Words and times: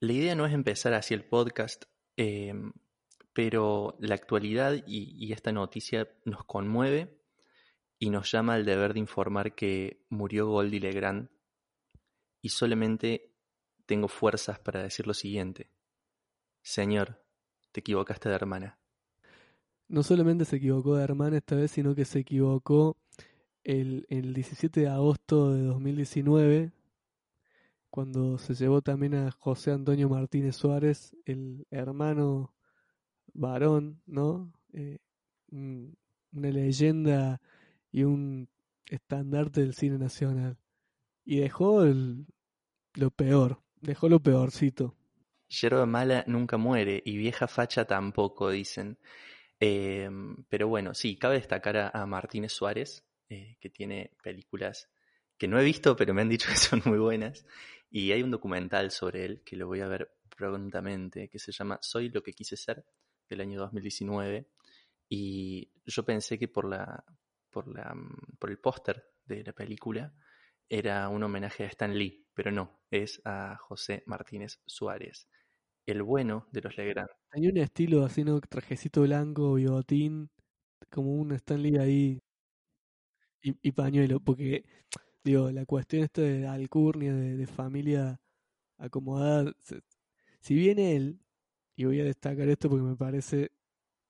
La 0.00 0.12
idea 0.12 0.34
no 0.34 0.46
es 0.46 0.52
empezar 0.52 0.94
así 0.94 1.14
el 1.14 1.24
podcast, 1.24 1.84
eh, 2.16 2.54
pero 3.32 3.96
la 4.00 4.14
actualidad 4.14 4.74
y, 4.86 5.14
y 5.16 5.32
esta 5.32 5.52
noticia 5.52 6.08
nos 6.24 6.44
conmueve 6.44 7.18
y 7.98 8.10
nos 8.10 8.30
llama 8.30 8.54
al 8.54 8.64
deber 8.64 8.92
de 8.94 9.00
informar 9.00 9.54
que 9.54 10.04
murió 10.10 10.46
Goldie 10.48 10.80
Legrand 10.80 11.28
y 12.42 12.50
solamente 12.50 13.32
tengo 13.86 14.08
fuerzas 14.08 14.58
para 14.58 14.82
decir 14.82 15.06
lo 15.06 15.14
siguiente. 15.14 15.70
Señor, 16.62 17.22
te 17.72 17.80
equivocaste 17.80 18.28
de 18.28 18.34
hermana. 18.34 18.78
No 19.88 20.02
solamente 20.02 20.44
se 20.44 20.56
equivocó 20.56 20.96
de 20.96 21.04
hermana 21.04 21.36
esta 21.36 21.54
vez, 21.54 21.70
sino 21.70 21.94
que 21.94 22.04
se 22.04 22.20
equivocó 22.20 22.96
el, 23.62 24.06
el 24.10 24.34
17 24.34 24.80
de 24.80 24.88
agosto 24.88 25.52
de 25.52 25.62
2019, 25.62 26.72
cuando 27.90 28.38
se 28.38 28.54
llevó 28.54 28.82
también 28.82 29.14
a 29.14 29.30
José 29.30 29.72
Antonio 29.72 30.08
Martínez 30.08 30.56
Suárez, 30.56 31.16
el 31.24 31.66
hermano 31.70 32.54
varón, 33.34 34.02
¿no? 34.06 34.52
Eh, 34.72 34.98
un- 35.50 35.96
una 36.32 36.50
leyenda 36.50 37.40
y 37.92 38.04
un 38.04 38.48
estandarte 38.90 39.60
del 39.62 39.74
cine 39.74 39.98
nacional. 39.98 40.58
Y 41.24 41.38
dejó 41.38 41.84
el- 41.84 42.26
lo 42.94 43.10
peor, 43.10 43.62
dejó 43.80 44.08
lo 44.08 44.20
peorcito. 44.20 44.94
Yerba 45.48 45.86
mala 45.86 46.24
nunca 46.26 46.56
muere 46.56 47.02
y 47.04 47.16
vieja 47.16 47.46
facha 47.48 47.84
tampoco, 47.84 48.50
dicen. 48.50 48.98
Eh, 49.60 50.10
pero 50.48 50.68
bueno, 50.68 50.94
sí, 50.94 51.16
cabe 51.16 51.36
destacar 51.36 51.76
a, 51.76 51.88
a 51.90 52.06
Martínez 52.06 52.52
Suárez, 52.52 53.04
eh, 53.28 53.56
que 53.60 53.70
tiene 53.70 54.12
películas 54.22 54.88
que 55.38 55.48
no 55.48 55.60
he 55.60 55.64
visto, 55.64 55.96
pero 55.96 56.14
me 56.14 56.22
han 56.22 56.28
dicho 56.28 56.48
que 56.50 56.56
son 56.56 56.82
muy 56.84 56.98
buenas. 56.98 57.46
Y 57.90 58.12
hay 58.12 58.22
un 58.22 58.30
documental 58.30 58.90
sobre 58.90 59.24
él 59.24 59.42
que 59.44 59.56
lo 59.56 59.66
voy 59.66 59.80
a 59.80 59.88
ver 59.88 60.10
prontamente, 60.36 61.28
que 61.28 61.38
se 61.38 61.52
llama 61.52 61.78
Soy 61.80 62.10
lo 62.10 62.22
que 62.22 62.32
quise 62.32 62.56
ser, 62.56 62.84
del 63.28 63.40
año 63.40 63.60
2019. 63.60 64.48
Y 65.08 65.70
yo 65.84 66.04
pensé 66.04 66.38
que 66.38 66.48
por 66.48 66.68
la, 66.68 67.04
por 67.50 67.68
la, 67.68 67.94
mm, 67.94 68.36
por 68.38 68.50
el 68.50 68.58
póster 68.58 69.04
de 69.24 69.44
la 69.44 69.52
película 69.52 70.12
era 70.68 71.08
un 71.08 71.22
homenaje 71.22 71.64
a 71.64 71.68
Stan 71.68 71.96
Lee, 71.96 72.26
pero 72.34 72.50
no, 72.50 72.80
es 72.90 73.20
a 73.24 73.56
José 73.56 74.02
Martínez 74.06 74.60
Suárez, 74.66 75.28
el 75.86 76.02
bueno 76.02 76.48
de 76.50 76.60
los 76.60 76.76
Legrand. 76.76 77.08
Tenía 77.30 77.50
un 77.50 77.58
estilo 77.58 78.04
así, 78.04 78.24
¿no? 78.24 78.40
Trajecito 78.40 79.02
blanco, 79.02 79.54
bigotín, 79.54 80.28
como 80.90 81.14
un 81.14 81.32
Stanley 81.32 81.76
ahí 81.76 82.18
y, 83.42 83.56
y 83.62 83.72
pañuelo, 83.72 84.18
porque, 84.18 84.64
digo, 85.26 85.50
la 85.52 85.66
cuestión 85.66 86.04
esta 86.04 86.22
de 86.22 86.46
alcurnia, 86.46 87.14
de, 87.14 87.36
de 87.36 87.46
familia 87.48 88.20
acomodada, 88.78 89.52
se- 89.62 89.82
si 90.40 90.54
bien 90.54 90.78
él, 90.80 91.20
y 91.76 91.84
voy 91.86 92.00
a 92.00 92.04
destacar 92.04 92.48
esto 92.48 92.70
porque 92.70 92.84
me 92.84 92.96
parece 92.96 93.52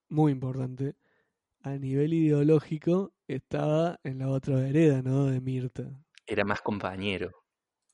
muy 0.09 0.33
importante, 0.33 0.97
a 1.63 1.77
nivel 1.79 2.15
ideológico 2.15 3.15
estaba 3.29 4.01
en 4.05 4.19
la 4.21 4.31
otra 4.31 4.57
vereda, 4.57 5.03
¿no? 5.03 5.27
De 5.27 5.41
Mirta. 5.41 6.05
Era 6.25 6.45
más 6.45 6.61
compañero. 6.63 7.33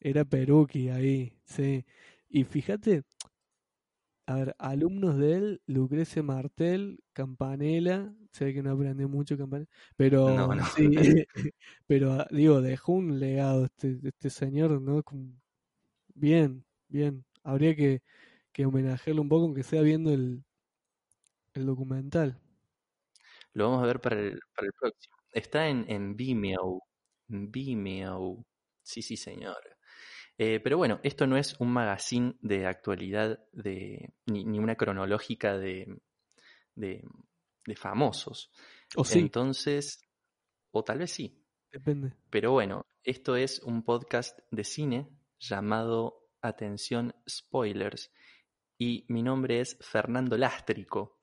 Era 0.00 0.24
Peruqui 0.24 0.88
ahí, 0.90 1.38
sí. 1.44 1.84
Y 2.28 2.44
fíjate, 2.44 3.04
a 4.26 4.34
ver, 4.36 4.54
alumnos 4.58 5.18
de 5.18 5.34
él, 5.34 5.62
Lucrecia 5.66 6.22
Martel, 6.22 7.02
Campanella, 7.12 8.14
sé 8.32 8.54
que 8.54 8.62
no 8.62 8.72
aprendió 8.72 9.08
mucho 9.08 9.36
Campanella, 9.36 9.68
pero 9.96 10.28
No, 10.36 10.54
no. 10.54 10.64
sí, 10.64 10.90
pero 11.86 12.12
ah, 12.12 12.26
digo, 12.30 12.60
dejó 12.62 12.92
un 12.92 13.20
legado 13.20 13.64
este, 13.66 13.98
este 14.04 14.30
señor, 14.30 14.80
¿no? 14.82 15.02
Bien, 16.14 16.64
bien. 16.88 17.24
Habría 17.42 17.74
que, 17.76 18.02
que 18.52 18.66
homenajearlo 18.66 19.22
un 19.22 19.28
poco, 19.28 19.44
aunque 19.44 19.62
sea 19.62 19.82
viendo 19.82 20.12
el, 20.12 20.44
el 21.54 21.64
documental. 21.64 22.38
Lo 23.54 23.64
vamos 23.68 23.82
a 23.84 23.86
ver 23.86 24.00
para 24.00 24.16
el, 24.20 24.38
para 24.54 24.66
el 24.66 24.72
próximo. 24.74 25.16
Está 25.32 25.68
en, 25.68 25.84
en 25.90 26.16
Vimeo. 26.16 26.82
Vimeo. 27.28 28.44
Sí, 28.82 29.02
sí, 29.02 29.16
señor. 29.16 29.71
Eh, 30.44 30.58
pero 30.58 30.76
bueno, 30.76 30.98
esto 31.04 31.24
no 31.28 31.36
es 31.36 31.54
un 31.60 31.72
magazine 31.72 32.34
de 32.40 32.66
actualidad 32.66 33.38
de, 33.52 34.12
ni, 34.26 34.44
ni 34.44 34.58
una 34.58 34.74
cronológica 34.74 35.56
de, 35.56 36.00
de, 36.74 37.04
de 37.64 37.76
famosos. 37.76 38.50
O 38.96 39.04
sí, 39.04 39.20
Entonces, 39.20 40.02
o 40.72 40.82
tal 40.82 40.98
vez 40.98 41.12
sí. 41.12 41.46
depende. 41.70 42.16
Pero 42.28 42.50
bueno, 42.50 42.86
esto 43.04 43.36
es 43.36 43.60
un 43.60 43.84
podcast 43.84 44.36
de 44.50 44.64
cine 44.64 45.16
llamado 45.38 46.26
Atención 46.40 47.14
Spoilers. 47.30 48.12
Y 48.76 49.06
mi 49.10 49.22
nombre 49.22 49.60
es 49.60 49.78
Fernando 49.80 50.36
Lástrico, 50.36 51.20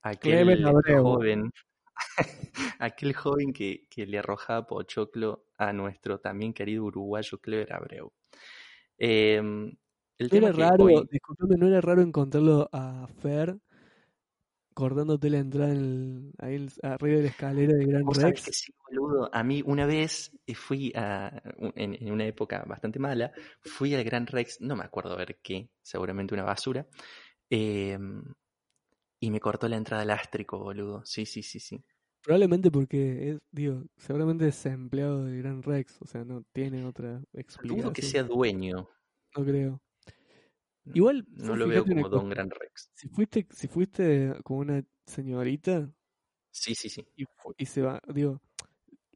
aquel 0.00 0.64
joven, 1.02 1.52
aquel 2.78 3.12
joven 3.14 3.52
que, 3.52 3.86
que 3.90 4.06
le 4.06 4.18
arrojaba 4.18 4.66
pochoclo 4.66 5.44
a 5.58 5.74
nuestro 5.74 6.20
también 6.20 6.54
querido 6.54 6.84
uruguayo 6.84 7.38
Clever 7.38 7.74
Abreu. 7.74 8.15
Eh, 8.98 9.36
el 9.36 10.28
No 10.30 10.36
era 10.38 10.52
raro, 10.52 10.84
hoy- 10.84 11.08
disculpame, 11.10 11.56
no 11.56 11.66
era 11.66 11.80
raro 11.80 12.02
encontrarlo 12.02 12.68
a 12.72 13.06
Fer 13.20 13.58
cortándote 14.74 15.30
la 15.30 15.38
entrada 15.38 15.72
en 15.72 15.78
el- 15.78 16.32
ahí 16.38 16.54
el- 16.56 16.72
arriba 16.82 17.16
de 17.16 17.22
la 17.22 17.28
escalera 17.30 17.72
de 17.74 17.86
Gran 17.86 18.04
Rex. 18.14 18.44
que 18.44 18.52
sí, 18.52 18.74
boludo. 18.86 19.30
A 19.32 19.42
mí 19.42 19.62
una 19.64 19.86
vez 19.86 20.32
eh, 20.46 20.54
fui 20.54 20.92
a, 20.94 21.42
en, 21.74 21.94
en 21.94 22.12
una 22.12 22.26
época 22.26 22.62
bastante 22.66 22.98
mala, 22.98 23.32
fui 23.62 23.94
al 23.94 24.04
Gran 24.04 24.26
Rex, 24.26 24.60
no 24.60 24.76
me 24.76 24.84
acuerdo 24.84 25.14
a 25.14 25.16
ver 25.16 25.38
qué, 25.42 25.70
seguramente 25.82 26.34
una 26.34 26.44
basura, 26.44 26.86
eh, 27.48 27.98
y 29.18 29.30
me 29.30 29.40
cortó 29.40 29.66
la 29.68 29.76
entrada 29.76 30.02
elástrico, 30.02 30.58
boludo. 30.58 31.02
Sí, 31.06 31.24
sí, 31.24 31.42
sí, 31.42 31.58
sí. 31.58 31.82
Probablemente 32.26 32.72
porque 32.72 33.30
es, 33.30 33.38
digo, 33.52 33.84
seguramente 33.96 34.48
es 34.48 34.66
empleado 34.66 35.24
de 35.24 35.38
Gran 35.38 35.62
Rex, 35.62 36.02
o 36.02 36.08
sea, 36.08 36.24
no 36.24 36.42
tiene 36.52 36.84
otra 36.84 37.20
Dudo 37.62 37.92
que 37.92 38.02
explicación. 38.02 38.02
sea 38.02 38.22
dueño. 38.24 38.88
No 39.36 39.44
creo. 39.44 39.80
Igual, 40.92 41.24
No 41.36 41.54
lo 41.54 41.68
veo 41.68 41.84
como 41.84 42.08
Don 42.08 42.22
cosa, 42.22 42.34
Gran 42.34 42.50
Rex. 42.50 42.90
Si 42.94 43.06
fuiste, 43.06 43.46
si 43.50 43.68
fuiste 43.68 44.34
con 44.42 44.56
una 44.58 44.84
señorita 45.06 45.88
Sí, 46.50 46.74
sí, 46.74 46.88
sí. 46.88 47.06
y, 47.58 47.66
se 47.66 47.82
va, 47.82 48.02
digo, 48.12 48.40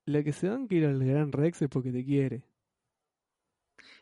la 0.05 0.23
que 0.23 0.33
se 0.33 0.49
van 0.49 0.69
que 0.69 0.77
ir 0.77 0.85
al 0.85 1.05
Gran 1.05 1.33
Rex 1.33 1.63
es 1.63 1.69
porque 1.69 1.91
te 1.91 2.05
quiere. 2.05 2.45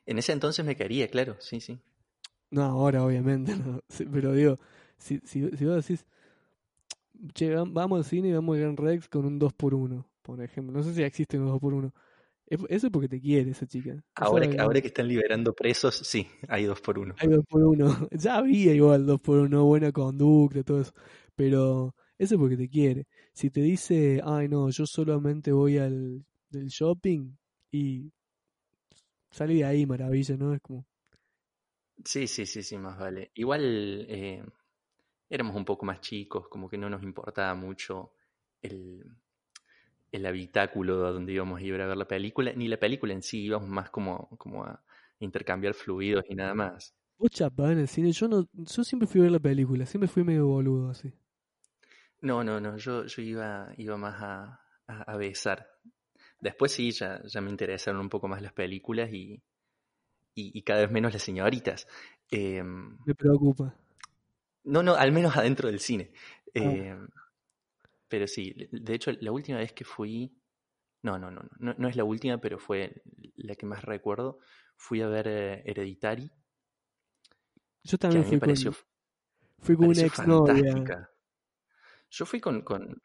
En 0.05 0.19
ese 0.19 0.33
entonces 0.33 0.67
me 0.67 0.77
quería, 0.77 1.09
claro, 1.09 1.37
sí, 1.41 1.61
sí. 1.61 1.79
No, 2.51 2.63
ahora 2.65 3.05
obviamente 3.05 3.53
no. 3.57 3.81
Pero 4.13 4.35
digo, 4.35 4.59
si, 4.99 5.19
si, 5.25 5.49
si 5.57 5.65
vos 5.65 5.77
decís, 5.87 6.05
che, 7.35 7.55
vam- 7.55 7.73
vamos 7.73 7.99
al 7.99 8.05
cine 8.05 8.29
y 8.29 8.33
vamos 8.33 8.57
al 8.57 8.63
Gran 8.63 8.77
Rex 8.77 9.09
con 9.09 9.25
un 9.27 9.39
2x1, 9.39 10.05
por 10.23 10.43
ejemplo. 10.43 10.77
No 10.77 10.83
sé 10.83 10.95
si 10.95 11.03
existe 11.03 11.39
un 11.39 11.47
2x1. 11.47 11.93
Es- 12.47 12.61
Eso 12.69 12.87
es 12.87 12.93
porque 12.93 13.09
te 13.09 13.21
quiere 13.21 13.51
esa 13.51 13.67
chica. 13.67 14.03
Ahora, 14.15 14.49
que- 14.49 14.59
ahora 14.59 14.81
que 14.81 14.87
están 14.89 15.07
liberando 15.09 15.53
presos, 15.55 15.97
sí, 15.97 16.27
hay 16.49 16.65
dos 16.65 16.81
por 16.81 16.99
uno. 16.99 17.15
Hay 17.19 17.29
2x1. 17.29 17.87
Ya 18.13 18.37
había 18.37 18.75
igual 18.75 19.07
2x1, 19.07 19.65
buena 19.65 19.93
conducta, 19.93 20.63
todo 20.63 20.81
eso. 20.81 20.93
Pero 21.37 21.95
eso 22.19 22.35
es 22.35 22.41
porque 22.41 22.57
te 22.57 22.69
quiere. 22.69 23.07
Si 23.33 23.51
te 23.51 23.61
dice, 23.61 24.21
ay 24.25 24.49
no, 24.49 24.71
yo 24.71 24.87
solamente 24.87 25.53
voy 25.53 25.79
al 25.79 26.25
del 26.51 26.69
shopping 26.69 27.37
y 27.71 28.11
salí 29.31 29.59
de 29.59 29.65
ahí, 29.65 29.87
maravilla, 29.87 30.37
¿no? 30.37 30.55
Es 30.55 30.61
como, 30.61 30.87
Sí, 32.05 32.27
sí, 32.29 32.47
sí, 32.47 32.63
sí, 32.63 32.79
más 32.79 32.97
vale. 32.99 33.31
Igual 33.35 34.07
eh, 34.09 34.43
éramos 35.31 35.57
un 35.57 35.65
poco 35.65 35.87
más 35.87 36.01
chicos, 36.01 36.49
como 36.49 36.69
que 36.69 36.79
no 36.79 36.91
nos 36.91 37.03
importaba 37.03 37.55
mucho 37.55 38.13
el, 38.63 39.05
el 40.13 40.27
habitáculo 40.27 40.97
donde 41.13 41.33
íbamos 41.33 41.61
a 41.61 41.63
ir 41.63 41.81
a 41.81 41.87
ver 41.87 41.97
la 41.97 42.07
película, 42.09 42.53
ni 42.55 42.69
la 42.69 42.79
película 42.79 43.13
en 43.15 43.23
sí, 43.23 43.45
íbamos 43.45 43.69
más 43.69 43.91
como, 43.91 44.29
como 44.39 44.65
a 44.65 44.83
intercambiar 45.21 45.75
fluidos 45.75 46.25
y 46.29 46.35
nada 46.35 46.55
más. 46.55 46.95
vos 47.17 47.31
chapás 47.31 47.71
en 47.73 47.79
el 47.79 47.87
cine. 47.89 48.11
Yo 48.13 48.27
no, 48.29 48.49
yo 48.53 48.83
siempre 48.85 49.07
fui 49.07 49.21
a 49.21 49.25
ver 49.25 49.33
la 49.33 49.39
película, 49.41 49.87
siempre 49.87 50.09
fui 50.09 50.25
medio 50.25 50.47
boludo 50.47 50.91
así. 50.91 51.13
No, 52.21 52.43
no, 52.45 52.61
no, 52.61 52.77
yo, 52.77 53.05
yo 53.07 53.23
iba, 53.23 53.73
iba 53.77 53.97
más 53.97 54.21
a, 54.23 54.61
a, 54.87 55.03
a 55.13 55.17
besar. 55.17 55.69
Después 56.41 56.73
sí, 56.73 56.93
ya, 56.93 57.23
ya 57.27 57.41
me 57.41 57.51
interesaron 57.51 58.01
un 58.03 58.09
poco 58.11 58.29
más 58.29 58.43
las 58.43 58.53
películas 58.55 59.11
y, 59.13 59.43
y, 60.35 60.59
y 60.59 60.63
cada 60.63 60.83
vez 60.83 60.91
menos 60.91 61.13
las 61.13 61.23
señoritas. 61.23 61.89
Em, 62.31 62.99
Me 63.05 63.13
preocupa. 63.15 63.75
No, 64.69 64.83
no, 64.83 64.95
al 64.95 65.13
menos 65.13 65.37
adentro 65.37 65.69
del 65.69 65.81
cine. 65.81 66.13
Ah. 66.59 66.79
Em, 66.89 67.09
pero 68.09 68.27
sí, 68.27 68.55
de 68.73 68.95
hecho, 68.95 69.13
la 69.21 69.33
última 69.33 69.59
vez 69.59 69.73
que 69.73 69.85
fui. 69.85 70.33
No, 71.03 71.19
no, 71.19 71.31
no, 71.31 71.43
no, 71.61 71.75
no 71.79 71.89
es 71.89 71.97
la 71.97 72.05
última, 72.05 72.39
pero 72.41 72.59
fue 72.59 73.03
la 73.37 73.57
que 73.57 73.67
más 73.67 73.85
recuerdo. 73.85 74.41
Fui 74.77 75.03
a 75.03 75.09
ver 75.09 75.29
eh, 75.29 75.63
Hereditary, 75.67 76.31
Yo 77.83 77.99
que 78.09 78.19
a 78.19 78.21
también 78.21 78.23
mí 78.23 78.31
me 78.31 78.37
fui 78.37 78.41
con, 78.41 78.55
pareció, 78.55 78.75
fui 79.61 79.77
con 79.77 79.91
una 79.91 80.07
exnovia. 80.07 80.75
fantástica. 80.85 81.11
Yo 82.11 82.27
fui 82.27 82.41
con, 82.41 82.63
con- 82.63 83.03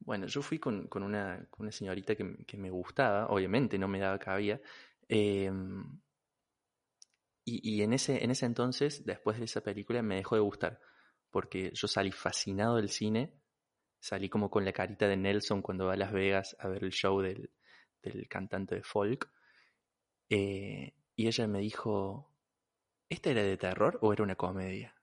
bueno, 0.00 0.26
yo 0.26 0.42
fui 0.42 0.58
con, 0.60 0.88
con 0.88 1.02
una, 1.04 1.46
con 1.50 1.64
una 1.66 1.72
señorita 1.72 2.16
que, 2.16 2.44
que 2.46 2.56
me 2.58 2.70
gustaba, 2.70 3.28
obviamente 3.28 3.78
no 3.78 3.88
me 3.88 4.00
daba 4.00 4.18
cabida. 4.18 4.60
em, 5.08 5.84
y, 7.44 7.76
y 7.78 7.82
en 7.82 7.92
ese, 7.92 8.22
en 8.24 8.30
ese 8.30 8.46
entonces, 8.46 9.04
después 9.04 9.38
de 9.38 9.44
esa 9.44 9.62
película, 9.62 10.02
me 10.02 10.16
dejó 10.16 10.34
de 10.36 10.40
gustar, 10.42 10.80
porque 11.30 11.72
yo 11.74 11.88
salí 11.88 12.12
fascinado 12.12 12.76
del 12.76 12.90
cine, 12.90 13.34
salí 14.00 14.28
como 14.30 14.50
con 14.50 14.64
la 14.64 14.72
carita 14.72 15.08
de 15.08 15.16
Nelson 15.16 15.62
cuando 15.62 15.86
va 15.86 15.94
a 15.94 15.96
Las 15.96 16.12
Vegas 16.12 16.56
a 16.60 16.68
ver 16.68 16.84
el 16.84 16.92
show 16.92 17.20
del, 17.22 17.52
del 18.02 18.28
cantante 18.28 18.76
de 18.76 18.82
folk, 18.84 19.30
eh, 20.30 20.94
y 21.16 21.26
ella 21.28 21.46
me 21.46 21.60
dijo, 21.60 22.32
¿esta 23.10 23.30
era 23.30 23.42
de 23.44 23.56
terror 23.58 23.98
o 24.02 24.12
era 24.12 24.24
una 24.24 24.36
comedia? 24.36 24.96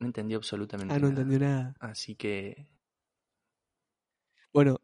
No 0.00 0.06
entendí 0.06 0.34
absolutamente 0.34 0.94
Ah, 0.94 0.98
no 0.98 1.08
nada. 1.08 1.08
entendió 1.08 1.38
nada. 1.38 1.74
Así 1.80 2.14
que 2.16 2.68
Bueno, 4.52 4.76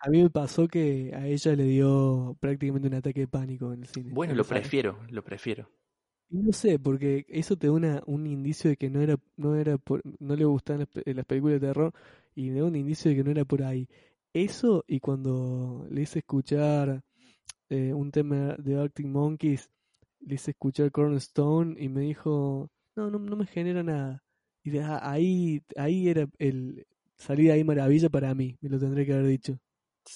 a 0.00 0.10
mí 0.10 0.22
me 0.22 0.30
pasó 0.30 0.68
que 0.68 1.12
a 1.14 1.26
ella 1.26 1.56
le 1.56 1.64
dio 1.64 2.36
prácticamente 2.40 2.88
un 2.88 2.94
ataque 2.94 3.20
de 3.20 3.28
pánico 3.28 3.72
en 3.72 3.82
el 3.82 3.88
cine. 3.88 4.10
Bueno, 4.10 4.32
en 4.32 4.38
lo 4.38 4.48
prefiero, 4.48 5.04
lo 5.10 5.22
prefiero. 5.22 5.70
No 6.30 6.52
sé, 6.52 6.78
porque 6.78 7.24
eso 7.28 7.56
te 7.56 7.68
da 7.68 7.72
una, 7.72 8.02
un 8.06 8.26
indicio 8.26 8.68
de 8.70 8.76
que 8.76 8.90
no 8.90 9.00
era, 9.00 9.16
no 9.36 9.54
era 9.56 9.78
por- 9.78 10.02
no 10.18 10.34
le 10.36 10.44
gustaban 10.44 10.80
las, 10.80 10.88
pe- 10.88 11.14
las 11.14 11.24
películas 11.24 11.60
de 11.60 11.68
terror 11.68 11.92
y 12.34 12.50
me 12.50 12.60
da 12.60 12.66
un 12.66 12.76
indicio 12.76 13.10
de 13.10 13.16
que 13.16 13.24
no 13.24 13.30
era 13.30 13.44
por 13.44 13.62
ahí. 13.62 13.88
Eso 14.32 14.84
y 14.88 14.98
cuando 15.00 15.86
le 15.90 16.02
hice 16.02 16.18
escuchar 16.20 17.02
eh, 17.70 17.92
un 17.94 18.10
tema 18.12 18.56
de 18.58 18.76
Arctic 18.80 19.06
Monkeys, 19.06 19.70
le 20.20 20.36
hice 20.36 20.52
escuchar 20.52 20.92
Cornerstone 20.92 21.76
y 21.82 21.88
me 21.88 22.02
dijo, 22.02 22.70
no, 22.96 23.10
no, 23.10 23.18
no 23.20 23.36
me 23.36 23.46
genera 23.46 23.82
nada. 23.84 24.22
Y 24.64 24.70
de, 24.70 24.82
ah, 24.82 25.00
ahí, 25.02 25.62
ahí 25.76 26.08
era 26.08 26.28
el, 26.38 26.86
salí 27.16 27.44
de 27.46 27.52
ahí 27.52 27.64
maravilla 27.64 28.10
para 28.10 28.34
mí, 28.34 28.56
me 28.62 28.70
lo 28.70 28.78
tendré 28.80 29.06
que 29.06 29.14
haber 29.14 29.26
dicho, 29.28 29.58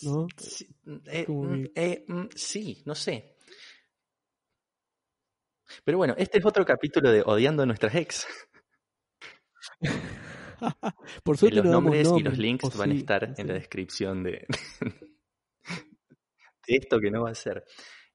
¿no? 0.03 0.33
Sí, 0.39 0.67
eh, 1.07 1.35
mm, 1.41 1.55
que- 1.55 1.73
eh, 1.75 2.05
mm, 2.09 2.29
sí, 2.35 2.83
no 2.87 2.95
sé. 2.95 3.37
Pero 5.85 5.99
bueno, 5.99 6.15
este 6.19 6.39
es 6.39 6.45
otro 6.47 6.65
capítulo 6.65 7.11
de 7.11 7.23
Odiando 7.23 7.63
a 7.63 7.67
nuestras 7.67 7.95
ex. 7.95 8.27
Por 11.25 11.39
suerte 11.39 11.57
los 11.57 11.67
nombres 11.67 12.09
y 12.17 12.23
los 12.23 12.39
links 12.39 12.77
van 12.77 12.91
a 12.91 12.95
estar 12.95 13.35
en 13.37 13.47
la 13.49 13.55
descripción 13.55 14.23
de, 14.23 14.47
de 16.67 16.77
esto 16.77 17.01
que 17.01 17.11
no 17.11 17.23
va 17.23 17.31
a 17.31 17.35
ser. 17.35 17.65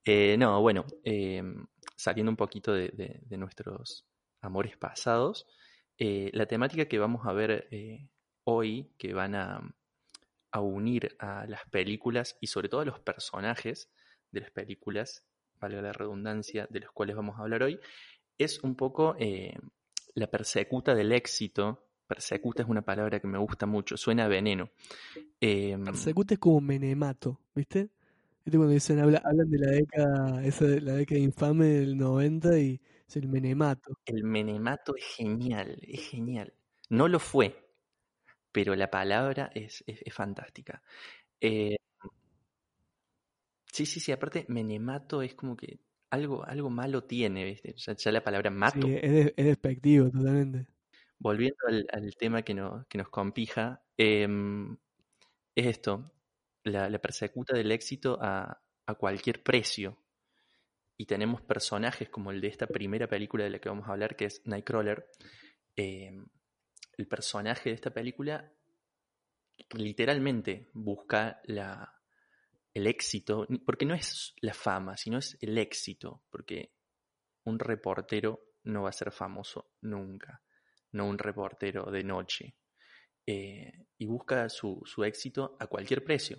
Eh, 0.03 0.37
no, 0.37 0.61
bueno, 0.61 0.85
eh, 1.03 1.41
saliendo 1.95 2.29
un 2.31 2.35
poquito 2.35 2.73
de, 2.73 2.89
de- 2.89 3.19
de 3.23 3.37
nuestros 3.37 4.05
amores 4.41 4.77
pasados, 4.77 5.47
eh, 5.97 6.29
la 6.33 6.45
temática 6.45 6.85
que 6.85 6.99
vamos 6.99 7.25
a 7.25 7.33
ver 7.33 7.67
eh, 7.71 8.07
hoy, 8.43 8.93
que 8.99 9.13
van 9.13 9.33
a, 9.33 9.61
a 10.51 10.59
unir 10.61 11.15
a 11.19 11.45
las 11.47 11.67
películas 11.71 12.37
y 12.41 12.47
sobre 12.47 12.69
todo 12.69 12.81
a 12.81 12.85
los 12.85 12.99
personajes 12.99 13.89
de 14.31 14.41
las 14.41 14.51
películas, 14.51 15.25
valga 15.59 15.81
la 15.81 15.93
redundancia, 15.93 16.67
de 16.69 16.79
los 16.81 16.91
cuales 16.91 17.15
vamos 17.15 17.37
a 17.39 17.43
hablar 17.43 17.63
hoy, 17.63 17.79
es 18.37 18.63
un 18.63 18.75
poco 18.75 19.15
eh, 19.19 19.57
la 20.15 20.27
persecuta 20.27 20.95
del 20.95 21.11
éxito. 21.13 21.87
Persecuta 22.07 22.63
es 22.63 22.69
una 22.69 22.83
palabra 22.83 23.19
que 23.19 23.27
me 23.27 23.39
gusta 23.39 23.65
mucho, 23.65 23.97
suena 23.97 24.25
a 24.25 24.27
veneno. 24.29 24.69
Eh, 25.41 25.77
Persecuta 25.83 26.33
es 26.35 26.39
como 26.39 26.61
menemato, 26.61 27.39
¿viste? 27.55 27.89
¿Viste 28.45 28.57
cuando 28.57 28.73
dicen, 28.73 28.99
habla, 28.99 29.21
hablan 29.25 29.49
de 29.49 29.59
la 29.59 29.71
década, 29.71 30.45
esa 30.45 30.65
la 30.65 30.93
década 30.93 31.19
infame 31.21 31.65
del 31.67 31.97
90 31.97 32.57
y 32.59 32.81
es 33.07 33.15
el 33.17 33.27
menemato? 33.29 33.97
el 34.05 34.23
menemato 34.23 34.95
es 34.95 35.03
genial, 35.05 35.77
es 35.81 36.07
genial. 36.09 36.53
No 36.89 37.07
lo 37.07 37.19
fue, 37.19 37.69
pero 38.51 38.75
la 38.75 38.91
palabra 38.91 39.51
es, 39.55 39.83
es- 39.87 40.01
es 40.03 40.13
fantástica. 40.13 40.83
Eh, 41.41 41.77
sí, 43.75 43.85
sí, 43.85 43.99
sí, 43.99 44.11
aparte, 44.11 44.45
menemato 44.49 45.21
es 45.21 45.35
como 45.35 45.55
que 45.57 45.79
algo, 46.09 46.43
algo 46.45 46.69
malo 46.69 47.03
tiene, 47.03 47.45
¿viste? 47.45 47.73
Ya, 47.77 47.95
ya 47.95 48.11
la 48.11 48.23
palabra 48.23 48.49
mato. 48.49 48.87
Sí, 48.87 48.99
es, 49.01 49.33
es 49.37 49.45
despectivo 49.45 50.09
totalmente. 50.11 50.67
Volviendo 51.19 51.57
al, 51.67 51.87
al 51.91 52.15
tema 52.17 52.41
que, 52.43 52.53
no- 52.53 52.85
que 52.89 52.97
nos 52.97 53.09
compija, 53.09 53.83
em, 53.97 54.77
es 55.55 55.67
esto, 55.67 56.13
la, 56.63 56.89
la 56.89 56.99
persecuta 56.99 57.55
del 57.57 57.71
éxito 57.71 58.19
a, 58.21 58.61
a 58.87 58.95
cualquier 58.95 59.43
precio. 59.43 59.99
Y 60.97 61.05
tenemos 61.05 61.41
personajes 61.41 62.09
como 62.09 62.31
el 62.31 62.41
de 62.41 62.47
esta 62.49 62.67
primera 62.67 63.07
película 63.07 63.45
de 63.45 63.49
la 63.51 63.59
que 63.59 63.69
vamos 63.69 63.87
a 63.87 63.93
hablar, 63.93 64.15
que 64.15 64.25
es 64.25 64.41
Nightcrawler. 64.45 65.07
Em, 65.75 66.25
el 66.97 67.07
personaje 67.07 67.69
de 67.69 67.75
esta 67.75 67.91
película 67.93 68.51
literalmente 69.75 70.69
busca 70.73 71.39
la, 71.45 71.93
el 72.75 72.87
éxito, 72.87 73.47
porque 73.65 73.85
no 73.85 73.95
es 73.95 74.35
la 74.41 74.53
fama, 74.53 74.97
sino 74.97 75.17
es 75.17 75.37
el 75.39 75.57
éxito, 75.57 76.23
porque 76.29 76.73
un 77.45 77.57
reportero 77.57 78.51
no 78.65 78.83
va 78.83 78.89
a 78.89 78.93
ser 78.93 79.11
famoso 79.11 79.71
nunca, 79.81 80.43
no 80.91 81.07
un 81.07 81.17
reportero 81.17 81.89
de 81.89 82.03
noche, 82.03 82.57
eh, 83.25 83.87
y 83.97 84.05
busca 84.05 84.49
su, 84.49 84.81
su 84.85 85.05
éxito 85.05 85.55
a 85.57 85.67
cualquier 85.67 86.03
precio. 86.03 86.37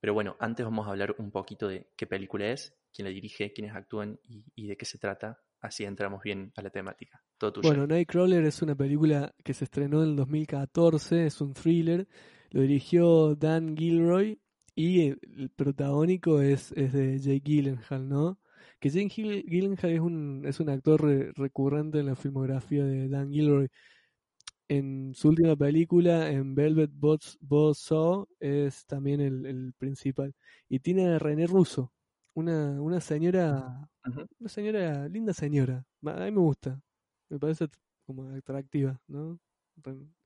Pero 0.00 0.14
bueno, 0.14 0.34
antes 0.40 0.64
vamos 0.64 0.86
a 0.86 0.90
hablar 0.90 1.14
un 1.18 1.30
poquito 1.30 1.68
de 1.68 1.90
qué 1.94 2.06
película 2.06 2.46
es, 2.46 2.74
quién 2.90 3.04
la 3.04 3.12
dirige, 3.12 3.52
quiénes 3.52 3.76
actúan 3.76 4.18
y, 4.24 4.66
de 4.66 4.76
qué 4.78 4.86
se 4.86 4.96
trata, 4.96 5.42
así 5.60 5.84
entramos 5.84 6.22
bien 6.22 6.52
a 6.56 6.62
la 6.62 6.70
temática. 6.70 7.22
Bueno, 7.62 7.86
Nightcrawler 7.86 8.44
es 8.44 8.62
una 8.62 8.74
película 8.74 9.34
que 9.44 9.52
se 9.52 9.64
estrenó 9.64 10.02
en 10.02 10.10
el 10.10 10.16
2014, 10.16 11.26
es 11.26 11.40
un 11.42 11.52
thriller, 11.52 12.08
lo 12.50 12.62
dirigió 12.62 13.34
Dan 13.34 13.76
Gilroy 13.76 14.40
y 14.74 15.08
el, 15.08 15.50
protagónico 15.56 16.40
es, 16.40 16.72
es 16.72 16.92
de 16.92 17.18
Jake 17.18 17.40
Gyllenhaal, 17.44 18.08
¿no? 18.08 18.38
Que 18.80 18.90
Jake 18.90 19.44
Gyllenhaal 19.46 19.92
es 19.92 20.00
un, 20.00 20.42
es 20.46 20.60
un 20.60 20.68
actor 20.70 21.02
re- 21.02 21.32
recurrente 21.34 22.00
en 22.00 22.06
la 22.06 22.16
filmografía 22.16 22.84
de 22.84 23.08
Dan 23.08 23.30
Gilroy. 23.32 23.68
En 24.68 25.12
su 25.14 25.28
última 25.28 25.54
película, 25.56 26.30
en 26.30 26.54
Velvet 26.54 26.90
Buzz- 26.92 27.36
Buzzsaw, 27.40 28.26
es 28.40 28.86
también 28.86 29.20
el, 29.20 29.44
el 29.46 29.72
principal. 29.76 30.34
Y 30.68 30.80
tiene 30.80 31.06
a 31.08 31.18
René 31.18 31.46
Russo, 31.46 31.92
una, 32.34 32.80
una 32.80 33.00
señora, 33.00 33.88
una 34.38 34.48
señora, 34.48 35.06
linda 35.08 35.34
señora. 35.34 35.84
A 36.06 36.24
mí 36.24 36.30
me 36.30 36.40
gusta, 36.40 36.80
me 37.28 37.38
parece 37.38 37.68
como 38.06 38.30
atractiva, 38.30 38.98
¿no? 39.06 39.38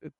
Eh, 0.01 0.11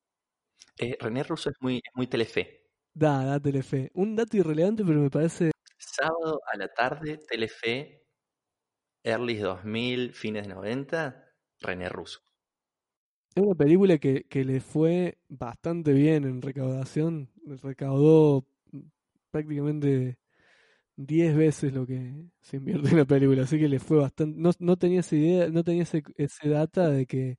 Eh, 0.78 0.98
René 1.00 1.24
Russo 1.24 1.50
es 1.50 1.56
muy, 1.62 1.78
es 1.78 1.92
muy 1.96 2.08
telefe. 2.08 2.59
Da, 2.94 3.24
da 3.26 3.40
Telefe. 3.40 3.92
Un 3.94 4.16
dato 4.16 4.38
irrelevante, 4.38 4.84
pero 4.84 5.00
me 5.00 5.10
parece 5.10 5.52
Sábado 5.78 6.42
a 6.52 6.58
la 6.58 6.68
tarde, 6.68 7.18
Telefe, 7.18 8.04
early 9.04 9.38
2000, 9.38 10.14
fines 10.14 10.48
de 10.48 10.54
90, 10.54 11.26
René 11.62 11.90
Russo. 11.90 12.20
Es 13.36 13.44
una 13.44 13.56
película 13.56 13.98
que, 13.98 14.26
que 14.26 14.44
le 14.44 14.60
fue 14.60 15.18
bastante 15.30 15.94
bien 15.94 16.26
en 16.26 16.42
recaudación. 16.42 17.30
Recaudó 17.62 18.46
prácticamente 19.32 20.18
10 20.98 21.36
veces 21.36 21.74
lo 21.74 21.86
que 21.86 22.26
se 22.42 22.58
invierte 22.58 22.90
en 22.90 22.98
la 22.98 23.06
película, 23.06 23.44
así 23.44 23.58
que 23.58 23.70
le 23.70 23.80
fue 23.80 23.98
bastante. 24.00 24.38
No, 24.40 24.52
no 24.60 24.78
tenía 24.78 25.00
esa 25.02 25.16
idea, 25.16 25.50
no 25.50 25.64
tenía 25.64 25.84
ese, 25.84 26.04
ese 26.18 26.50
data 26.50 26.90
de 26.90 27.06
que, 27.06 27.38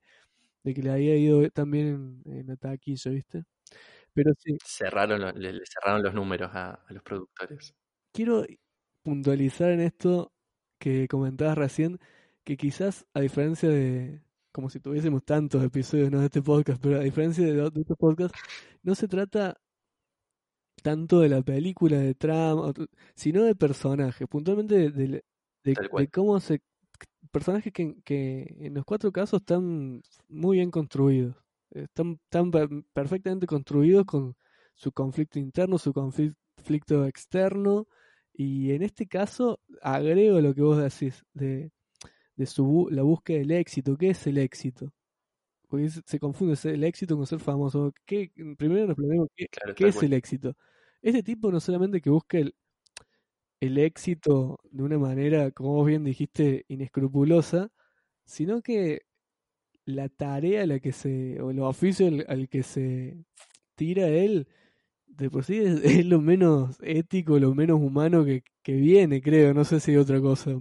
de 0.64 0.75
que 0.75 0.83
le 0.83 0.90
había 0.92 1.16
ido 1.16 1.49
también 1.50 2.23
en, 2.25 2.40
en 2.40 2.47
la 2.47 2.57
taquilla, 2.57 3.11
¿viste? 3.11 3.45
Pero 4.14 4.33
sí, 4.38 4.57
Cerraron, 4.64 5.21
lo- 5.21 5.33
le, 5.33 5.52
le 5.52 5.62
cerraron 5.67 6.02
los 6.02 6.14
números 6.14 6.50
a, 6.55 6.73
a 6.75 6.93
los 6.93 7.02
productores. 7.02 7.75
quiero 8.12 8.45
puntualizar 9.02 9.71
en 9.71 9.81
esto 9.81 10.33
que 10.79 11.09
comentabas 11.09 11.57
recién, 11.59 11.99
que 12.45 12.57
quizás 12.57 13.07
a 13.14 13.21
diferencia 13.21 13.69
de, 13.69 14.23
como 14.52 14.71
si 14.71 14.81
tuviésemos 14.81 15.25
tantos 15.25 15.62
episodios 15.64 16.11
¿no? 16.11 16.21
de 16.21 16.26
este 16.26 16.43
podcast, 16.43 16.83
pero 16.83 16.97
a 16.99 17.05
diferencia 17.05 17.45
de, 17.45 17.52
de 17.55 17.62
otros 17.62 17.87
podcasts, 17.99 18.38
no 18.83 18.95
se 18.95 19.09
trata 19.09 19.57
tanto 20.83 21.21
de 21.21 21.29
la 21.29 21.43
película, 21.43 21.99
de 21.99 22.14
trama, 22.14 22.73
sino 23.14 23.43
de 23.45 23.55
personajes, 23.55 24.26
puntualmente 24.29 24.75
de, 24.76 24.90
de- 24.90 25.25
de- 25.64 25.75
Tal 25.75 25.85
de 25.85 25.88
cual. 25.90 26.11
cómo 26.11 26.40
se... 26.40 26.61
Personajes 27.31 27.73
que, 27.73 27.97
que 28.05 28.57
en 28.61 28.75
los 28.75 28.85
cuatro 28.85 29.12
casos 29.12 29.40
están 29.40 30.02
muy 30.29 30.57
bien 30.59 30.71
construidos, 30.71 31.37
están, 31.71 32.19
per- 32.50 32.69
perfectamente 32.93 33.47
construidos 33.47 34.05
con 34.07 34.37
su 34.75 34.93
conflicto 34.93 35.39
interno, 35.39 35.79
su 35.79 35.93
conflicto 35.93 37.07
externo, 37.07 37.87
Y 38.33 38.73
en 38.73 38.83
este 38.83 39.07
caso, 39.07 39.61
agrego 39.83 40.41
lo 40.41 40.55
que 40.55 40.62
vos 40.62 40.79
decís 40.79 41.25
de, 41.35 41.73
de 42.37 42.47
su, 42.47 42.89
la 42.91 43.03
búsqueda 43.03 43.39
del 43.39 43.53
éxito. 43.53 43.97
¿Qué 43.97 44.11
es 44.11 44.27
el 44.27 44.39
éxito? 44.39 44.93
Porque 45.69 45.89
se 45.91 46.19
confunde 46.19 46.57
el 46.65 46.85
éxito 46.85 47.17
con 47.17 47.27
ser 47.27 47.41
famoso. 47.41 47.93
¿Qué, 48.07 48.33
primero 48.59 48.87
nos 48.89 48.97
preguntamos 48.97 49.29
qué, 49.37 49.47
¿qué 49.77 49.89
es 49.89 50.03
el 50.03 50.12
éxito. 50.15 50.57
Este 51.03 51.23
tipo 51.23 51.50
no 51.53 51.61
solamente 51.61 52.00
que 52.00 52.11
busca 52.11 52.39
el, 52.39 52.55
el 53.61 53.79
éxito 53.79 54.59
de 54.71 54.83
una 54.83 54.99
manera, 54.99 55.50
como 55.50 55.75
vos 55.75 55.87
bien 55.87 56.05
dijiste, 56.05 56.65
inescrupulosa, 56.69 57.71
sino 58.25 58.62
que 58.62 59.03
la 59.90 60.09
tarea 60.09 60.62
a 60.62 60.66
la 60.66 60.80
que 60.80 60.92
se, 60.92 61.40
o 61.40 61.50
el 61.50 61.61
oficio 61.61 62.09
al, 62.28 62.49
que 62.49 62.62
se 62.62 63.16
tira 63.75 64.09
él, 64.09 64.49
de 65.06 65.30
por 65.30 65.44
sí 65.44 65.59
es, 65.85 66.06
lo 66.06 66.20
menos 66.20 66.78
ético, 66.82 67.38
lo 67.38 67.54
menos 67.54 67.80
humano 67.80 68.25
que, 68.25 68.42
que, 68.62 68.75
viene, 68.75 69.23
creo, 69.23 69.54
no 69.54 69.64
sé 69.64 69.80
si 69.80 69.92
hay 69.92 69.97
otra 69.99 70.20
cosa. 70.20 70.52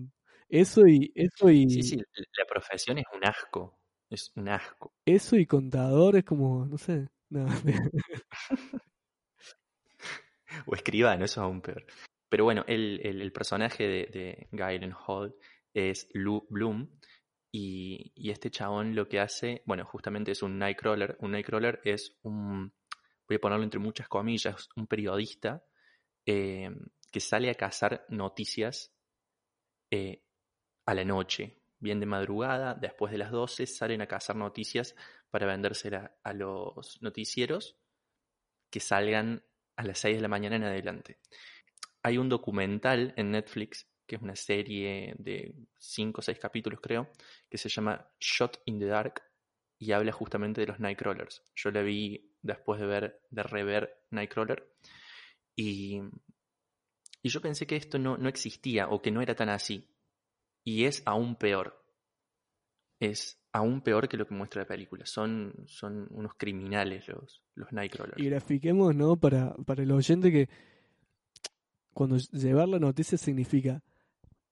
Eso 0.49 0.87
y, 0.87 1.11
eso 1.15 1.49
y. 1.49 1.69
Sí, 1.69 1.83
sí, 1.83 1.97
la 1.97 2.45
profesión 2.45 2.97
es 2.97 3.05
un 3.13 3.23
asco. 3.25 3.79
Es 4.09 4.31
un 4.35 4.49
asco. 4.49 4.93
Eso 5.05 5.35
y 5.35 5.45
contador 5.45 6.15
es 6.15 6.23
como, 6.23 6.65
no 6.65 6.77
sé. 6.77 7.07
No. 7.29 7.45
o 10.65 10.75
escribano, 10.75 11.25
eso 11.25 11.41
es 11.41 11.45
aún 11.45 11.61
peor. 11.61 11.85
Pero 12.29 12.43
bueno, 12.43 12.63
el, 12.67 12.99
el, 13.03 13.31
personaje 13.31 13.87
de, 13.87 14.47
de 14.51 14.93
Hall 15.07 15.35
es 15.73 16.07
Lou 16.13 16.45
Bloom, 16.49 16.89
y, 17.51 18.29
este 18.29 18.51
chabón 18.51 18.95
lo 18.95 19.07
que 19.07 19.19
hace, 19.19 19.63
bueno, 19.65 19.85
justamente 19.85 20.31
es 20.31 20.43
un 20.43 20.57
Nightcrawler. 20.59 21.17
Un 21.19 21.31
Nightcrawler 21.31 21.81
es 21.83 22.17
un, 22.21 22.73
voy 23.27 23.37
a 23.37 23.39
ponerlo 23.39 23.63
entre 23.63 23.79
muchas 23.79 24.07
comillas, 24.07 24.69
un 24.75 24.87
periodista 24.87 25.63
eh, 26.25 26.69
que 27.11 27.19
sale 27.19 27.49
a 27.49 27.55
cazar 27.55 28.05
noticias 28.09 28.93
eh, 29.89 30.23
a 30.85 30.93
la 30.93 31.03
noche, 31.03 31.61
bien 31.79 31.99
de 31.99 32.05
madrugada, 32.05 32.75
después 32.75 33.11
de 33.11 33.17
las 33.17 33.31
12, 33.31 33.65
salen 33.65 34.01
a 34.01 34.07
cazar 34.07 34.35
noticias 34.35 34.95
para 35.31 35.47
vendérselas 35.47 36.11
a 36.23 36.33
los 36.33 37.01
noticieros 37.01 37.77
que 38.69 38.79
salgan 38.79 39.43
a 39.75 39.83
las 39.83 39.99
6 39.99 40.17
de 40.17 40.21
la 40.21 40.27
mañana 40.27 40.57
en 40.57 40.63
adelante. 40.65 41.19
Hay 42.03 42.17
un 42.17 42.29
documental 42.29 43.13
en 43.17 43.31
Netflix 43.31 43.88
que 44.09 44.15
es 44.15 44.21
una 44.23 44.35
serie 44.35 45.13
de 45.19 45.53
5 45.77 46.19
o 46.19 46.21
6 46.23 46.39
capítulos 46.39 46.79
creo, 46.81 47.11
que 47.47 47.59
se 47.59 47.69
llama 47.69 48.09
Shot 48.19 48.63
in 48.65 48.79
the 48.79 48.87
Dark 48.87 49.21
y 49.77 49.91
habla 49.91 50.11
justamente 50.11 50.61
de 50.61 50.67
los 50.67 50.79
Nightcrawlers. 50.79 51.43
Yo 51.55 51.69
la 51.69 51.83
vi 51.83 52.33
después 52.41 52.81
de 52.81 52.87
ver, 52.87 53.21
de 53.29 53.43
rever 53.43 54.01
Nightcrawler 54.09 54.67
y, 55.55 56.01
y 57.21 57.29
yo 57.29 57.39
pensé 57.39 57.67
que 57.67 57.75
esto 57.75 57.99
no, 57.99 58.17
no 58.17 58.29
existía 58.29 58.89
o 58.89 58.99
que 58.99 59.11
no 59.11 59.21
era 59.21 59.35
tan 59.35 59.49
así. 59.49 59.87
Y 60.63 60.85
es 60.85 61.03
aún 61.05 61.35
peor. 61.35 61.85
Es 62.99 63.39
aún 63.51 63.81
peor 63.81 64.09
que 64.09 64.17
lo 64.17 64.27
que 64.27 64.33
muestra 64.33 64.63
la 64.63 64.67
película. 64.67 65.05
Son, 65.05 65.53
son 65.67 66.07
unos 66.09 66.33
criminales 66.33 67.07
los, 67.07 67.43
los 67.53 67.71
Nightcrawlers. 67.71 68.19
Y 68.19 68.25
grafiquemos, 68.25 68.95
¿no? 68.95 69.17
Para, 69.17 69.53
para 69.65 69.83
el 69.83 69.91
oyente 69.91 70.31
que 70.31 70.49
cuando 71.93 72.17
llevar 72.17 72.69
la 72.69 72.79
noticia 72.79 73.19
significa 73.19 73.83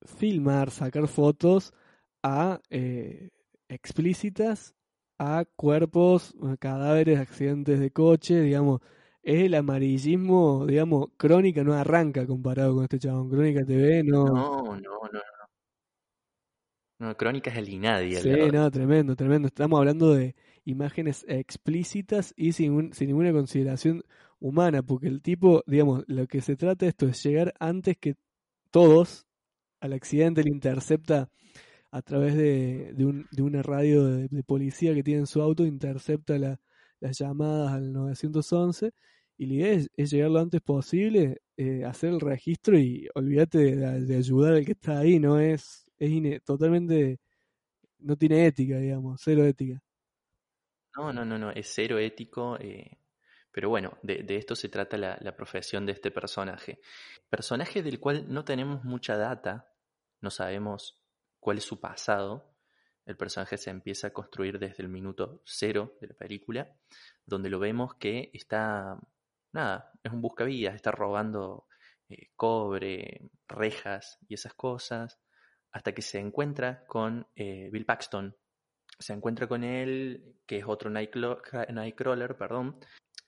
filmar, 0.05 0.71
sacar 0.71 1.07
fotos 1.07 1.73
a 2.23 2.61
eh, 2.69 3.29
explícitas 3.67 4.75
a 5.19 5.45
cuerpos, 5.55 6.35
cadáveres, 6.59 7.19
accidentes 7.19 7.79
de 7.79 7.91
coche, 7.91 8.41
digamos, 8.41 8.81
es 9.23 9.43
el 9.43 9.55
amarillismo, 9.55 10.65
digamos, 10.65 11.07
Crónica 11.17 11.63
no 11.63 11.73
arranca 11.73 12.25
comparado 12.25 12.75
con 12.75 12.83
este 12.83 12.99
chabón, 12.99 13.29
Crónica 13.29 13.65
TV 13.65 14.03
no... 14.03 14.25
No, 14.25 14.63
no, 14.63 14.79
no, 14.79 15.21
no. 16.99 17.17
Crónica 17.17 17.51
es 17.51 17.57
el 17.57 17.69
INADI. 17.69 18.15
Sí, 18.15 18.31
no, 18.51 18.71
tremendo, 18.71 19.15
tremendo. 19.15 19.47
Estamos 19.47 19.77
hablando 19.77 20.13
de 20.13 20.35
imágenes 20.65 21.25
explícitas 21.27 22.33
y 22.35 22.53
sin, 22.53 22.93
sin 22.93 23.07
ninguna 23.07 23.31
consideración 23.31 24.03
humana, 24.39 24.81
porque 24.81 25.07
el 25.07 25.21
tipo, 25.21 25.63
digamos, 25.67 26.03
lo 26.07 26.25
que 26.27 26.41
se 26.41 26.55
trata 26.55 26.85
de 26.85 26.89
esto 26.89 27.07
es 27.07 27.23
llegar 27.23 27.53
antes 27.59 27.97
que 27.97 28.15
todos 28.71 29.26
al 29.79 29.93
accidente, 29.93 30.43
le 30.43 30.49
intercepta 30.49 31.29
a 31.91 32.01
través 32.01 32.35
de, 32.35 32.93
de, 32.93 33.05
un, 33.05 33.27
de 33.31 33.41
una 33.41 33.61
radio 33.63 34.03
de, 34.05 34.43
policía 34.43 34.93
que 34.93 35.03
tiene 35.03 35.21
en 35.21 35.27
su 35.27 35.41
auto, 35.41 35.65
intercepta 35.65 36.37
las 36.37 37.19
llamadas 37.19 37.73
al 37.73 37.93
911 37.93 38.91
y 39.37 39.45
la 39.45 39.53
idea 39.53 39.85
es, 39.95 40.11
llegar 40.11 40.31
lo 40.31 40.39
antes 40.39 40.61
posible, 40.61 41.41
eh, 41.57 41.85
hacer 41.85 42.09
el 42.09 42.19
registro 42.19 42.77
y 42.77 43.07
olvídate 43.13 43.75
de, 43.75 44.15
ayudar 44.15 44.53
al 44.53 44.65
que 44.65 44.71
está 44.71 44.99
ahí, 44.99 45.19
no 45.19 45.39
es, 45.39 45.85
es 45.99 46.43
totalmente, 46.43 47.19
no 47.99 48.15
tiene 48.15 48.47
ética, 48.47 48.77
digamos, 48.79 49.21
cero 49.23 49.45
ética. 49.45 49.81
No, 50.95 51.13
no, 51.13 51.23
no, 51.23 51.37
no, 51.37 51.51
es 51.51 51.71
cero 51.71 51.99
ético. 51.99 52.57
Eh, 52.59 52.97
pero 53.57 53.69
bueno, 53.69 53.97
de, 54.03 54.23
esto 54.35 54.55
se 54.55 54.69
trata 54.69 54.97
la, 54.97 55.35
profesión 55.35 55.87
de 55.87 55.93
este 55.93 56.11
personaje. 56.11 56.79
Personaje 57.27 57.81
del 57.81 57.99
cual 57.99 58.31
no 58.31 58.45
tenemos 58.45 58.83
mucha 58.83 59.17
data, 59.17 59.73
no 60.21 60.29
sabemos 60.29 61.01
cuál 61.39 61.57
es 61.57 61.63
su 61.63 61.79
pasado. 61.79 62.53
El 63.03 63.17
personaje 63.17 63.57
se 63.57 63.71
empieza 63.71 64.09
a 64.09 64.13
construir 64.13 64.59
desde 64.59 64.83
el 64.83 64.89
minuto 64.89 65.41
cero 65.43 65.97
de 65.99 66.05
la 66.05 66.13
película, 66.13 66.71
donde 67.25 67.49
lo 67.49 67.57
vemos 67.57 67.95
que 67.95 68.29
está, 68.31 68.99
nada, 69.53 69.91
es 70.03 70.11
un 70.11 70.21
buscavidas, 70.21 70.75
está 70.75 70.91
robando 70.91 71.65
eh, 72.09 72.29
cobre, 72.35 73.31
rejas 73.47 74.19
y 74.27 74.35
esas 74.35 74.53
cosas, 74.53 75.19
hasta 75.71 75.93
que 75.95 76.03
se 76.03 76.19
encuentra 76.19 76.85
con 76.85 77.25
eh, 77.35 77.71
Bill 77.71 77.87
Paxton. 77.87 78.37
Se 78.99 79.13
encuentra 79.13 79.47
con 79.47 79.63
él, 79.63 80.35
que 80.45 80.59
es 80.59 80.65
otro 80.67 80.91
Nightcrawler, 80.91 82.37
perdón, 82.37 82.79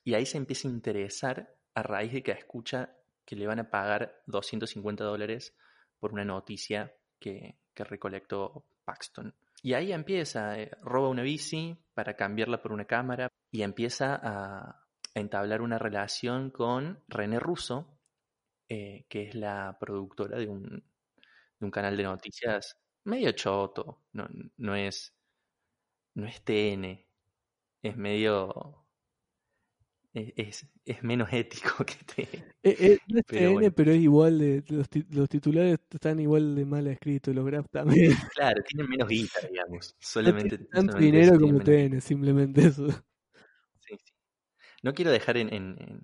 y 0.04 0.14
ahí 0.14 0.26
se 0.26 0.38
empieza 0.38 0.68
a 0.68 0.72
interesar 0.72 1.56
a 1.74 1.84
raíz 1.84 2.14
de 2.14 2.24
que 2.24 2.32
escucha 2.32 2.96
que 3.26 3.36
le 3.36 3.48
van 3.48 3.60
a 3.60 3.70
pagar 3.70 4.24
250 4.26 5.04
dólares 5.04 5.56
por 6.00 6.14
una 6.14 6.26
noticia 6.26 6.96
que, 7.20 7.58
recolectó 7.76 8.66
Paxton. 8.84 9.34
Y 9.64 9.74
ahí 9.74 9.94
empieza, 9.94 10.60
eh, 10.60 10.70
roba 10.82 11.08
una 11.08 11.22
bici 11.24 11.78
para 11.94 12.18
cambiarla 12.18 12.62
por 12.62 12.74
una 12.74 12.84
cámara 12.84 13.32
y 13.52 13.62
empieza 13.62 14.20
a, 14.22 14.86
entablar 15.16 15.62
una 15.62 15.80
relación 15.80 16.50
con 16.50 17.02
René 17.08 17.40
Russo, 17.40 17.98
eh, 18.68 19.06
que 19.08 19.30
es 19.30 19.36
la 19.36 19.78
productora 19.80 20.38
de 20.40 20.48
un, 20.48 20.84
de 21.60 21.66
un, 21.66 21.72
canal 21.72 21.96
de 21.96 22.04
noticias 22.04 22.78
medio 23.06 23.32
choto, 23.32 24.04
no, 24.14 24.28
no, 24.58 24.76
es, 24.76 25.14
no 26.16 26.28
es 26.28 26.44
TN, 26.44 27.06
es 27.82 27.96
medio 27.96 28.86
es, 30.36 30.66
es, 30.86 31.04
menos 31.04 31.30
ético 31.32 31.70
que 31.86 31.96
te... 32.06 32.46
Eh, 32.64 33.00
no 33.08 33.20
es 33.20 33.26
pero, 33.28 33.72
pero 33.76 33.92
es 33.92 34.00
igual 34.00 34.40
de... 34.40 34.64
Los, 34.68 34.88
los, 35.10 35.30
titulares 35.30 35.80
están 35.92 36.20
igual 36.20 36.56
de 36.56 36.66
mal 36.66 36.88
escritos, 36.88 37.34
los 37.36 37.46
graphs 37.46 37.70
también. 37.70 38.12
Claro, 38.36 38.62
tienen 38.64 38.90
menos 38.90 39.08
guita, 39.08 39.40
digamos. 39.48 39.96
Solamente, 40.00 40.58
no 40.58 40.66
tanto 40.72 40.98
dinero 40.98 41.40
como 41.40 41.60
TN, 41.60 42.02
simplemente 42.02 42.68
eso. 42.68 42.88
Sí, 43.80 43.96
sí. 43.98 44.14
No 44.84 44.94
quiero 44.94 45.12
dejar 45.12 45.38
en, 45.38 45.54
en, 45.54 46.02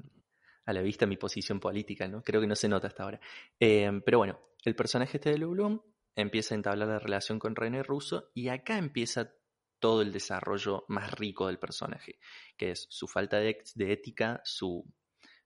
a 0.65 0.73
la 0.73 0.81
vista 0.81 1.05
mi 1.05 1.17
posición 1.17 1.59
política, 1.59 2.07
¿no? 2.07 2.23
Creo 2.23 2.41
que 2.41 2.47
no 2.47 2.55
se 2.55 2.67
nota 2.67 2.87
hasta 2.87 3.03
ahora. 3.03 3.19
Eh, 3.59 4.01
pero 4.05 4.17
bueno, 4.17 4.39
el 4.63 4.75
personaje 4.75 5.17
este 5.17 5.31
de 5.31 5.37
Lou 5.37 5.83
empieza 6.15 6.55
a 6.55 6.57
entablar 6.57 6.87
la 6.87 6.99
relación 6.99 7.39
con 7.39 7.55
René 7.55 7.83
Russo 7.83 8.31
y 8.33 8.47
acá 8.47 8.77
empieza 8.77 9.33
todo 9.79 10.01
el 10.01 10.11
desarrollo 10.11 10.85
más 10.87 11.11
rico 11.11 11.47
del 11.47 11.59
personaje, 11.59 12.19
que 12.57 12.71
es 12.71 12.87
su 12.89 13.07
falta 13.07 13.37
de, 13.37 13.57
ética, 13.79 14.41
su 14.43 14.85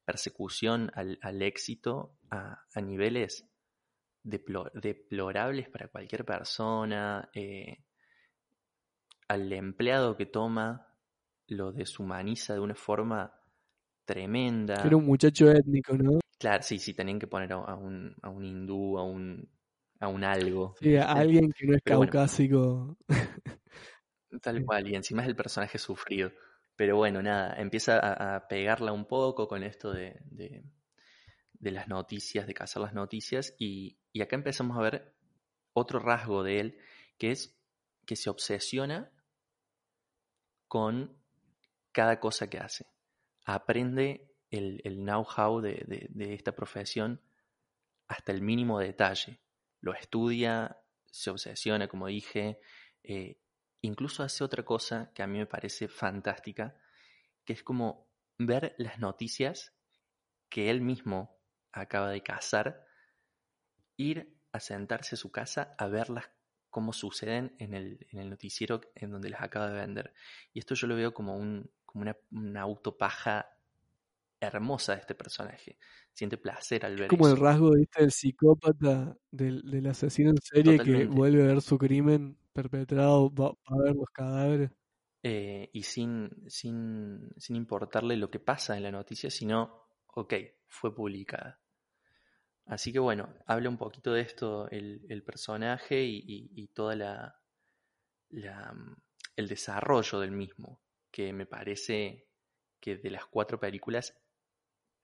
persecución 0.06 0.92
al, 0.94 1.42
éxito 1.42 2.18
a, 2.30 2.66
niveles 2.82 3.48
deplorables 4.24 5.70
para 5.70 5.88
cualquier 5.88 6.26
persona, 6.26 7.30
eh, 7.34 7.84
al 9.28 9.52
empleado 9.54 10.18
que 10.18 10.26
toma 10.26 10.88
lo 11.48 11.72
deshumaniza 11.72 12.54
de 12.54 12.60
una 12.60 12.76
forma 12.76 13.34
tremenda. 14.06 14.82
Era 14.84 14.98
un 14.98 15.06
muchacho 15.06 15.52
étnico, 15.52 15.96
¿no? 15.98 16.20
Claro, 16.38 16.64
sí, 16.64 16.80
sí, 16.80 16.94
tenían 16.94 17.20
que 17.20 17.28
poner 17.28 17.52
a, 17.54 17.76
un, 17.76 18.16
a 18.22 18.30
un 18.30 18.44
hindú, 18.44 18.98
a 18.98 19.04
un, 19.04 19.48
a 20.00 20.08
un 20.08 20.24
algo. 20.24 20.76
Sí, 20.80 20.96
a 20.96 21.12
alguien 21.12 21.52
que 21.52 21.68
no 21.68 21.76
es 21.76 21.82
caucásico. 21.84 22.98
Tal 24.42 24.64
cual, 24.64 24.88
y 24.88 24.96
encima 24.96 25.24
es 25.24 25.28
el 25.28 25.36
personaje 25.36 25.78
sufrido. 25.78 26.32
Pero 26.76 26.96
bueno, 26.96 27.22
nada, 27.22 27.56
empieza 27.60 28.00
a, 28.00 28.48
pegarla 28.48 28.94
un 28.94 29.06
poco 29.06 29.48
con 29.48 29.64
esto 29.64 29.92
de, 29.92 30.20
de, 30.30 31.72
las 31.72 31.88
noticias, 31.88 32.48
de 32.48 32.54
cazar 32.54 32.82
las 32.82 32.94
noticias, 32.94 33.54
y, 33.58 33.98
y 34.14 34.22
acá 34.22 34.36
empezamos 34.36 34.78
a 34.78 34.82
ver 34.82 35.14
otro 35.74 36.00
rasgo 36.00 36.44
de 36.44 36.60
él, 36.60 36.78
que 37.18 37.32
es 37.32 37.60
que 38.06 38.16
se 38.16 38.30
obsesiona 38.30 39.12
con 40.68 41.18
cada 41.92 42.20
cosa 42.20 42.50
que 42.50 42.60
hace. 42.60 42.86
Aprende 43.46 44.32
el, 44.50 44.82
el 44.84 44.98
know-how 44.98 45.62
de, 45.62 46.08
de, 46.10 46.34
esta 46.34 46.56
profesión 46.56 47.22
hasta 48.08 48.32
el 48.32 48.42
mínimo 48.42 48.80
detalle. 48.80 49.40
Lo 49.82 49.94
estudia, 49.94 50.78
se 51.06 51.30
obsesiona, 51.30 51.88
como 51.88 52.08
dije, 52.08 52.60
eh, 53.04 53.38
incluso 53.82 54.24
hace 54.24 54.44
otra 54.44 54.64
cosa 54.64 55.12
que 55.14 55.24
a 55.24 55.28
mí 55.28 55.38
me 55.38 55.46
parece 55.46 55.88
fantástica, 55.88 56.76
que 57.46 57.54
es 57.54 57.64
como 57.64 58.10
ver 58.38 58.76
las 58.78 59.00
noticias 59.00 59.74
que 60.50 60.70
él 60.70 60.82
mismo 60.82 61.40
acaba 61.72 62.10
de 62.10 62.24
cazar, 62.24 62.86
ir 63.98 64.38
a 64.52 64.60
sentarse 64.60 65.16
a 65.16 65.18
su 65.18 65.32
casa 65.32 65.76
a 65.78 65.88
verlas 65.88 66.30
como 66.70 66.94
suceden 66.94 67.56
en 67.60 67.74
el, 67.74 68.08
noticiero 68.12 68.82
en 68.96 69.12
donde 69.12 69.30
las 69.30 69.42
acaba 69.42 69.70
de 69.70 69.80
vender. 69.80 70.14
Y 70.54 70.60
esto 70.60 70.76
yo 70.76 70.88
lo 70.88 70.96
veo 70.96 71.14
como, 71.14 71.36
un, 71.36 71.72
una, 71.94 72.16
una 72.32 72.62
autopaja 72.62 73.59
hermosa 74.40 74.94
de 74.96 75.02
este 75.02 75.16
personaje. 75.16 75.78
Siente 76.14 76.38
placer 76.38 76.86
al 76.86 76.96
ver 76.98 77.08
Como 77.08 77.28
eso. 77.28 77.36
el 77.36 77.42
rasgo 77.42 77.72
¿viste, 77.72 78.02
del 78.02 78.12
psicópata, 78.12 79.18
del, 79.32 79.62
del 79.70 79.88
asesino 79.88 80.30
en 80.32 80.38
serie 80.42 80.80
que 80.80 81.06
vuelve 81.06 81.44
a 81.44 81.48
ver 81.48 81.62
su 81.62 81.78
crimen 81.78 82.38
perpetrado, 82.54 83.34
va, 83.34 83.50
va 83.50 83.76
a 83.80 83.84
ver 83.84 83.96
los 83.96 84.10
cadáveres. 84.12 84.72
Eh, 85.22 85.70
y 85.74 85.84
sin, 85.84 86.30
sin, 86.48 87.30
sin 87.38 87.56
importarle 87.58 88.16
lo 88.16 88.30
que 88.32 88.40
pasa 88.40 88.78
en 88.78 88.84
la 88.84 88.92
noticia, 88.92 89.30
sino, 89.30 89.84
ok, 90.08 90.34
fue 90.68 90.96
publicada. 90.96 91.60
Así 92.66 92.94
que 92.94 93.00
bueno, 93.00 93.34
habla 93.48 93.70
un 93.70 93.78
poquito 93.78 94.14
de 94.14 94.22
esto 94.22 94.70
el, 94.70 95.06
el 95.10 95.24
personaje 95.24 96.04
y, 96.04 96.18
y, 96.20 96.52
y 96.56 96.68
toda 96.68 96.96
la, 96.96 97.42
la, 98.30 98.74
el 99.36 99.48
desarrollo 99.48 100.20
del 100.20 100.32
mismo, 100.32 100.82
que 101.12 101.34
me 101.34 101.46
parece 101.46 102.28
que 102.80 102.98
de 102.98 103.10
las 103.10 103.26
cuatro 103.26 103.60
películas, 103.60 104.16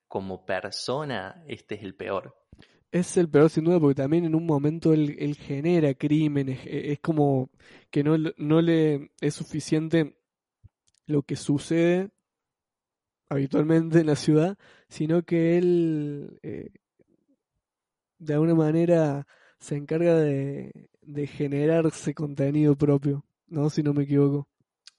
como 0.07 0.45
persona, 0.45 1.43
este 1.47 1.75
es 1.75 1.83
el 1.83 1.95
peor. 1.95 2.35
Es 2.91 3.17
el 3.17 3.29
peor 3.29 3.49
sin 3.49 3.65
duda 3.65 3.79
porque 3.79 3.95
también 3.95 4.25
en 4.25 4.35
un 4.35 4.45
momento 4.45 4.93
él, 4.93 5.15
él 5.19 5.35
genera 5.35 5.93
crímenes, 5.93 6.65
e- 6.65 6.91
es 6.93 6.99
como 6.99 7.49
que 7.91 8.03
no, 8.03 8.15
no 8.37 8.61
le 8.61 9.11
es 9.19 9.33
suficiente 9.33 10.17
lo 11.07 11.23
que 11.23 11.35
sucede 11.35 12.11
habitualmente 13.29 13.99
en 13.99 14.07
la 14.07 14.15
ciudad, 14.15 14.57
sino 14.87 15.23
que 15.23 15.57
él 15.57 16.39
eh, 16.43 16.71
de 18.19 18.33
alguna 18.33 18.55
manera 18.55 19.27
se 19.59 19.75
encarga 19.75 20.15
de, 20.15 20.89
de 21.01 21.27
generarse 21.27 22.13
contenido 22.13 22.75
propio, 22.75 23.25
¿no? 23.47 23.69
Si 23.69 23.83
no 23.83 23.93
me 23.93 24.03
equivoco. 24.03 24.47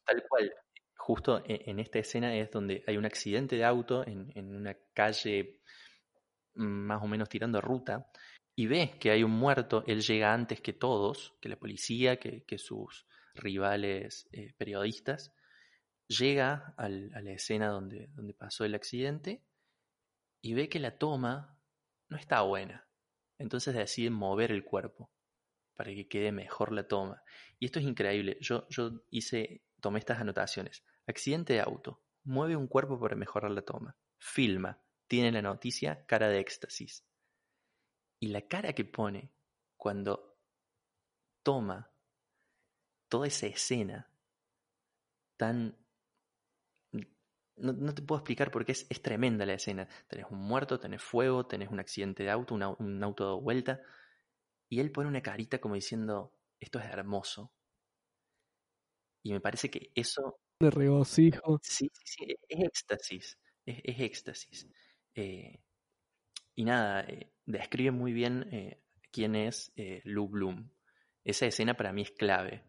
Tal 0.05 0.23
cual. 0.29 0.53
Justo 1.07 1.39
e- 1.47 1.63
en 1.71 1.79
esta 1.79 2.01
escena 2.01 2.35
es 2.35 2.51
donde 2.51 2.83
hay 2.85 2.97
un 2.97 3.05
accidente 3.05 3.55
de 3.55 3.65
auto 3.65 4.05
en, 4.05 4.57
una 4.57 4.77
calle 4.93 5.61
mm, 6.57 6.65
más 6.65 7.01
o 7.01 7.07
menos 7.07 7.29
tirando 7.29 7.61
ruta 7.61 8.11
y 8.57 8.67
ve 8.67 8.97
que 8.99 9.13
hay 9.13 9.23
un 9.23 9.31
muerto, 9.31 9.85
él 9.87 10.01
llega 10.03 10.35
antes 10.35 10.61
que 10.61 10.73
todos, 10.73 11.35
que 11.41 11.49
la 11.49 11.55
policía, 11.61 12.19
que, 12.19 12.59
sus 12.59 13.07
rivales 13.35 14.27
eh, 14.33 14.53
periodistas, 14.59 15.33
llega 16.09 16.75
al- 16.77 17.13
a 17.15 17.21
la 17.21 17.31
escena 17.31 17.69
donde, 17.69 18.09
donde 18.17 18.35
pasó 18.35 18.65
el 18.65 18.75
accidente 18.75 19.45
y 20.43 20.55
ve 20.55 20.69
que 20.69 20.81
la 20.81 20.99
toma 20.99 21.57
no 22.09 22.17
está 22.17 22.41
buena. 22.41 22.85
Entonces 23.39 23.77
decide 23.77 24.11
mover 24.11 24.51
el 24.51 24.65
cuerpo 24.65 25.13
para 25.77 25.93
que 25.95 26.09
quede 26.09 26.33
mejor 26.33 26.73
la 26.73 26.89
toma. 26.89 27.23
Y 27.61 27.67
esto 27.67 27.79
es 27.79 27.85
increíble. 27.85 28.39
Yo, 28.41 28.67
yo 28.71 29.05
hice, 29.11 29.63
tomé 29.81 30.01
estas 30.01 30.19
anotaciones. 30.21 30.83
Accidente 31.09 31.55
de 31.55 31.61
auto. 31.61 32.03
Mueve 32.25 32.55
un 32.57 32.69
cuerpo 32.69 33.01
para 33.01 33.17
mejorar 33.17 33.51
la 33.51 33.63
toma. 33.63 33.97
Filma. 34.19 34.81
Tiene 35.09 35.33
la 35.33 35.43
noticia 35.43 36.05
cara 36.07 36.29
de 36.29 36.39
éxtasis. 36.41 37.05
Y 38.21 38.27
la 38.29 38.43
cara 38.47 38.75
que 38.75 38.85
pone 38.85 39.33
cuando 39.79 40.37
toma 41.43 41.89
toda 43.09 43.27
esa 43.27 43.47
escena 43.49 44.09
tan... 45.39 45.77
No, 47.57 47.95
te 47.95 48.03
puedo 48.03 48.19
explicar 48.21 48.51
porque 48.51 48.73
es, 48.73 48.87
es 48.91 49.01
tremenda 49.03 49.47
la 49.47 49.55
escena. 49.55 49.89
Tenés 50.09 50.27
un 50.31 50.39
muerto, 50.39 50.79
tenés 50.79 51.03
fuego, 51.03 51.47
tenés 51.47 51.71
un 51.71 51.81
accidente 51.81 52.23
de 52.23 52.31
auto, 52.31 52.55
un, 52.55 52.63
au- 52.63 52.77
un 52.79 53.03
auto 53.03 53.25
dado 53.25 53.41
vuelta. 53.41 53.81
Y 54.69 54.81
él 54.81 54.93
pone 54.93 55.09
una 55.09 55.23
carita 55.23 55.61
como 55.61 55.75
diciendo, 55.77 56.35
esto 56.61 56.79
es 56.81 56.87
hermoso. 56.87 57.53
Y 59.23 59.33
me 59.33 59.41
parece 59.41 59.71
que 59.71 59.91
eso, 59.95 60.39
De 60.59 60.71
regocijo. 60.71 61.59
sí, 61.63 61.91
sí, 61.93 62.03
sí, 62.05 62.25
es, 62.29 62.39
es 62.49 62.65
éxtasis, 62.65 63.39
es, 63.67 63.81
es 63.85 64.01
éxtasis. 64.01 64.67
Eh, 65.15 65.63
y 66.55 66.65
nada, 66.65 67.03
eh, 67.03 67.33
describe 67.45 67.91
muy 67.91 68.13
bien 68.15 68.49
eh, 68.53 68.83
quién 69.13 69.35
es 69.35 69.73
Lou 70.05 70.29
Bloom. 70.29 70.71
Esa 71.25 71.47
escena 71.47 71.75
para 71.75 71.93
mí 71.93 72.03
es 72.03 72.11
clave. 72.13 72.65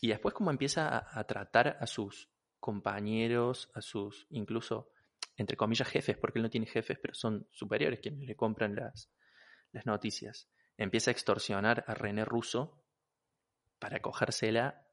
Y 0.00 0.08
después 0.08 0.34
como 0.34 0.50
empieza 0.50 0.88
a, 0.88 1.18
a 1.18 1.24
tratar 1.24 1.76
a 1.80 1.86
sus 1.86 2.30
compañeros, 2.58 3.70
a 3.74 3.82
sus 3.82 4.26
incluso, 4.30 4.90
entre 5.36 5.56
comillas, 5.58 5.88
jefes, 5.88 6.16
porque 6.16 6.38
él 6.38 6.44
no 6.44 6.50
tiene 6.50 6.66
jefes, 6.66 6.98
pero 7.00 7.12
son 7.14 7.46
superiores 7.50 8.00
quienes 8.00 8.26
le 8.26 8.34
compran 8.34 8.74
las, 8.74 9.10
las 9.72 9.84
noticias. 9.84 10.48
Empieza 10.78 11.10
a 11.10 11.12
extorsionar 11.12 11.84
a 11.86 11.94
René 11.94 12.24
Russo 12.24 12.82
para 13.78 14.00
cogérsela 14.00 14.86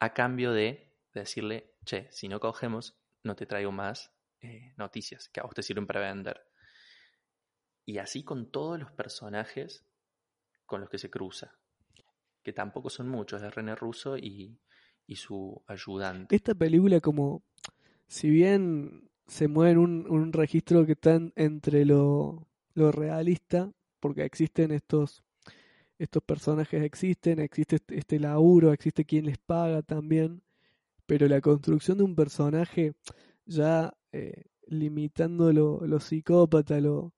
a 0.00 0.14
cambio 0.14 0.52
de 0.52 0.87
decirle, 1.18 1.74
che, 1.84 2.08
si 2.10 2.28
no 2.28 2.40
cogemos, 2.40 2.96
no 3.24 3.34
te 3.36 3.46
traigo 3.46 3.72
más 3.72 4.12
eh, 4.40 4.72
noticias 4.76 5.28
que 5.28 5.40
a 5.40 5.44
vos 5.44 5.54
te 5.54 5.62
sirven 5.62 5.86
para 5.86 6.00
vender. 6.00 6.40
Y 7.84 7.98
así 7.98 8.22
con 8.22 8.50
todos 8.50 8.78
los 8.78 8.92
personajes 8.92 9.84
con 10.66 10.80
los 10.80 10.90
que 10.90 10.98
se 10.98 11.08
cruza, 11.10 11.58
que 12.42 12.52
tampoco 12.52 12.90
son 12.90 13.08
muchos, 13.08 13.42
es 13.42 13.54
René 13.54 13.74
Russo 13.74 14.16
y, 14.18 14.60
y 15.06 15.16
su 15.16 15.62
ayudante. 15.66 16.36
Esta 16.36 16.54
película 16.54 17.00
como, 17.00 17.42
si 18.06 18.28
bien 18.28 19.10
se 19.26 19.48
mueve 19.48 19.72
en 19.72 19.78
un, 19.78 20.06
un 20.10 20.32
registro 20.32 20.84
que 20.86 20.92
está 20.92 21.14
en- 21.14 21.32
entre 21.36 21.84
lo, 21.86 22.46
lo 22.74 22.92
realista, 22.92 23.72
porque 24.00 24.24
existen 24.24 24.70
estos, 24.72 25.24
estos 25.98 26.22
personajes, 26.22 26.82
existen, 26.82 27.38
existe 27.40 27.76
este, 27.76 27.98
este 27.98 28.20
laburo, 28.20 28.72
existe 28.72 29.04
quien 29.06 29.24
les 29.26 29.38
paga 29.38 29.82
también, 29.82 30.42
pero 31.08 31.26
la 31.26 31.40
construcción 31.40 31.96
de 31.96 32.04
un 32.04 32.14
personaje 32.14 32.92
ya 33.46 33.94
eh, 34.12 34.44
limitando 34.66 35.50
lo, 35.54 35.80
lo 35.86 36.00
psicópata, 36.00 36.80
lo, 36.80 37.14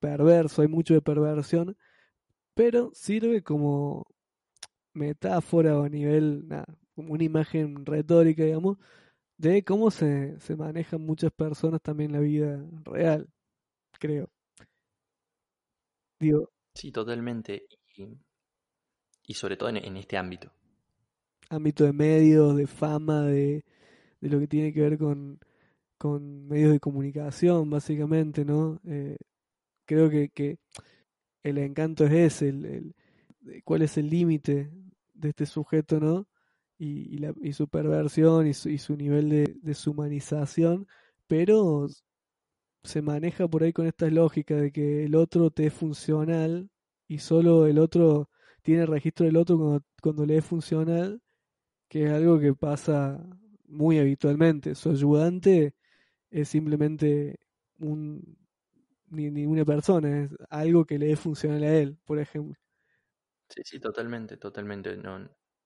perverso, 0.00 0.62
hay 0.62 0.68
mucho 0.68 0.94
de 0.94 1.02
perversión, 1.02 1.76
pero 2.54 2.90
sirve 2.94 3.42
como 3.44 4.06
metáfora 4.92 5.78
o 5.78 5.84
a 5.84 5.88
nivel, 5.88 6.48
nada, 6.48 6.66
como 6.96 7.12
una 7.14 7.22
imagen 7.22 7.86
retórica, 7.86 8.42
digamos, 8.42 8.78
de 9.36 9.62
cómo 9.64 9.92
se, 9.92 10.40
se 10.40 10.56
manejan 10.56 11.02
muchas 11.02 11.30
personas 11.30 11.80
también 11.80 12.10
en 12.10 12.16
la 12.16 12.22
vida 12.22 12.66
real, 12.84 13.28
creo. 14.00 14.28
Digo, 16.18 16.50
Sí, 16.74 16.90
totalmente. 16.90 17.66
Y, 19.24 19.34
sobre 19.34 19.56
todo 19.56 19.68
en 19.70 19.96
este 19.96 20.16
ámbito. 20.16 20.52
Ámbito 21.50 21.84
de 21.84 21.92
medios, 21.92 22.56
de 22.56 22.66
fama, 22.66 23.22
de, 23.24 23.64
de 24.20 24.28
lo 24.30 24.40
que 24.40 24.48
tiene 24.48 24.72
que 24.72 24.82
ver 24.82 24.98
con, 24.98 25.40
con 25.98 26.48
medios 26.48 26.72
de 26.72 26.80
comunicación, 26.80 27.70
básicamente, 27.70 28.44
¿no? 28.44 28.80
Eh, 28.86 29.18
creo 29.86 30.10
que, 30.10 30.30
que 30.30 30.58
el 31.42 31.58
encanto 31.58 32.04
es 32.06 32.12
ese, 32.12 32.48
el, 32.50 32.64
el- 32.66 32.94
cuál 33.64 33.82
es 33.82 33.96
el 33.98 34.10
límite 34.10 34.70
de 35.14 35.28
este 35.30 35.46
sujeto, 35.46 36.00
¿no? 36.00 36.26
Y, 36.78 37.14
y, 37.16 37.18
la, 37.18 37.34
y 37.42 37.52
su 37.52 37.68
perversión 37.68 38.46
y 38.46 38.54
su, 38.54 38.68
y 38.70 38.78
su 38.78 38.96
nivel 38.96 39.30
de 39.30 39.56
deshumanización, 39.62 40.86
pero 41.26 41.88
se 42.82 43.02
maneja 43.02 43.48
por 43.48 43.62
ahí 43.62 43.72
con 43.72 43.86
esta 43.86 44.08
lógica 44.10 44.56
de 44.56 44.72
que 44.72 45.04
el 45.04 45.14
otro 45.14 45.50
te 45.50 45.66
es 45.66 45.74
funcional 45.74 46.70
y 47.08 47.18
solo 47.18 47.66
el 47.66 47.78
otro 47.78 48.30
tiene 48.62 48.86
registro 48.86 49.26
del 49.26 49.36
otro 49.36 49.56
cuando, 49.58 49.82
cuando 50.02 50.26
le 50.26 50.38
es 50.38 50.44
funcional, 50.44 51.20
que 51.88 52.04
es 52.04 52.10
algo 52.10 52.38
que 52.38 52.54
pasa 52.54 53.22
muy 53.66 53.98
habitualmente. 53.98 54.74
Su 54.74 54.90
ayudante 54.90 55.74
es 56.30 56.48
simplemente 56.48 57.38
un 57.78 58.38
ni, 59.10 59.30
ni 59.30 59.46
una 59.46 59.64
persona, 59.64 60.24
es 60.24 60.30
algo 60.50 60.84
que 60.84 60.98
le 60.98 61.12
es 61.12 61.20
funcional 61.20 61.62
a 61.62 61.74
él, 61.74 61.98
por 62.04 62.18
ejemplo. 62.18 62.58
Sí, 63.48 63.62
sí, 63.64 63.80
totalmente, 63.80 64.36
totalmente. 64.36 64.96
No, 64.96 65.18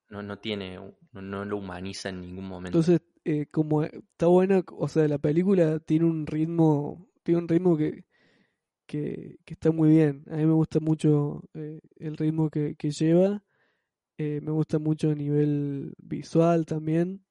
no, 0.09 0.23
no 0.23 0.39
tiene, 0.39 0.77
no, 0.77 1.23
no 1.23 1.45
lo 1.45 1.57
humaniza 1.57 2.09
en 2.11 2.21
ningún 2.21 2.47
momento. 2.47 2.79
Entonces, 2.79 3.01
eh, 3.25 3.47
como 3.51 3.83
está 3.83 4.27
buena, 4.27 4.63
o 4.77 4.89
sea, 4.89 5.09
la 5.09 5.19
película 5.19 5.81
tiene 5.81 6.05
un 6.07 6.27
ritmo, 6.27 7.09
tiene 7.23 7.41
un 7.41 7.49
ritmo 7.49 7.77
que, 7.77 8.05
que, 8.87 9.39
que 9.45 9.55
está 9.55 9.73
muy 9.73 9.91
bien. 9.91 10.25
A 10.31 10.37
mí 10.37 10.47
me 10.47 10.53
gusta 10.53 10.81
mucho 10.81 11.43
eh, 11.55 11.81
el 11.97 12.17
ritmo 12.17 12.51
que, 12.51 12.77
que 12.77 12.91
lleva, 12.91 13.43
eh, 14.19 14.41
me 14.43 14.53
gusta 14.53 14.79
mucho 14.79 15.11
a 15.11 15.15
nivel 15.15 15.95
visual 15.99 16.67
también, 16.67 17.25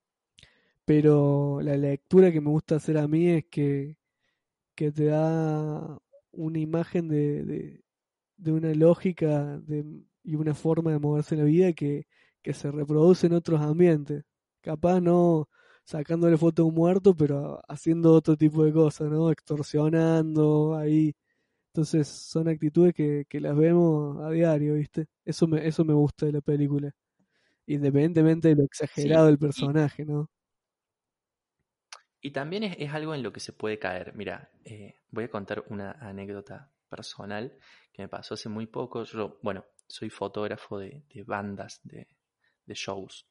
pero 0.86 1.62
la 1.62 1.78
lectura 1.78 2.32
que 2.32 2.42
me 2.42 2.50
gusta 2.50 2.76
hacer 2.78 2.98
a 2.98 3.08
mí 3.08 3.30
es 3.30 3.46
que, 3.50 3.98
que 4.76 4.92
te 4.92 5.06
da 5.06 6.00
una 6.32 6.60
imagen 6.60 7.08
de, 7.10 7.44
de, 7.46 7.84
de 8.38 8.52
una 8.52 8.74
lógica 8.76 9.60
de, 9.60 9.86
y 10.24 10.36
una 10.36 10.54
forma 10.56 10.92
de 10.92 11.00
moverse 11.00 11.36
en 11.36 11.42
la 11.42 11.46
vida 11.48 11.74
que, 11.74 12.08
que 12.42 12.54
se 12.54 12.72
reproduce 12.72 13.28
en 13.28 13.34
otros 13.34 13.62
ambientes. 13.62 14.24
Capaz 14.62 15.02
no 15.02 15.50
sacándole 15.86 16.38
foto 16.38 16.64
a 16.64 16.66
un 16.66 16.76
muerto, 16.76 17.16
pero 17.16 17.62
haciendo 17.68 18.14
otro 18.14 18.38
tipo 18.38 18.64
de 18.66 18.74
cosas, 18.74 19.10
¿no? 19.12 19.32
Extorsionando 19.32 20.76
ahí. 20.76 21.16
Entonces 21.74 22.08
son 22.10 22.50
actitudes 22.50 22.94
que, 22.94 23.26
que 23.30 23.40
las 23.40 23.56
vemos 23.56 24.22
a 24.22 24.30
diario, 24.30 24.76
¿viste? 24.76 25.08
Eso 25.24 25.48
me, 25.48 25.66
eso 25.66 25.86
me 25.86 25.94
gusta 25.94 26.26
de 26.26 26.34
la 26.34 26.42
película. 26.42 26.92
Independientemente 27.66 28.50
de 28.50 28.56
lo 28.56 28.64
exagerado 28.64 29.28
del 29.28 29.40
personaje, 29.40 30.04
¿no? 30.04 30.30
Y 32.20 32.32
también 32.32 32.64
es, 32.64 32.76
es, 32.78 32.94
algo 32.94 33.16
en 33.16 33.24
lo 33.24 33.32
que 33.32 33.40
se 33.40 33.54
puede 33.54 33.80
caer. 33.80 34.14
Mira, 34.16 34.52
eh, 34.66 34.96
voy 35.12 35.24
a 35.24 35.32
contar 35.32 35.64
una 35.70 35.94
anécdota 35.94 36.72
personal 36.90 37.58
que 37.94 38.02
me 38.02 38.10
pasó 38.10 38.34
hace 38.34 38.50
muy 38.50 38.68
poco. 38.68 39.06
Yo, 39.06 39.40
bueno, 39.42 39.66
soy 39.88 40.10
fotógrafo 40.10 40.78
de, 40.78 41.06
de 41.14 41.24
bandas, 41.24 41.80
de, 41.84 42.08
de 42.66 42.74
shows. 42.76 43.30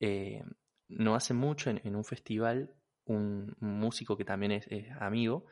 Eh, 0.00 0.42
no 0.88 1.14
hace 1.14 1.34
mucho 1.34 1.68
en, 1.68 1.82
en 1.84 1.94
un 1.94 2.04
festival, 2.04 2.74
un, 3.04 3.54
un, 3.60 3.78
músico 3.78 4.16
que 4.16 4.24
también 4.24 4.52
es, 4.52 4.66
es, 4.68 4.90
amigo, 4.98 5.44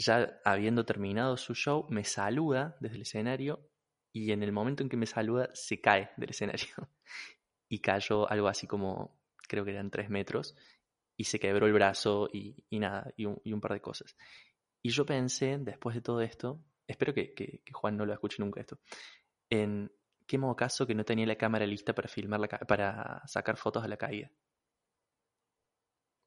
ya 0.00 0.40
habiendo 0.44 0.84
terminado 0.84 1.36
su 1.36 1.54
show, 1.54 1.86
me 1.90 2.04
saluda 2.04 2.76
desde 2.80 2.96
el 2.96 3.02
escenario 3.02 3.70
y 4.12 4.32
en 4.32 4.42
el 4.42 4.52
momento 4.52 4.82
en 4.82 4.88
que 4.88 4.96
me 4.96 5.06
saluda 5.06 5.50
se 5.52 5.80
cae 5.80 6.10
del 6.16 6.30
escenario. 6.30 6.68
y 7.68 7.80
cayó 7.80 8.28
algo 8.28 8.48
así 8.48 8.66
como, 8.66 9.20
creo 9.48 9.64
que 9.64 9.70
eran 9.70 9.90
tres 9.90 10.10
metros, 10.10 10.56
y 11.16 11.24
se 11.24 11.38
quebró 11.38 11.66
el 11.66 11.72
brazo 11.72 12.28
y, 12.32 12.64
y 12.68 12.78
nada, 12.78 13.12
y 13.16 13.26
un, 13.26 13.60
par 13.60 13.74
de 13.74 13.80
cosas. 13.80 14.16
Y 14.82 14.90
yo 14.90 15.06
pensé, 15.06 15.58
después 15.58 15.94
de 15.94 16.00
todo 16.00 16.20
esto, 16.20 16.64
espero 16.86 17.14
que, 17.14 17.34
que, 17.34 17.62
Juan 17.72 17.96
no 17.96 18.06
lo 18.06 18.12
escuche 18.12 18.42
nunca 18.42 18.60
esto, 18.60 18.80
en 19.50 19.92
qué 20.26 20.38
modo 20.38 20.56
caso 20.56 20.86
que 20.86 20.94
no 20.94 21.04
tenía 21.04 21.26
la 21.26 21.36
cámara 21.36 21.66
lista 21.66 21.94
para 21.94 22.08
filmar 22.08 22.40
la, 22.40 22.48
para 22.48 23.22
sacar 23.26 23.56
fotos 23.56 23.84
a 23.84 23.88
la 23.88 23.96
caída. 23.96 24.32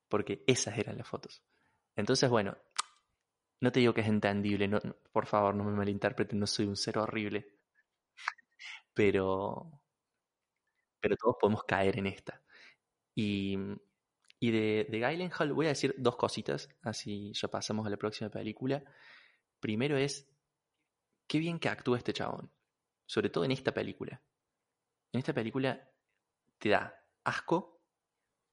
Porque 0.08 0.44
esas 0.48 0.78
eran 0.78 0.98
las 0.98 1.08
fotos. 1.08 1.44
Entonces, 1.96 2.30
bueno, 2.30 2.56
no 3.64 3.72
te 3.72 3.80
digo 3.80 3.94
que 3.94 4.02
es 4.02 4.08
entendible, 4.08 4.70
por 5.14 5.26
favor, 5.26 5.56
no 5.56 5.64
me 5.64 5.72
malinterpreten, 5.72 6.38
no 6.38 6.46
soy 6.46 6.66
un 6.66 6.76
ser 6.76 6.98
horrible. 6.98 7.48
Pero, 8.94 9.82
pero 11.00 11.16
todos 11.16 11.38
podemos 11.40 11.64
caer 11.64 11.98
en 11.98 12.08
esta. 12.08 12.42
Y, 13.16 13.58
y 14.38 14.52
de, 14.52 14.88
de 14.90 15.00
Gyllenhaal 15.00 15.54
voy 15.54 15.68
a 15.68 15.70
decir 15.70 15.96
dos 15.98 16.18
cositas, 16.18 16.68
así 16.82 17.32
ya 17.34 17.48
pasamos 17.48 17.88
a 17.88 17.90
la 17.90 17.96
próxima 17.96 18.30
película. 18.30 18.84
Primero 19.62 19.96
es, 19.96 20.30
qué 21.26 21.40
bien 21.40 21.58
que 21.58 21.70
actúa 21.70 21.98
este 21.98 22.12
chabón, 22.12 22.52
sobre 23.06 23.30
todo 23.30 23.46
en 23.46 23.52
esta 23.52 23.74
película. 23.74 24.22
En 25.14 25.20
esta 25.20 25.32
película 25.32 25.90
te 26.58 26.68
da 26.68 27.02
asco 27.24 27.82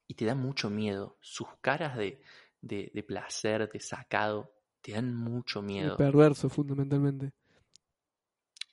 y 0.07 0.14
te 0.14 0.25
da 0.25 0.37
mucho 0.37 0.70
miedo. 0.70 1.18
Sus 1.20 1.49
caras 1.61 1.96
de, 1.96 2.23
de, 2.61 2.92
de 2.94 3.03
placer, 3.03 3.68
de 3.68 3.81
sacado, 3.81 4.60
te 4.81 4.93
dan 4.93 5.14
mucho 5.14 5.62
miedo. 5.62 5.95
Y 5.95 5.97
perverso, 5.97 6.49
fundamentalmente. 6.49 7.33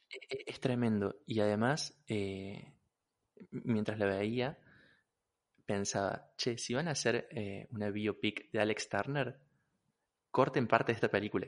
Es, 0.10 0.40
es 0.46 0.60
tremendo. 0.60 1.16
Y 1.26 1.40
además, 1.40 1.94
eh, 2.08 2.74
mientras 3.52 4.00
la 4.00 4.06
veía, 4.06 4.58
pensaba, 5.66 6.32
che, 6.38 6.58
si 6.58 6.74
van 6.74 6.88
a 6.88 6.92
hacer 6.92 7.28
eh, 7.32 7.68
una 7.72 7.90
biopic 7.90 8.50
de 8.52 8.60
Alex 8.60 8.90
Turner, 8.90 9.38
corten 10.32 10.68
parte 10.68 10.92
de 10.92 10.96
esta 10.96 11.10
película. 11.10 11.48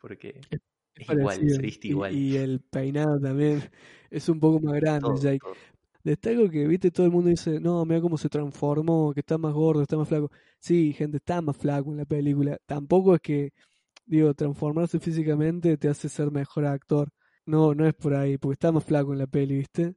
Porque 0.00 0.40
es, 0.50 0.60
es 0.94 1.10
igual, 1.10 1.48
se 1.48 1.62
viste 1.62 1.88
igual. 1.88 2.14
Y, 2.14 2.32
y, 2.32 2.36
el 2.36 2.60
peinado 2.60 3.18
también 3.20 3.62
es 4.10 4.28
un 4.28 4.40
poco 4.40 4.60
más 4.60 4.74
grande, 4.74 5.00
todo, 5.00 5.20
Jake. 5.20 5.38
Todo. 5.38 5.54
Destaco 6.02 6.48
que, 6.48 6.66
viste, 6.66 6.90
todo 6.90 7.04
el 7.04 7.12
mundo 7.12 7.28
dice, 7.28 7.60
no, 7.60 7.84
mira 7.84 8.00
cómo 8.00 8.16
se 8.16 8.30
transformó, 8.30 9.12
que 9.12 9.20
está 9.20 9.36
más 9.36 9.52
gordo, 9.52 9.82
está 9.82 9.98
más 9.98 10.08
flaco. 10.08 10.30
Sí, 10.58 10.94
gente, 10.94 11.18
está 11.18 11.42
más 11.42 11.56
flaco 11.56 11.90
en 11.90 11.98
la 11.98 12.06
película. 12.06 12.58
Tampoco 12.66 13.14
es 13.14 13.20
que 13.20 13.52
digo, 14.10 14.34
transformarse 14.34 14.98
físicamente 14.98 15.76
te 15.76 15.88
hace 15.88 16.08
ser 16.08 16.30
mejor 16.32 16.66
actor. 16.66 17.10
No, 17.46 17.74
no 17.74 17.86
es 17.86 17.94
por 17.94 18.14
ahí, 18.14 18.38
porque 18.38 18.54
está 18.54 18.72
más 18.72 18.84
flaco 18.84 19.12
en 19.12 19.20
la 19.20 19.26
peli, 19.28 19.56
¿viste? 19.58 19.94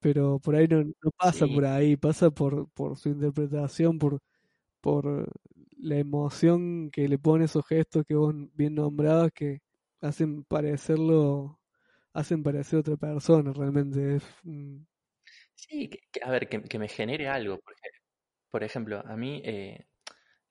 Pero 0.00 0.38
por 0.40 0.54
ahí 0.56 0.68
no, 0.68 0.84
no 0.84 1.10
pasa 1.16 1.46
sí. 1.46 1.54
por 1.54 1.64
ahí, 1.66 1.96
pasa 1.96 2.30
por, 2.30 2.70
por 2.72 2.98
su 2.98 3.08
interpretación, 3.08 3.98
por, 3.98 4.20
por 4.80 5.28
la 5.78 5.96
emoción 5.96 6.90
que 6.90 7.08
le 7.08 7.18
pone 7.18 7.46
esos 7.46 7.66
gestos 7.66 8.04
que 8.06 8.14
vos 8.14 8.34
bien 8.54 8.74
nombrabas 8.74 9.32
que 9.32 9.60
hacen 10.00 10.44
parecerlo, 10.44 11.58
hacen 12.12 12.42
parecer 12.42 12.80
otra 12.80 12.96
persona 12.96 13.52
realmente. 13.52 14.16
Es, 14.16 14.24
mm. 14.44 14.78
Sí, 15.54 15.88
que, 15.88 16.00
que, 16.12 16.20
a 16.22 16.30
ver, 16.30 16.48
que, 16.48 16.62
que, 16.62 16.78
me 16.78 16.88
genere 16.88 17.28
algo. 17.28 17.58
Porque, 17.64 17.88
por 18.50 18.62
ejemplo, 18.62 19.02
a 19.06 19.16
mí 19.16 19.40
eh, 19.44 19.86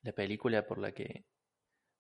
la 0.01 0.13
película 0.13 0.65
por 0.65 0.79
la 0.79 0.91
que 0.91 1.25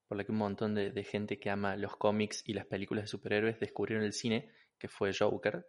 por 0.07 0.17
la 0.17 0.23
que 0.23 0.31
un 0.31 0.37
montón 0.37 0.73
de, 0.73 0.91
de, 0.91 1.03
gente 1.03 1.39
que 1.39 1.49
ama 1.49 1.75
los 1.75 1.97
cómics 1.97 2.43
y 2.45 2.53
las 2.53 2.65
películas 2.65 3.05
de 3.05 3.07
superhéroes 3.07 3.59
descubrieron 3.59 4.05
el 4.05 4.13
cine, 4.13 4.51
que 4.77 4.87
fue 4.87 5.11
Joker, 5.13 5.67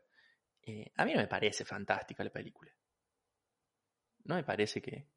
eh, 0.62 0.92
a 0.96 1.04
mí 1.04 1.12
no 1.12 1.20
me 1.20 1.26
parece 1.26 1.64
fantástica 1.64 2.22
la 2.22 2.30
película. 2.30 2.72
No 4.24 4.36
me 4.36 4.44
parece 4.44 4.80
que, 4.82 5.08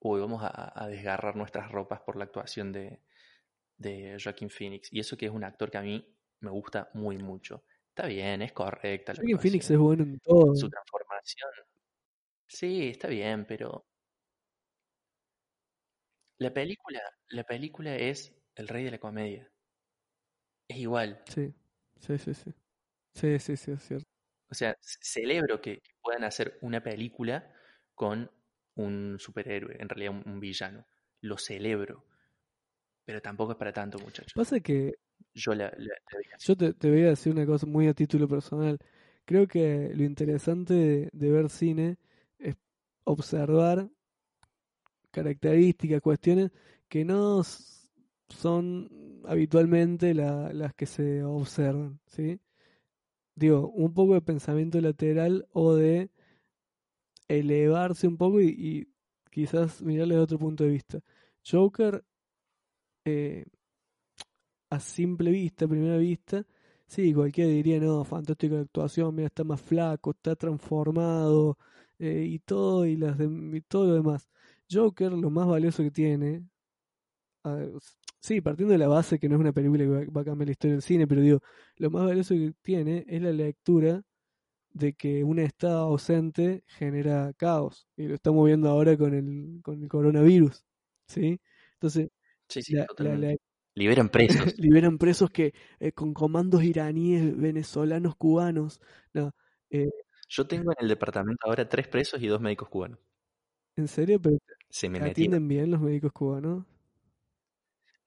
uy, 0.00 0.20
vamos 0.20 0.42
a, 0.42 0.72
a 0.82 0.88
desgarrar 0.88 1.36
nuestras 1.36 1.70
ropas 1.70 2.00
por 2.00 2.16
la 2.16 2.24
actuación 2.24 2.72
de, 2.72 3.00
de 3.76 4.16
Joaquin 4.22 4.50
Phoenix. 4.50 4.92
Y 4.92 5.00
eso 5.00 5.16
que 5.16 5.26
es 5.26 5.32
un 5.32 5.44
actor 5.44 5.70
que 5.70 5.78
a 5.78 5.82
mí 5.82 6.06
me 6.40 6.50
gusta 6.50 6.90
muy 6.94 7.18
mucho. 7.18 7.64
Está 7.88 8.06
bien, 8.06 8.42
es 8.42 8.52
correcta. 8.52 9.14
Joaquin 9.14 9.38
Phoenix 9.38 9.70
es 9.70 9.78
bueno 9.78 10.04
en 10.04 10.18
todo. 10.20 10.54
Su 10.54 10.68
transformación. 10.68 11.50
Sí, 12.46 12.88
está 12.88 13.08
bien, 13.08 13.46
pero 13.46 13.86
la 16.38 16.52
película, 16.52 17.00
la 17.28 17.44
película 17.44 17.94
es 17.96 18.34
el 18.60 18.68
rey 18.68 18.84
de 18.84 18.92
la 18.92 18.98
comedia. 18.98 19.50
Es 20.68 20.76
igual. 20.76 21.20
Sí, 21.26 21.52
sí, 21.98 22.18
sí, 22.18 22.34
sí. 22.34 22.52
Sí, 23.12 23.38
sí, 23.38 23.56
sí, 23.56 23.72
es 23.72 23.82
cierto. 23.82 24.08
O 24.50 24.54
sea, 24.54 24.76
celebro 24.80 25.60
que, 25.60 25.80
que 25.80 25.90
puedan 26.00 26.24
hacer 26.24 26.58
una 26.60 26.82
película 26.82 27.52
con 27.94 28.30
un 28.76 29.16
superhéroe, 29.18 29.76
en 29.80 29.88
realidad 29.88 30.12
un, 30.12 30.32
un, 30.32 30.40
villano. 30.40 30.86
Lo 31.22 31.38
celebro. 31.38 32.04
Pero 33.04 33.20
tampoco 33.20 33.52
es 33.52 33.58
para 33.58 33.72
tanto, 33.72 33.98
muchachos. 33.98 34.32
Pasa 34.34 34.60
que. 34.60 34.94
Yo, 35.34 35.54
la, 35.54 35.72
la, 35.76 35.94
la 36.12 36.38
yo 36.38 36.56
te, 36.56 36.72
te, 36.72 36.90
voy 36.90 37.02
a 37.02 37.10
decir 37.10 37.32
una 37.32 37.46
cosa 37.46 37.66
muy 37.66 37.88
a 37.88 37.94
título 37.94 38.28
personal. 38.28 38.78
Creo 39.24 39.46
que 39.46 39.92
lo 39.94 40.02
interesante 40.04 40.74
de, 40.74 41.08
de 41.12 41.30
ver 41.30 41.50
cine 41.50 41.98
es 42.38 42.56
observar 43.04 43.88
características, 45.10 46.00
cuestiones 46.00 46.50
que 46.88 47.04
no 47.04 47.42
son 48.30 49.22
habitualmente 49.26 50.14
la, 50.14 50.52
las 50.52 50.74
que 50.74 50.86
se 50.86 51.22
observan, 51.24 52.00
¿sí? 52.06 52.40
Digo, 53.34 53.70
un 53.70 53.94
poco 53.94 54.14
de 54.14 54.22
pensamiento 54.22 54.80
lateral 54.80 55.46
o 55.52 55.74
de 55.74 56.10
elevarse 57.28 58.06
un 58.06 58.16
poco 58.16 58.40
y, 58.40 58.88
quizás 59.30 59.80
mirarle 59.82 60.16
de 60.16 60.20
otro 60.20 60.38
punto 60.38 60.64
de 60.64 60.70
vista. 60.70 61.00
Joker, 61.48 62.04
eh, 63.04 63.44
a 64.70 64.80
simple 64.80 65.30
vista, 65.30 65.64
a 65.64 65.68
primera 65.68 65.96
vista, 65.96 66.44
sí, 66.86 67.14
cualquiera 67.14 67.50
diría, 67.50 67.80
no, 67.80 68.04
fantástica 68.04 68.60
actuación, 68.60 69.14
mira, 69.14 69.28
está 69.28 69.44
más 69.44 69.60
flaco, 69.60 70.10
está 70.10 70.36
transformado 70.36 71.56
eh, 71.98 72.24
y 72.28 72.40
todo 72.40 72.86
y, 72.86 72.96
las 72.96 73.18
de, 73.18 73.26
y 73.26 73.60
todo 73.62 73.86
lo 73.86 73.94
demás. 73.94 74.28
Joker, 74.70 75.12
lo 75.12 75.30
más 75.30 75.46
valioso 75.46 75.82
que 75.82 75.90
tiene, 75.90 76.44
sí, 78.20 78.40
partiendo 78.40 78.72
de 78.72 78.78
la 78.78 78.88
base 78.88 79.18
que 79.18 79.28
no 79.28 79.36
es 79.36 79.40
una 79.40 79.52
película 79.52 79.84
que 79.84 80.06
va 80.10 80.20
a 80.22 80.24
cambiar 80.24 80.48
la 80.48 80.52
historia 80.52 80.74
del 80.74 80.82
cine, 80.82 81.06
pero 81.06 81.20
digo, 81.22 81.40
lo 81.76 81.90
más 81.90 82.04
valioso 82.06 82.34
que 82.34 82.52
tiene 82.62 83.04
es 83.08 83.22
la 83.22 83.32
lectura 83.32 84.02
de 84.72 84.94
que 84.94 85.24
un 85.24 85.38
estado 85.40 85.80
ausente 85.80 86.64
genera 86.66 87.32
caos. 87.36 87.88
Y 87.96 88.08
lo 88.08 88.14
estamos 88.14 88.46
viendo 88.46 88.68
ahora 88.70 88.96
con 88.96 89.14
el, 89.14 89.60
con 89.62 89.82
el 89.82 89.88
coronavirus. 89.88 90.64
¿Sí? 91.08 91.40
Entonces, 91.74 92.10
sí, 92.48 92.62
sí, 92.62 92.74
la, 92.74 92.86
la, 92.98 93.16
la, 93.16 93.36
liberan 93.74 94.08
presos. 94.08 94.54
liberan 94.58 94.98
presos 94.98 95.30
que 95.30 95.54
eh, 95.80 95.92
con 95.92 96.14
comandos 96.14 96.62
iraníes, 96.64 97.36
venezolanos, 97.36 98.16
cubanos. 98.16 98.80
No, 99.12 99.32
eh, 99.70 99.88
Yo 100.28 100.46
tengo 100.46 100.72
en 100.72 100.78
el 100.84 100.88
departamento 100.88 101.46
ahora 101.46 101.68
tres 101.68 101.86
presos 101.88 102.22
y 102.22 102.26
dos 102.28 102.40
médicos 102.40 102.68
cubanos. 102.70 102.98
¿En 103.76 103.88
serio? 103.88 104.20
¿Pero 104.20 104.38
Se 104.70 104.88
me 104.88 105.00
atienden 105.00 105.46
metieron. 105.46 105.48
bien 105.48 105.70
los 105.70 105.80
médicos 105.80 106.12
cubanos? 106.12 106.64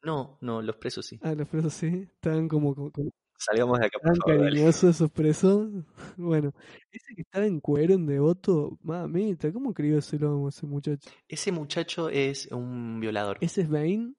No, 0.03 0.37
no, 0.41 0.61
los 0.61 0.75
presos 0.75 1.05
sí. 1.05 1.19
Ah, 1.23 1.33
los 1.33 1.47
presos 1.47 1.73
sí. 1.73 2.07
Estaban 2.15 2.47
como. 2.47 2.75
como, 2.75 2.91
como... 2.91 3.09
Salgamos 3.37 3.79
de 3.79 3.87
acá, 3.87 3.99
por 3.99 4.17
favor. 4.17 4.43
cariñosos 4.43 4.95
esos 4.95 5.11
presos. 5.11 5.69
Bueno, 6.17 6.53
ese 6.91 7.15
que 7.15 7.21
estaba 7.21 7.45
en 7.45 7.59
cuero, 7.59 7.95
en 7.95 8.05
devoto. 8.05 8.77
Mamita, 8.83 9.51
¿cómo 9.51 9.73
crió 9.73 9.97
ese 9.97 10.19
lomo 10.19 10.49
ese 10.49 10.65
muchacho? 10.65 11.09
Ese 11.27 11.51
muchacho 11.51 12.09
es 12.09 12.47
un 12.51 12.99
violador. 12.99 13.37
¿Ese 13.41 13.61
es 13.61 13.69
Bane? 13.69 14.13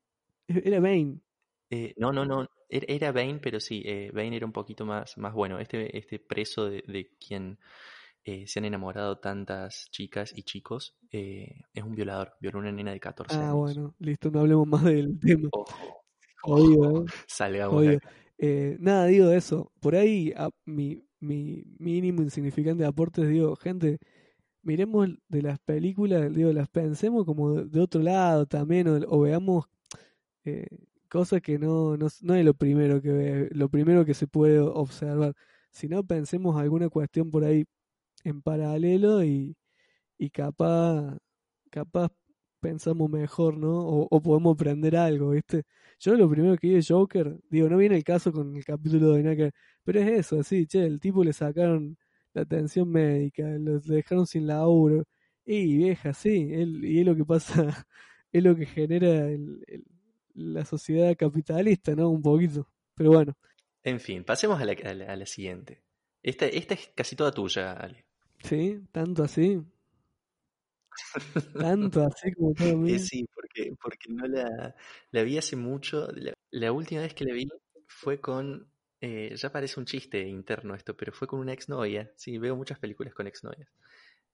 Era 0.49 0.81
Bane. 0.81 1.21
Eh, 1.71 1.95
no, 1.97 2.13
no, 2.13 2.25
no. 2.25 2.49
Era, 2.69 2.87
era 2.89 3.13
Bane, 3.13 3.39
pero 3.41 3.61
sí, 3.61 3.83
eh, 3.85 4.11
Bane 4.13 4.37
era 4.37 4.47
un 4.47 4.53
poquito 4.53 4.85
más, 4.85 5.17
más 5.19 5.33
bueno. 5.33 5.59
Este, 5.59 5.97
este 5.97 6.19
preso 6.19 6.69
de, 6.69 6.83
de 6.87 7.11
quien 7.19 7.59
eh, 8.25 8.47
se 8.47 8.59
han 8.59 8.65
enamorado 8.65 9.19
tantas 9.19 9.87
chicas 9.91 10.33
y 10.37 10.43
chicos 10.43 10.97
eh, 11.13 11.63
es 11.75 11.83
un 11.85 11.95
violador. 11.95 12.33
Violó 12.41 12.59
una 12.61 12.73
nena 12.73 12.93
de 12.93 13.01
14 13.01 13.37
Ah, 13.37 13.41
años. 13.51 13.55
bueno, 13.57 13.95
listo, 13.99 14.31
no 14.31 14.41
hablemos 14.41 14.67
más 14.67 14.85
del 14.85 15.19
tema. 15.21 15.49
Ojo, 15.53 15.67
ojo, 16.43 17.03
¿eh? 17.03 17.05
salgamos. 17.27 17.85
Eh, 18.39 18.77
nada, 18.81 19.07
digo 19.07 19.31
eso. 19.31 19.71
Por 19.81 19.95
ahí 19.95 20.33
a- 20.37 20.51
mi, 20.65 21.03
mi 21.21 21.63
mínimo 21.79 22.23
insignificante 22.23 22.85
aporte 22.85 23.23
es, 23.23 23.29
digo, 23.29 23.57
gente, 23.57 23.99
miremos 24.63 25.09
de 25.29 25.43
las 25.43 25.59
películas, 25.61 26.35
digo, 26.35 26.53
las 26.53 26.69
pensemos 26.69 27.25
como 27.25 27.53
de, 27.55 27.65
de 27.67 27.81
otro 27.81 28.03
lado 28.03 28.47
también, 28.47 28.89
o, 28.89 28.97
o 29.09 29.21
veamos 29.21 29.67
eh, 30.45 30.67
cosas 31.09 31.41
que 31.43 31.59
no, 31.59 31.97
no, 31.97 32.09
no 32.23 32.35
es 32.35 32.45
lo 32.45 32.55
primero 32.55 33.01
que 33.01 33.11
ve, 33.13 33.49
lo 33.53 33.69
primero 33.69 34.05
que 34.05 34.15
se 34.15 34.27
puede 34.27 34.59
observar, 34.61 35.35
sino 35.71 36.03
pensemos 36.05 36.57
alguna 36.61 36.89
cuestión 36.89 37.31
por 37.31 37.45
ahí 37.45 37.65
en 38.25 38.43
paralelo 38.43 39.25
y, 39.25 39.57
y 40.19 40.31
capaz, 40.31 41.19
capaz 41.71 42.13
pensamos 42.61 43.11
mejor, 43.11 43.59
¿no? 43.59 43.79
O, 43.87 44.21
podemos 44.23 44.55
aprender 44.55 44.97
algo, 44.97 45.31
¿viste? 45.31 45.65
Yo 46.01 46.15
lo 46.17 46.29
primero 46.31 46.57
que 46.57 46.69
vi 46.69 46.75
de 46.75 46.85
Joker, 46.87 47.39
digo, 47.51 47.69
no 47.69 47.77
viene 47.79 47.97
el 47.97 48.05
caso 48.05 48.33
con 48.33 48.57
el 48.57 48.65
capítulo 48.65 49.13
de 49.13 49.23
Naka, 49.23 49.51
pero 49.85 50.01
es 50.01 50.09
eso, 50.21 50.41
así, 50.41 50.67
che, 50.67 50.85
el 50.85 51.01
tipo 51.01 51.23
le 51.25 51.33
sacaron 51.33 51.97
la 52.33 52.43
atención 52.43 52.89
médica, 52.91 53.45
lo 53.59 53.79
dejaron 53.81 54.27
sin 54.27 54.47
laburo, 54.47 55.05
y 55.45 55.77
vieja, 55.77 56.15
sí, 56.15 56.49
él, 56.53 56.85
y 56.85 57.01
es 57.01 57.07
lo 57.07 57.15
que 57.17 57.25
pasa, 57.25 57.87
es 58.33 58.43
lo 58.43 58.57
que 58.57 58.67
genera 58.67 59.29
el- 59.31 59.63
la 60.35 60.65
sociedad 60.65 61.15
capitalista, 61.17 61.95
¿no? 61.95 62.11
Un 62.11 62.23
poquito, 62.23 62.69
pero 62.95 63.11
bueno, 63.13 63.35
En 63.85 64.01
fin, 64.01 64.25
pasemos 64.25 64.61
a 64.61 64.65
la, 64.65 64.73
a 64.73 64.95
la- 64.95 65.13
a 65.13 65.17
la 65.17 65.27
siguiente. 65.27 65.83
Esta, 66.23 66.47
esta 66.47 66.75
es 66.75 66.89
casi 66.95 67.15
toda 67.17 67.31
tuya, 67.33 67.73
Ale. 67.73 68.07
¿Sí? 68.45 68.81
Tanto 68.93 69.25
así, 69.25 69.61
tanto 71.57 72.03
así 72.05 72.33
como 72.35 72.55
todo 72.55 72.77
Eh, 72.85 72.99
mío. 72.99 73.09
sí, 73.09 73.27
porque, 73.35 73.73
porque 73.81 74.13
no 74.13 74.27
la, 74.27 74.75
la 75.11 75.23
vi 75.23 75.39
hace 75.39 75.57
mucho. 75.57 76.09
La, 76.13 76.33
la 76.51 76.73
última 76.73 77.03
vez 77.03 77.15
que 77.15 77.25
la 77.25 77.35
vi 77.35 77.49
fue 77.87 78.21
con, 78.21 78.71
eh, 79.01 79.35
ya 79.37 79.51
parece 79.53 79.81
un 79.81 79.87
chiste 79.87 80.21
interno 80.29 80.75
esto, 80.75 80.97
pero 80.97 81.13
fue 81.13 81.29
con 81.29 81.41
una 81.41 81.53
exnovia. 81.53 82.13
Sí, 82.17 82.39
veo 82.39 82.57
muchas 82.57 82.79
películas 82.79 83.15
con 83.15 83.27
exnovias. 83.27 83.69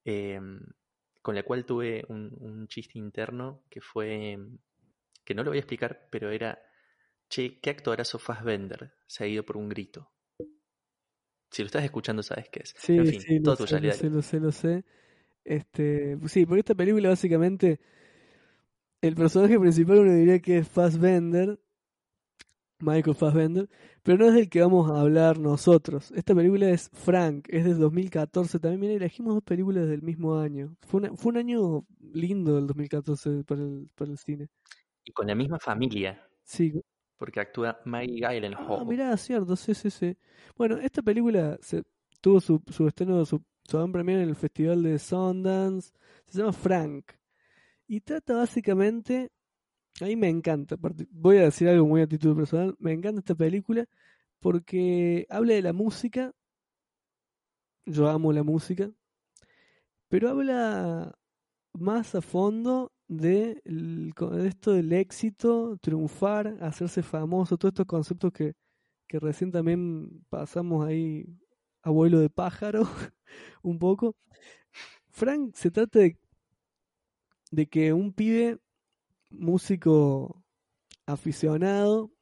Em, 0.05 0.61
con 1.23 1.35
la 1.35 1.42
cual 1.44 1.64
tuve 1.66 2.05
un, 2.09 2.33
un 2.40 2.68
chiste 2.68 2.99
interno 2.99 3.64
que 3.70 3.81
fue, 3.81 4.38
que 5.25 5.35
no 5.35 5.44
lo 5.44 5.51
voy 5.51 5.59
a 5.59 5.62
explicar, 5.62 6.09
pero 6.11 6.31
era, 6.31 6.59
che, 7.31 7.61
¿qué 7.61 7.70
actorazo 7.70 8.18
Fassbender 8.20 8.94
se 9.07 9.25
ha 9.25 9.29
ido 9.29 9.44
por 9.44 9.57
un 9.59 9.68
grito? 9.70 10.11
Si 11.50 11.62
lo 11.62 11.66
estás 11.66 11.84
escuchando 11.84 12.22
sabes 12.22 12.48
qué 12.48 12.60
es. 12.60 12.74
Sí, 12.74 12.92
En 12.96 13.06
fin, 13.06 13.20
sí, 13.20 13.38
lo 13.40 13.42
todo 13.44 13.56
sé, 13.56 13.80
lo 13.80 13.90
sé, 13.92 14.10
lo 14.10 14.22
sé, 14.22 14.40
lo 14.40 14.52
sé. 14.52 14.84
Este, 15.44 16.18
sí, 16.28 16.46
porque 16.46 16.60
esta 16.60 16.74
película 16.74 17.10
básicamente 17.10 17.80
el 19.02 19.14
personaje 19.14 19.58
principal 19.60 19.98
uno 19.98 20.14
diría 20.14 20.40
que 20.40 20.56
es 20.56 20.66
Fassbender, 20.68 21.58
Michael 22.80 23.14
Fassbender, 23.14 23.68
pero 24.02 24.16
no 24.18 24.26
es 24.28 24.34
del 24.34 24.48
que 24.48 24.62
vamos 24.62 24.90
a 24.90 25.00
hablar 25.00 25.38
nosotros. 25.38 26.10
Esta 26.12 26.34
película 26.34 26.70
es 26.70 26.88
Frank, 26.94 27.46
es 27.50 27.64
del 27.64 27.78
2014 27.78 28.58
también. 28.58 28.80
Mira, 28.80 28.94
elegimos 28.94 29.34
dos 29.34 29.42
películas 29.44 29.86
del 29.86 30.02
mismo 30.02 30.38
año. 30.38 30.74
Fue, 30.86 31.00
una- 31.00 31.14
fue 31.14 31.30
un 31.32 31.36
año 31.38 31.84
lindo 32.12 32.56
el 32.58 32.66
2014 32.66 33.44
para 33.44 33.62
el, 33.62 33.90
para 33.94 34.10
el 34.10 34.18
cine. 34.18 34.48
Y 35.04 35.12
con 35.12 35.26
la 35.26 35.34
misma 35.34 35.58
familia, 35.58 36.26
Sí, 36.44 36.82
porque 37.20 37.38
actúa 37.38 37.78
Maggie 37.85 38.24
Ah, 38.24 38.33
Gyllenhaal. 38.33 38.87
mirá, 38.87 39.14
cierto, 39.18 39.54
sí, 39.54 39.74
sí, 39.74 39.90
sí. 39.90 40.16
Bueno, 40.56 40.78
esta 40.78 41.02
película 41.02 41.59
se, 41.61 41.83
tuvo 42.22 42.40
su, 42.40 42.62
estreno, 42.88 43.26
su, 43.26 43.44
su 43.62 43.76
gran 43.76 43.92
premiere 43.92 44.22
en 44.22 44.30
el 44.30 44.35
Festival 44.35 44.83
de 44.83 44.98
Sundance. 44.98 45.92
Se 46.26 46.38
llama 46.38 46.54
Frank. 46.54 47.12
Y 47.87 48.00
trata 48.00 48.37
básicamente. 48.37 49.30
A 50.00 50.06
mí 50.06 50.16
me 50.16 50.30
encanta. 50.30 50.76
Voy 51.11 51.37
a 51.37 51.42
decir 51.42 51.68
algo 51.68 51.87
muy 51.87 52.00
a 52.00 52.06
título 52.06 52.35
personal. 52.35 52.74
Me 52.78 52.94
encanta 52.94 53.18
esta 53.18 53.35
película 53.35 53.85
porque 54.38 55.26
habla 55.28 55.52
de 55.52 55.61
la 55.61 55.74
música. 55.74 56.33
Yo 57.85 58.09
amo 58.09 58.33
la 58.33 58.44
música. 58.44 58.90
Pero 60.09 60.30
habla 60.30 61.14
más 61.74 62.14
a 62.14 62.22
fondo 62.22 62.92
de, 63.11 63.61
esto 64.44 64.73
del 64.73 64.92
éxito, 64.92 65.77
triunfar, 65.81 66.57
hacerse 66.61 67.03
famoso, 67.03 67.59
todos 67.59 67.73
estos 67.73 67.87
conceptos 67.87 68.33
que, 68.33 68.55
que 69.09 69.18
recién 69.18 69.51
también 69.51 70.25
pasamos 70.29 70.87
ahí, 70.87 71.27
abuelo 71.83 72.20
de 72.20 72.31
pájaro, 72.31 72.83
un 73.62 73.81
poco. 73.81 74.14
Frank 75.09 75.55
se 75.57 75.73
trata 75.73 75.99
de, 75.99 76.18
de 77.51 77.66
que 77.66 77.92
un 77.92 78.12
pibe 78.12 78.59
músico 79.29 80.44
aficionado, 81.05 82.12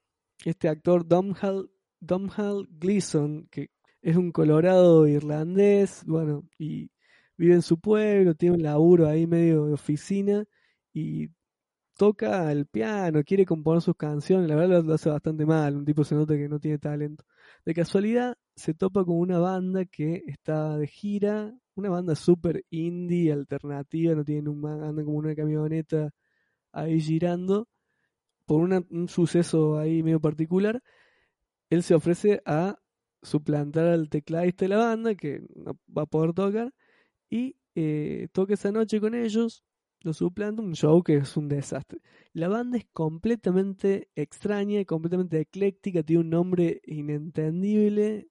este 0.46 0.70
actor 0.70 1.06
Domhnall, 1.06 1.70
Domhnall 2.00 2.66
Gleeson, 2.70 3.46
que 3.50 3.70
es 4.00 4.16
un 4.16 4.32
colorado 4.32 5.06
irlandés, 5.06 6.02
bueno, 6.06 6.48
y 6.58 6.90
vive 7.36 7.56
en 7.56 7.62
su 7.62 7.78
pueblo, 7.78 8.34
tiene 8.34 8.56
un 8.56 8.62
laburo 8.62 9.06
ahí 9.06 9.26
medio 9.26 9.66
de 9.66 9.74
oficina 9.74 10.46
y 10.92 11.28
toca 11.98 12.50
el 12.52 12.66
piano, 12.66 13.22
quiere 13.24 13.44
componer 13.44 13.82
sus 13.82 13.96
canciones, 13.96 14.48
la 14.48 14.54
verdad 14.56 14.84
lo 14.84 14.94
hace 14.94 15.10
bastante 15.10 15.44
mal, 15.46 15.76
un 15.76 15.84
tipo 15.84 16.04
se 16.04 16.14
nota 16.14 16.36
que 16.36 16.48
no 16.48 16.60
tiene 16.60 16.78
talento. 16.78 17.24
De 17.64 17.74
casualidad 17.74 18.36
se 18.56 18.74
topa 18.74 19.04
con 19.04 19.18
una 19.18 19.38
banda 19.38 19.84
que 19.84 20.22
está 20.26 20.78
de 20.78 20.86
gira, 20.86 21.52
una 21.74 21.90
banda 21.90 22.14
súper 22.14 22.64
indie, 22.70 23.32
alternativa, 23.32 24.14
no 24.14 24.24
tienen 24.24 24.48
un 24.48 24.64
andan 24.66 25.04
como 25.04 25.18
una 25.18 25.34
camioneta 25.34 26.10
ahí 26.72 27.00
girando, 27.00 27.68
por 28.46 28.62
un 28.62 29.08
suceso 29.08 29.78
ahí 29.78 30.02
medio 30.02 30.20
particular, 30.20 30.82
él 31.70 31.82
se 31.82 31.94
ofrece 31.94 32.42
a 32.46 32.78
suplantar 33.22 33.86
al 33.86 34.08
tecladista 34.08 34.64
de 34.64 34.68
la 34.70 34.78
banda, 34.78 35.14
que 35.14 35.42
no 35.54 35.78
va 35.96 36.02
a 36.02 36.06
poder 36.06 36.32
tocar, 36.32 36.72
y 37.28 37.56
eh, 37.74 38.28
toca 38.32 38.54
esa 38.54 38.72
noche 38.72 39.00
con 39.00 39.14
ellos, 39.14 39.64
lo 40.02 40.12
suplanta, 40.12 40.62
un 40.62 40.74
show 40.74 41.02
que 41.02 41.16
es 41.16 41.36
un 41.36 41.48
desastre. 41.48 42.00
La 42.32 42.48
banda 42.48 42.78
es 42.78 42.86
completamente 42.92 44.08
extraña, 44.14 44.84
completamente 44.84 45.40
ecléctica, 45.40 46.02
tiene 46.02 46.22
un 46.22 46.30
nombre 46.30 46.80
inentendible, 46.86 48.28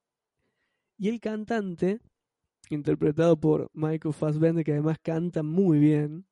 y 0.98 1.08
el 1.08 1.20
cantante, 1.20 2.00
interpretado 2.70 3.38
por 3.40 3.70
Michael 3.74 4.14
Fassbender, 4.14 4.64
que 4.64 4.72
además 4.72 4.98
canta 5.02 5.42
muy 5.42 5.78
bien, 5.78 6.26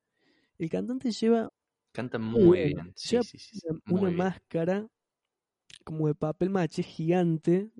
el 0.58 0.70
cantante 0.70 1.10
lleva 1.12 1.52
Canta 1.92 2.18
muy 2.18 2.58
muy 2.58 2.58
bien. 2.60 2.92
Sí, 2.94 3.16
Lleva 3.16 3.22
sí, 3.22 3.38
sí, 3.38 3.58
una, 3.64 3.80
muy 3.86 4.00
una 4.00 4.10
bien. 4.10 4.16
máscara 4.18 4.88
como 5.84 6.08
de 6.08 6.14
papel 6.14 6.50
maché 6.50 6.82
gigante, 6.82 7.70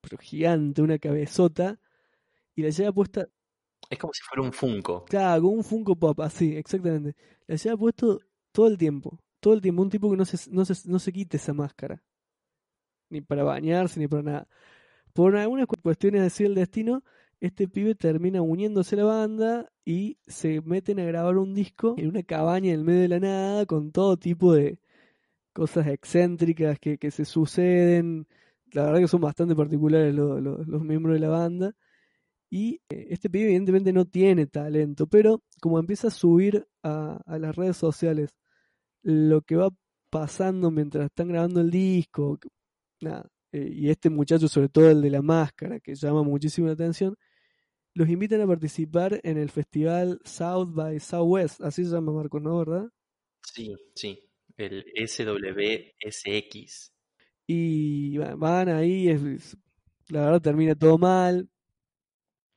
pero 0.00 0.18
gigante, 0.18 0.82
una 0.82 0.98
cabezota, 0.98 1.80
y 2.54 2.62
la 2.62 2.70
lleva 2.70 2.92
puesta, 2.92 3.28
Es 3.90 3.98
como 3.98 4.12
si 4.12 4.22
fuera 4.22 4.42
un 4.42 4.52
Funko. 4.52 5.04
claro, 5.04 5.42
como 5.42 5.54
un 5.56 5.64
Funko 5.64 5.96
Pop, 5.96 6.20
así, 6.20 6.54
exactamente. 6.56 7.14
La 7.46 7.56
lleva 7.56 7.76
puesto 7.76 8.20
todo 8.52 8.66
el 8.68 8.76
tiempo, 8.78 9.18
todo 9.40 9.54
el 9.54 9.60
tiempo, 9.62 9.82
un 9.82 9.90
tipo 9.90 10.10
que 10.10 10.16
no 10.16 10.24
se, 10.24 10.50
no 10.50 10.64
se, 10.64 10.88
no 10.90 10.98
se 10.98 11.12
quite 11.12 11.36
esa 11.38 11.54
máscara, 11.54 12.02
ni 13.10 13.20
para 13.20 13.44
bañarse, 13.44 14.00
ni 14.00 14.08
para 14.08 14.22
nada. 14.22 14.48
Por 15.14 15.36
algunas 15.36 15.66
cu- 15.66 15.76
cuestiones 15.82 16.22
así 16.22 16.44
del 16.44 16.54
destino, 16.54 17.02
este 17.40 17.68
pibe 17.68 17.94
termina 17.94 18.42
uniéndose 18.42 18.94
a 18.96 18.98
la 18.98 19.04
banda 19.04 19.70
y 19.84 20.18
se 20.26 20.60
meten 20.62 21.00
a 21.00 21.04
grabar 21.04 21.38
un 21.38 21.54
disco 21.54 21.94
en 21.98 22.08
una 22.08 22.22
cabaña 22.22 22.70
en 22.72 22.80
el 22.80 22.84
medio 22.84 23.02
de 23.02 23.08
la 23.08 23.20
nada 23.20 23.66
con 23.66 23.92
todo 23.92 24.16
tipo 24.18 24.52
de 24.54 24.78
cosas 25.52 25.86
excéntricas 25.88 26.78
que, 26.78 26.98
que 26.98 27.10
se 27.10 27.24
suceden. 27.24 28.26
La 28.72 28.84
verdad 28.84 29.00
que 29.00 29.08
son 29.08 29.20
bastante 29.22 29.56
particulares 29.56 30.14
lo- 30.14 30.40
lo- 30.40 30.64
los 30.64 30.82
miembros 30.82 31.14
de 31.14 31.20
la 31.20 31.28
banda. 31.28 31.74
Y 32.50 32.80
eh, 32.88 33.08
este 33.10 33.28
pibe 33.30 33.44
evidentemente 33.46 33.92
no 33.92 34.04
tiene 34.06 34.46
talento, 34.46 35.06
pero 35.06 35.42
como 35.60 35.78
empieza 35.78 36.08
a 36.08 36.10
subir 36.10 36.66
a, 36.82 37.20
a 37.26 37.38
las 37.38 37.54
redes 37.56 37.76
sociales 37.76 38.36
lo 39.02 39.42
que 39.42 39.56
va 39.56 39.70
pasando 40.10 40.70
mientras 40.70 41.06
están 41.06 41.28
grabando 41.28 41.60
el 41.60 41.70
disco, 41.70 42.38
nada, 43.00 43.28
eh, 43.52 43.70
y 43.72 43.90
este 43.90 44.10
muchacho, 44.10 44.48
sobre 44.48 44.68
todo 44.68 44.90
el 44.90 45.02
de 45.02 45.10
la 45.10 45.22
máscara, 45.22 45.80
que 45.80 45.94
llama 45.94 46.22
muchísimo 46.22 46.66
la 46.66 46.72
atención, 46.74 47.14
los 47.94 48.08
invitan 48.08 48.40
a 48.40 48.46
participar 48.46 49.20
en 49.22 49.38
el 49.38 49.50
festival 49.50 50.20
South 50.24 50.68
by 50.72 50.98
Southwest, 51.00 51.60
así 51.62 51.84
se 51.84 51.90
llama 51.90 52.12
Marcos, 52.12 52.40
¿no? 52.42 52.58
¿Verdad? 52.58 52.88
Sí, 53.42 53.74
sí. 53.94 54.18
El 54.56 54.84
SWSX. 54.96 56.92
Y 57.46 58.16
va- 58.18 58.34
van 58.34 58.68
ahí, 58.68 59.08
es- 59.08 59.56
la 60.08 60.20
verdad 60.26 60.42
termina 60.42 60.74
todo 60.74 60.98
mal, 60.98 61.48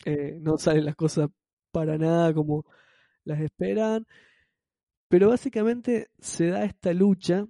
eh, 0.06 0.38
no 0.42 0.58
salen 0.58 0.86
las 0.86 0.96
cosas 0.96 1.30
para 1.72 1.98
nada 1.98 2.34
como 2.34 2.66
las 3.24 3.40
esperan, 3.40 4.08
pero 5.08 5.30
básicamente 5.30 6.10
se 6.20 6.48
da 6.48 6.64
esta 6.64 6.94
lucha 6.94 7.48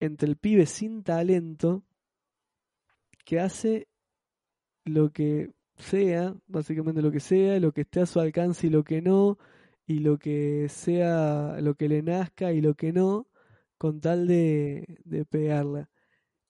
entre 0.00 0.28
el 0.28 0.36
pibe 0.36 0.66
sin 0.66 1.02
talento 1.02 1.84
que 3.24 3.40
hace 3.40 3.88
lo 4.84 5.10
que 5.10 5.50
sea, 5.76 6.34
básicamente 6.46 7.02
lo 7.02 7.12
que 7.12 7.20
sea, 7.20 7.60
lo 7.60 7.72
que 7.72 7.82
esté 7.82 8.00
a 8.00 8.06
su 8.06 8.20
alcance 8.20 8.66
y 8.66 8.70
lo 8.70 8.84
que 8.84 9.02
no, 9.02 9.38
y 9.86 10.00
lo 10.00 10.18
que 10.18 10.68
sea, 10.68 11.60
lo 11.60 11.74
que 11.74 11.88
le 11.88 12.02
nazca 12.02 12.52
y 12.52 12.60
lo 12.60 12.74
que 12.74 12.92
no, 12.92 13.28
con 13.76 14.00
tal 14.00 14.26
de, 14.26 14.98
de 15.04 15.24
pegarla. 15.24 15.90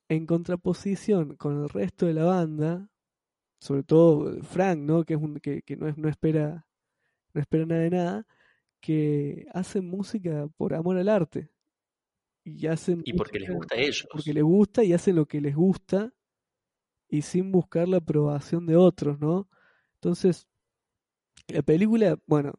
En 0.09 0.27
contraposición 0.27 1.37
con 1.37 1.63
el 1.63 1.69
resto 1.69 2.07
de 2.07 2.15
la 2.15 2.25
banda, 2.25 2.89
sobre 3.61 3.83
todo 3.83 4.41
Frank, 4.43 4.79
¿no? 4.79 5.05
Que 5.05 5.15
es 5.15 5.21
un, 5.21 5.41
que, 5.41 5.63
que 5.63 5.77
no, 5.77 5.89
es, 5.89 5.97
no 5.97 6.09
espera, 6.09 6.67
no 7.35 7.41
espera 7.41 7.67
nada 7.67 7.81
de 7.83 7.91
nada, 7.91 8.27
que 8.81 9.47
hacen 9.53 9.87
música 9.87 10.49
por 10.57 10.75
amor 10.75 10.97
al 10.99 11.09
arte. 11.09 11.51
Y 12.45 12.67
hacen 12.67 13.03
Y 13.05 13.13
porque 13.13 13.39
les 13.39 13.51
gusta 13.51 13.75
a 13.75 13.79
ellos. 13.79 14.09
porque 14.11 14.33
les 14.33 14.43
gusta 14.43 14.85
y 14.85 14.93
hacen 14.93 15.17
lo 15.17 15.27
que 15.27 15.41
les 15.41 15.55
gusta 15.55 16.15
y 17.09 17.23
sin 17.23 17.53
buscar 17.53 17.89
la 17.89 17.99
aprobación 17.99 18.67
de 18.67 18.77
otros, 18.77 19.21
¿no? 19.21 19.49
Entonces, 19.95 20.47
la 21.49 21.63
película, 21.63 22.19
bueno, 22.27 22.55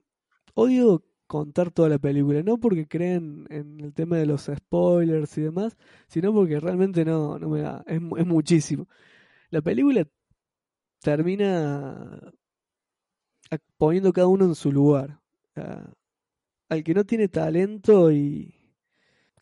odio 0.54 1.04
contar 1.28 1.72
toda 1.72 1.90
la 1.90 2.00
película, 2.00 2.42
no 2.44 2.60
porque 2.60 2.88
creen 2.88 3.46
en 3.50 3.80
el 3.80 3.94
tema 3.94 4.18
de 4.18 4.26
los 4.26 4.50
spoilers 4.54 5.38
y 5.38 5.42
demás, 5.42 5.78
sino 6.08 6.34
porque 6.34 6.60
realmente 6.60 7.06
no, 7.06 7.38
no 7.38 7.50
me 7.50 7.62
da, 7.62 7.84
es 7.88 8.02
muchísimo. 8.02 8.88
La 9.52 9.62
película 9.62 10.08
termina 11.02 12.34
poniendo 13.78 14.14
cada 14.14 14.28
uno 14.28 14.46
en 14.46 14.56
su 14.56 14.72
lugar. 14.72 15.20
Ah, 15.56 15.92
al 16.70 16.84
que 16.84 16.94
no 16.94 17.04
tiene 17.06 17.28
talento 17.28 18.12
y 18.12 18.54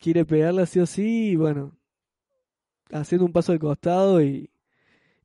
quiere 0.00 0.24
pegarla 0.24 0.66
sí 0.66 0.80
o 0.80 0.86
sí, 0.86 1.36
bueno, 1.36 1.76
haciendo 2.90 3.26
un 3.26 3.32
paso 3.32 3.52
al 3.52 3.58
costado 3.58 4.22
y, 4.22 4.50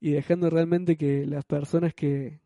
y 0.01 0.11
dejando 0.11 0.49
realmente 0.49 0.97
que 0.97 1.25
las 1.25 1.45
personas 1.45 1.93
que, 1.93 2.41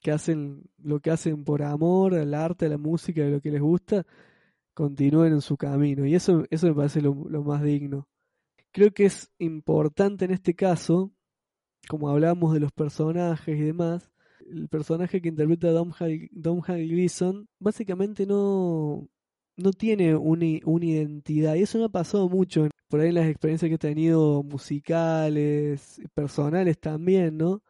que 0.00 0.12
hacen 0.12 0.62
lo 0.78 1.00
que 1.00 1.10
hacen 1.10 1.44
por 1.44 1.62
amor 1.62 2.14
al 2.14 2.34
arte, 2.34 2.66
a 2.66 2.68
la 2.68 2.78
música, 2.78 3.22
a 3.24 3.28
lo 3.28 3.40
que 3.40 3.50
les 3.50 3.60
gusta, 3.60 4.06
continúen 4.74 5.32
en 5.32 5.40
su 5.40 5.56
camino. 5.56 6.06
Y 6.06 6.14
eso, 6.14 6.44
eso 6.50 6.68
me 6.68 6.74
parece 6.74 7.00
lo 7.02 7.14
más 7.14 7.62
digno. 7.62 8.06
Creo 8.72 8.92
que 8.92 9.06
es 9.06 9.32
importante 9.38 10.26
en 10.26 10.32
este 10.32 10.54
caso, 10.54 11.12
como 11.88 12.08
hablábamos 12.10 12.52
de 12.54 12.60
los 12.60 12.72
personajes 12.72 13.56
y 13.58 13.62
demás, 13.62 14.10
el 14.50 14.68
personaje 14.68 15.20
que 15.20 15.28
interpreta 15.28 15.70
Dom 15.70 15.92
Hal, 15.98 16.28
Dom 16.32 16.62
básicamente 17.58 18.26
no, 18.26 19.08
no 19.56 19.72
tiene 19.72 20.14
una, 20.16 20.46
una 20.64 20.84
identidad. 20.84 21.54
Y 21.56 21.62
eso 21.62 21.78
me 21.78 21.84
ha 21.84 21.88
pasado 21.88 22.28
mucho 22.28 22.68
por 22.88 23.00
ahí 23.00 23.08
en 23.08 23.14
las 23.16 23.26
experiencias 23.28 23.68
que 23.68 23.74
he 23.74 23.78
tenido 23.78 24.42
musicales, 24.42 26.00
personales 26.14 26.78
también, 26.78 27.36
¿no? 27.36 27.62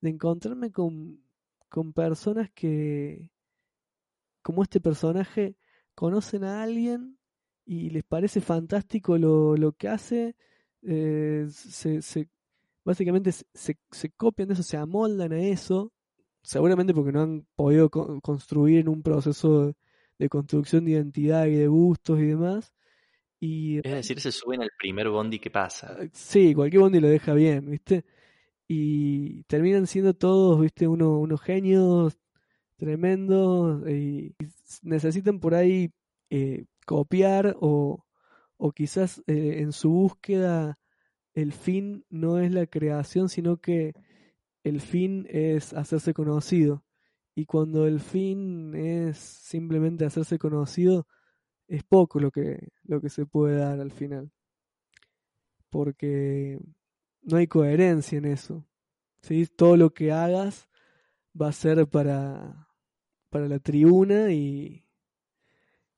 De 0.00 0.10
encontrarme 0.10 0.70
con, 0.72 1.22
con 1.68 1.92
personas 1.92 2.50
que, 2.54 3.30
como 4.42 4.62
este 4.62 4.80
personaje, 4.80 5.56
conocen 5.94 6.44
a 6.44 6.62
alguien 6.62 7.18
y 7.64 7.90
les 7.90 8.02
parece 8.04 8.40
fantástico 8.40 9.18
lo, 9.18 9.56
lo 9.56 9.72
que 9.72 9.88
hace, 9.88 10.36
eh, 10.82 11.46
se- 11.50 12.02
básicamente 12.84 13.32
se, 13.32 13.44
se- 13.90 14.10
copian 14.12 14.48
de 14.48 14.54
eso, 14.54 14.62
se 14.62 14.76
amoldan 14.76 15.32
a 15.32 15.40
eso, 15.40 15.92
seguramente 16.42 16.94
porque 16.94 17.12
no 17.12 17.22
han 17.22 17.46
podido 17.56 17.90
co- 17.90 18.20
construir 18.22 18.80
en 18.80 18.88
un 18.88 19.02
proceso 19.02 19.66
de, 19.66 19.74
de 20.18 20.28
construcción 20.28 20.84
de 20.84 20.92
identidad 20.92 21.46
y 21.46 21.56
de 21.56 21.68
gustos 21.68 22.20
y 22.20 22.26
demás. 22.26 22.72
Y 23.40 23.78
Es 23.78 23.92
decir, 23.94 24.20
se 24.20 24.32
suben 24.32 24.62
al 24.62 24.70
primer 24.78 25.08
bondi 25.08 25.38
que 25.38 25.50
pasa. 25.50 25.96
Ah, 26.00 26.06
Sí, 26.12 26.54
cualquier 26.54 26.82
bondi 26.82 27.00
lo 27.00 27.08
deja 27.08 27.34
bien, 27.34 27.70
¿viste? 27.70 28.04
Y 28.68 29.44
terminan 29.44 29.86
siendo 29.86 30.14
todos, 30.14 30.60
¿viste? 30.60 30.88
Uno, 30.88 31.18
unos 31.18 31.40
genios 31.42 32.18
tremendos 32.76 33.88
y 33.88 34.34
necesitan 34.82 35.40
por 35.40 35.54
ahí 35.54 35.92
eh, 36.30 36.66
copiar 36.86 37.56
o, 37.60 38.04
o 38.58 38.72
quizás 38.72 39.22
eh, 39.26 39.56
en 39.60 39.72
su 39.72 39.90
búsqueda 39.90 40.78
el 41.34 41.52
fin 41.52 42.04
no 42.10 42.38
es 42.38 42.52
la 42.52 42.66
creación, 42.66 43.28
sino 43.28 43.58
que 43.58 43.94
el 44.64 44.80
fin 44.80 45.26
es 45.30 45.72
hacerse 45.72 46.14
conocido. 46.14 46.84
Y 47.34 47.46
cuando 47.46 47.86
el 47.86 48.00
fin 48.00 48.74
es 48.74 49.18
simplemente 49.18 50.04
hacerse 50.04 50.38
conocido, 50.38 51.06
es 51.68 51.82
poco 51.84 52.20
lo 52.20 52.30
que, 52.30 52.68
lo 52.84 53.00
que 53.00 53.08
se 53.08 53.26
puede 53.26 53.56
dar 53.56 53.80
al 53.80 53.92
final 53.92 54.30
porque 55.72 56.60
no 57.22 57.38
hay 57.38 57.46
coherencia 57.48 58.18
en 58.18 58.26
eso. 58.26 58.64
¿sí? 59.22 59.46
Todo 59.46 59.76
lo 59.78 59.94
que 59.94 60.12
hagas 60.12 60.68
va 61.40 61.48
a 61.48 61.52
ser 61.52 61.88
para, 61.88 62.68
para 63.30 63.48
la 63.48 63.58
tribuna 63.58 64.32
y, 64.32 64.84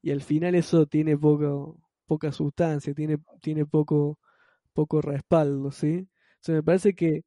y 0.01 0.13
al 0.13 0.23
final 0.23 0.55
eso 0.55 0.87
tiene 0.87 1.19
poco, 1.19 1.83
poca 2.07 2.31
sustancia, 2.31 2.95
tiene, 2.95 3.19
tiene 3.43 3.67
poco, 3.67 4.21
poco 4.75 5.03
respaldo. 5.03 5.73
¿sí? 5.73 6.09
O 6.11 6.39
sea, 6.43 6.57
me 6.57 6.65
parece 6.65 6.95
que, 6.97 7.25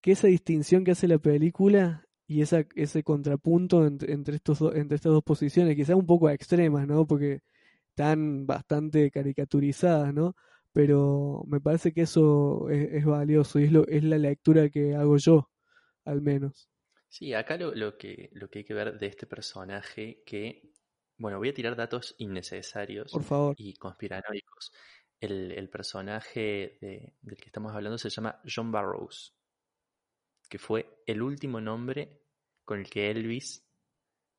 que 0.00 0.12
esa 0.12 0.28
distinción 0.28 0.84
que 0.84 0.92
hace 0.92 1.08
la 1.08 1.18
película 1.18 2.04
y 2.26 2.42
esa, 2.42 2.64
ese 2.76 3.02
contrapunto 3.02 3.86
entre, 3.86 4.12
entre, 4.12 4.36
estos 4.36 4.58
do- 4.60 4.74
entre 4.74 4.96
estas 4.96 5.12
dos 5.12 5.22
posiciones, 5.24 5.76
quizás 5.76 5.96
un 5.96 6.06
poco 6.06 6.30
extremas, 6.30 6.86
¿no? 6.86 7.06
Porque 7.06 7.40
están 7.90 8.46
bastante 8.46 9.10
caricaturizadas, 9.10 10.14
¿no? 10.14 10.34
pero 10.72 11.44
me 11.48 11.60
parece 11.60 11.92
que 11.92 12.02
eso 12.02 12.68
es, 12.70 12.92
es 12.94 13.04
valioso 13.06 13.58
y 13.60 13.64
es, 13.64 13.72
lo, 13.72 13.86
es 13.88 14.04
la 14.04 14.18
lectura 14.18 14.70
que 14.70 14.94
hago 14.96 15.16
yo, 15.18 15.50
al 16.04 16.22
menos. 16.22 16.68
Sí, 17.08 17.34
acá 17.34 17.56
lo, 17.56 17.74
lo 17.74 17.96
que, 17.98 18.30
lo 18.32 18.48
que 18.48 18.60
hay 18.60 18.64
que 18.64 18.74
ver 18.74 18.98
de 18.98 19.06
este 19.06 19.26
personaje 19.26 20.22
que, 20.24 20.70
bueno, 21.18 21.38
voy 21.38 21.48
a 21.50 21.54
tirar 21.54 21.76
datos 21.76 22.14
innecesarios 22.18 23.12
Por 23.12 23.22
favor. 23.24 23.56
y 23.56 23.74
conspiranoicos. 23.74 24.72
El, 25.20 25.52
el 25.52 25.68
personaje 25.68 26.78
de- 26.80 27.14
del 27.20 27.36
que 27.36 27.46
estamos 27.46 27.72
hablando 27.74 27.98
se 27.98 28.08
llama 28.10 28.40
John 28.44 28.72
Barrows, 28.72 29.34
que 30.48 30.58
fue 30.58 31.02
el 31.06 31.22
último 31.22 31.60
nombre 31.60 32.22
con 32.64 32.78
el 32.80 32.88
que 32.88 33.10
Elvis, 33.10 33.66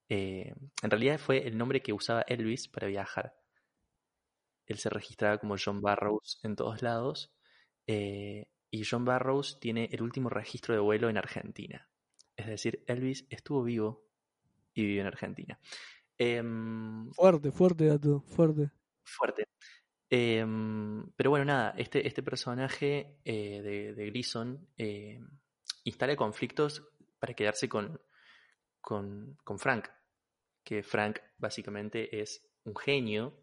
eh, 0.09 0.53
en 0.81 0.89
realidad 0.89 1.19
fue 1.19 1.47
el 1.47 1.57
nombre 1.57 1.81
que 1.81 1.93
usaba 1.93 2.21
Elvis 2.23 2.67
para 2.67 2.87
viajar. 2.87 3.35
Él 4.65 4.77
se 4.77 4.89
registraba 4.89 5.37
como 5.37 5.55
John 5.63 5.81
Barrows 5.81 6.39
en 6.43 6.55
todos 6.55 6.81
lados. 6.81 7.33
eh, 7.87 8.47
y 8.73 8.85
John 8.85 9.03
Barrows 9.03 9.59
tiene 9.59 9.89
el 9.91 10.01
último 10.01 10.29
registro 10.29 10.73
de 10.73 10.79
vuelo 10.79 11.09
en 11.09 11.17
Argentina. 11.17 11.89
Es 12.37 12.47
decir, 12.47 12.83
Elvis 12.87 13.25
estuvo 13.29 13.63
vivo 13.63 14.05
y 14.73 14.83
vivió 14.85 15.01
en 15.01 15.07
Argentina. 15.07 15.59
Em, 16.17 17.11
Fuerte, 17.11 17.51
fuerte 17.51 17.87
dato, 17.87 18.21
fuerte. 18.21 18.71
fuerte. 19.03 19.43
Em, 20.13 21.09
pero 21.15 21.29
bueno, 21.29 21.45
nada, 21.45 21.73
este, 21.77 22.05
este 22.05 22.21
personaje 22.21 23.15
eh, 23.23 23.61
de, 23.61 23.93
de 23.93 24.09
Gleason 24.09 24.67
eh, 24.77 25.21
instala 25.85 26.17
conflictos 26.17 26.85
para 27.17 27.33
quedarse 27.33 27.69
con, 27.69 27.97
con, 28.81 29.37
con 29.45 29.57
Frank. 29.57 29.87
Que 30.65 30.83
Frank 30.83 31.19
básicamente 31.37 32.21
es 32.21 32.45
un 32.65 32.75
genio, 32.75 33.41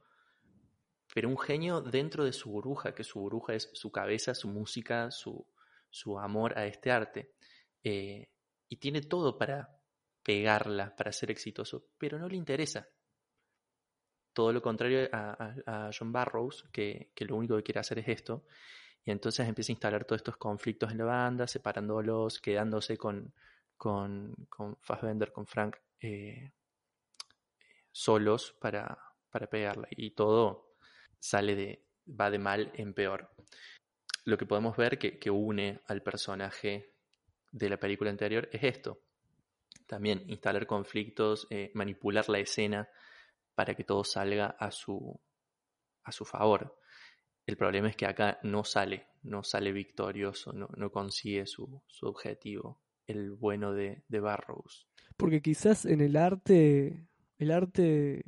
pero 1.14 1.30
un 1.30 1.38
genio 1.38 1.80
dentro 1.80 2.22
de 2.22 2.34
su 2.34 2.50
burbuja, 2.50 2.94
que 2.94 3.02
su 3.02 3.18
burbuja 3.18 3.54
es 3.54 3.70
su 3.72 3.90
cabeza, 3.90 4.34
su 4.34 4.48
música, 4.48 5.10
su, 5.10 5.46
su 5.88 6.18
amor 6.18 6.58
a 6.58 6.66
este 6.66 6.90
arte. 6.90 7.32
Eh, 7.82 8.28
y 8.68 8.76
tiene 8.76 9.00
todo 9.00 9.38
para 9.38 9.80
pegarla, 10.22 10.94
para 10.94 11.12
ser 11.12 11.30
exitoso, 11.30 11.88
pero 11.96 12.18
no 12.18 12.28
le 12.28 12.36
interesa. 12.36 12.90
Todo 14.38 14.52
lo 14.52 14.62
contrario 14.62 15.08
a, 15.10 15.90
John 15.92 16.12
Barrows, 16.12 16.64
que, 16.70 17.10
lo 17.26 17.34
único 17.34 17.56
que 17.56 17.64
quiere 17.64 17.80
hacer 17.80 17.98
es 17.98 18.06
esto. 18.06 18.44
Y 19.04 19.10
entonces 19.10 19.48
empieza 19.48 19.72
a 19.72 19.74
instalar 19.74 20.04
todos 20.04 20.20
estos 20.20 20.36
conflictos 20.36 20.92
en 20.92 20.98
la 20.98 21.06
banda, 21.06 21.48
separándolos, 21.48 22.40
quedándose 22.40 22.96
con, 22.96 23.34
con, 23.76 24.32
con 24.48 24.76
Fassbender, 24.80 25.32
con 25.32 25.44
Frank, 25.44 25.78
eh, 26.00 26.52
solos 27.90 28.54
para, 28.60 28.96
para 29.28 29.48
pegarla. 29.48 29.88
Y 29.90 30.12
todo 30.12 30.76
sale 31.18 31.56
de, 31.56 31.84
va 32.08 32.30
de 32.30 32.38
mal 32.38 32.70
en 32.74 32.94
peor. 32.94 33.32
Lo 34.24 34.38
que 34.38 34.46
podemos 34.46 34.76
ver 34.76 35.00
que, 35.00 35.18
que 35.18 35.32
une 35.32 35.80
al 35.88 36.04
personaje 36.04 36.94
de 37.50 37.68
la 37.68 37.80
película 37.80 38.10
anterior 38.10 38.48
es 38.52 38.62
esto. 38.62 39.00
También 39.88 40.22
instalar 40.28 40.64
conflictos, 40.68 41.48
eh, 41.50 41.72
manipular 41.74 42.28
la 42.28 42.38
escena 42.38 42.88
para 43.58 43.74
que 43.74 43.82
todo 43.82 44.04
salga 44.04 44.54
a 44.56 44.70
su, 44.70 45.20
a 46.04 46.12
su 46.12 46.24
favor. 46.24 46.78
El 47.44 47.56
problema 47.56 47.88
es 47.88 47.96
que 47.96 48.06
acá 48.06 48.38
no 48.44 48.62
sale, 48.62 49.08
no 49.24 49.42
sale 49.42 49.72
victorioso, 49.72 50.52
no, 50.52 50.68
no 50.76 50.92
consigue 50.92 51.44
su, 51.44 51.82
su 51.88 52.06
objetivo, 52.06 52.80
el 53.08 53.32
bueno 53.32 53.72
de, 53.72 54.04
de 54.06 54.20
Barrows. 54.20 54.86
Porque 55.16 55.42
quizás 55.42 55.86
en 55.86 56.00
el 56.00 56.14
arte, 56.14 57.08
el 57.36 57.50
arte 57.50 58.22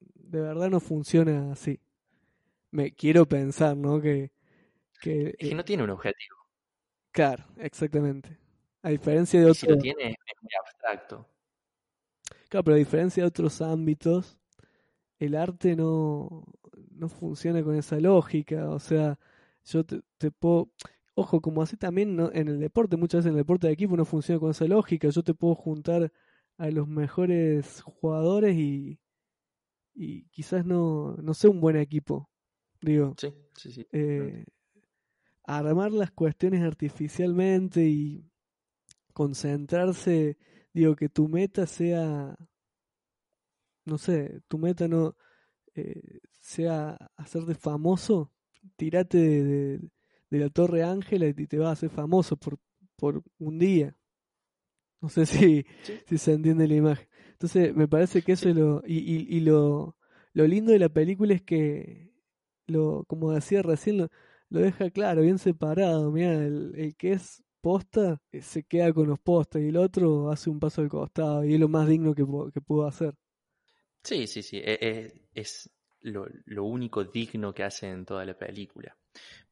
de 0.00 0.40
verdad 0.42 0.68
no 0.68 0.80
funciona 0.80 1.50
así. 1.52 1.80
Me 2.70 2.94
quiero 2.94 3.26
pensar, 3.26 3.74
¿no? 3.74 4.02
Que, 4.02 4.32
que, 5.00 5.28
Es 5.28 5.36
que 5.38 5.48
eh, 5.48 5.54
no 5.54 5.64
tiene 5.64 5.84
un 5.84 5.90
objetivo. 5.90 6.36
Claro, 7.10 7.46
exactamente. 7.56 8.36
A 8.82 8.90
diferencia 8.90 9.40
de 9.40 9.46
otros. 9.46 9.60
si 9.60 9.66
lo 9.66 9.78
tiene, 9.78 10.10
es 10.10 10.42
muy 10.42 10.52
abstracto. 10.62 11.26
Claro, 12.50 12.64
pero 12.64 12.74
a 12.74 12.78
diferencia 12.78 13.22
de 13.22 13.28
otros 13.28 13.62
ámbitos, 13.62 14.38
el 15.18 15.34
arte 15.36 15.76
no, 15.76 16.44
no 16.92 17.08
funciona 17.08 17.62
con 17.62 17.74
esa 17.76 17.98
lógica. 18.00 18.70
O 18.70 18.78
sea, 18.78 19.18
yo 19.64 19.84
te, 19.84 20.02
te 20.18 20.30
puedo. 20.30 20.70
Ojo, 21.14 21.40
como 21.40 21.62
así 21.62 21.76
también 21.76 22.16
¿no? 22.16 22.30
en 22.32 22.48
el 22.48 22.60
deporte, 22.60 22.96
muchas 22.96 23.20
veces 23.20 23.26
en 23.30 23.34
el 23.34 23.38
deporte 23.44 23.66
de 23.66 23.72
equipo 23.72 23.96
no 23.96 24.04
funciona 24.04 24.38
con 24.40 24.50
esa 24.50 24.66
lógica. 24.66 25.08
Yo 25.08 25.22
te 25.22 25.34
puedo 25.34 25.54
juntar 25.56 26.12
a 26.58 26.70
los 26.70 26.88
mejores 26.88 27.82
jugadores 27.82 28.56
y, 28.56 29.00
y 29.94 30.24
quizás 30.30 30.64
no, 30.66 31.16
no 31.16 31.34
sea 31.34 31.50
un 31.50 31.60
buen 31.60 31.76
equipo. 31.76 32.30
Digo, 32.80 33.16
Sí, 33.16 33.32
sí, 33.56 33.72
sí. 33.72 33.86
eh, 33.92 34.44
armar 35.44 35.92
las 35.92 36.10
cuestiones 36.12 36.62
artificialmente 36.62 37.84
y 37.88 38.24
concentrarse, 39.12 40.36
digo, 40.72 40.96
que 40.96 41.08
tu 41.08 41.28
meta 41.28 41.66
sea, 41.66 42.36
no 43.88 43.98
sé, 43.98 44.42
tu 44.48 44.58
meta 44.58 44.88
no 44.88 45.16
eh, 45.74 46.20
sea 46.32 46.96
hacerte 47.16 47.54
famoso, 47.56 48.32
tirate 48.76 49.18
de, 49.18 49.44
de- 49.44 49.90
de 50.30 50.38
la 50.40 50.50
Torre 50.50 50.82
Ángela 50.84 51.26
y 51.28 51.34
te 51.34 51.58
vas 51.58 51.68
a 51.70 51.72
hacer 51.72 51.90
famoso 51.90 52.36
por, 52.36 52.58
por 52.96 53.22
un 53.38 53.58
día. 53.60 53.96
No 55.00 55.08
sé 55.08 55.26
si, 55.26 55.64
Sí. 55.82 56.00
si 56.06 56.18
se 56.18 56.32
entiende 56.32 56.66
la 56.68 56.74
imagen. 56.74 57.08
Entonces, 57.32 57.74
me 57.74 57.86
parece 57.88 58.22
que 58.22 58.32
eso 58.32 58.48
es 58.48 58.56
lo. 58.56 58.82
Y, 58.86 58.98
y, 58.98 59.36
y 59.36 59.40
lo, 59.40 59.96
lo 60.32 60.46
lindo 60.46 60.72
de 60.72 60.78
la 60.80 60.88
película 60.88 61.34
es 61.34 61.42
que, 61.42 62.12
lo, 62.66 63.04
como 63.06 63.32
decía 63.32 63.62
recién, 63.62 63.98
lo, 63.98 64.08
lo 64.50 64.60
deja 64.60 64.90
claro, 64.90 65.22
bien 65.22 65.38
separado. 65.38 66.10
Mira, 66.10 66.32
el, 66.34 66.72
el 66.76 66.96
que 66.96 67.12
es 67.12 67.42
posta 67.60 68.20
eh, 68.32 68.42
se 68.42 68.64
queda 68.64 68.92
con 68.92 69.08
los 69.08 69.18
postas 69.20 69.62
y 69.62 69.68
el 69.68 69.76
otro 69.76 70.30
hace 70.30 70.50
un 70.50 70.60
paso 70.60 70.80
al 70.82 70.88
costado 70.88 71.44
y 71.44 71.54
es 71.54 71.60
lo 71.60 71.68
más 71.68 71.88
digno 71.88 72.14
que, 72.14 72.24
que 72.52 72.60
pudo 72.60 72.86
hacer. 72.86 73.14
Sí, 74.02 74.26
sí, 74.26 74.42
sí. 74.42 74.58
e- 74.58 74.78
e- 74.80 75.12
Es, 75.34 75.70
lo, 76.02 76.64
único 76.64 77.04
digno 77.04 77.52
que 77.54 77.64
hace 77.64 77.88
en 77.88 78.04
toda 78.04 78.24
la 78.24 78.36
película. 78.36 78.96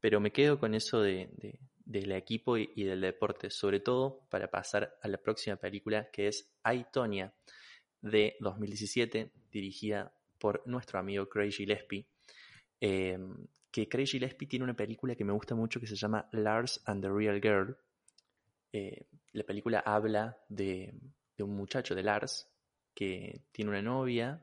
Pero 0.01 0.20
me 0.20 0.32
quedo 0.32 0.59
con 0.59 0.74
eso 0.74 1.01
de, 1.01 1.28
de- 1.36 1.59
del 1.84 2.12
equipo 2.12 2.57
y, 2.57 2.84
del 2.84 3.01
deporte, 3.01 3.51
sobre 3.51 3.80
todo 3.80 4.26
para 4.30 4.51
pasar 4.51 4.99
a 5.03 5.09
la 5.09 5.18
próxima 5.18 5.57
película 5.57 6.11
que 6.11 6.28
es 6.28 6.51
Ay, 6.62 6.86
Tonya, 6.92 7.32
de 8.01 8.36
2017, 8.40 9.32
dirigida 9.51 10.12
por 10.38 10.62
nuestro 10.66 10.99
amigo 10.99 11.28
Craig 11.28 11.51
Gillespie. 11.53 12.07
eh, 12.80 13.18
que 13.70 13.88
Craig 13.88 14.07
Gillespie 14.07 14.49
tiene 14.49 14.64
una 14.64 14.74
película 14.74 15.14
que 15.14 15.24
me 15.24 15.32
gusta 15.32 15.55
mucho 15.55 15.78
que 15.80 15.86
se 15.86 15.97
llama 15.97 16.28
Lars 16.32 16.80
and 16.86 17.03
the 17.03 17.11
Real 17.11 17.40
Girl. 17.42 17.76
Eh, 18.72 19.07
la 19.32 19.44
película 19.44 19.80
habla 19.80 20.38
de, 20.49 20.94
de 21.36 21.44
un 21.44 21.55
muchacho, 21.55 21.94
de 21.94 22.03
Lars, 22.03 22.49
que 22.97 23.42
tiene 23.53 23.70
una 23.70 23.82
novia 23.82 24.42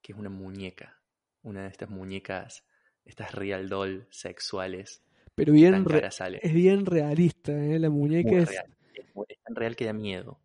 que 0.00 0.12
es 0.12 0.18
una 0.18 0.30
muñeca, 0.30 0.98
una 1.42 1.62
de 1.62 1.68
estas 1.68 1.90
muñecas, 1.90 2.64
estas 3.04 3.32
real 3.34 3.68
doll 3.68 4.08
sexuales, 4.10 5.04
Pero 5.36 5.52
bien 5.52 5.84
re- 5.84 6.08
es 6.42 6.52
bien 6.54 6.86
realista, 6.86 7.52
¿eh? 7.52 7.78
La 7.78 7.90
muñeca 7.90 8.30
Muy 8.30 8.40
es. 8.40 8.48
real, 8.48 8.76
es, 8.94 9.14
muy- 9.14 9.26
es 9.28 9.38
tan 9.42 9.54
real 9.54 9.76
que 9.76 9.84
da 9.84 9.92
miedo. 9.92 10.40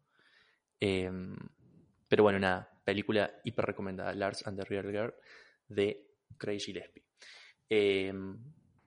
Em, 0.79 1.35
pero 2.07 2.23
bueno, 2.23 2.39
nada, 2.39 2.69
película 2.83 3.39
hiper 3.43 3.65
recomendada, 3.65 4.13
Lars 4.13 4.45
and 4.45 4.59
the 4.59 4.65
Real 4.65 4.91
Girl, 4.91 5.13
de 5.69 6.07
Craig 6.37 6.59
Gillespie. 6.59 7.03
Em, 7.69 8.37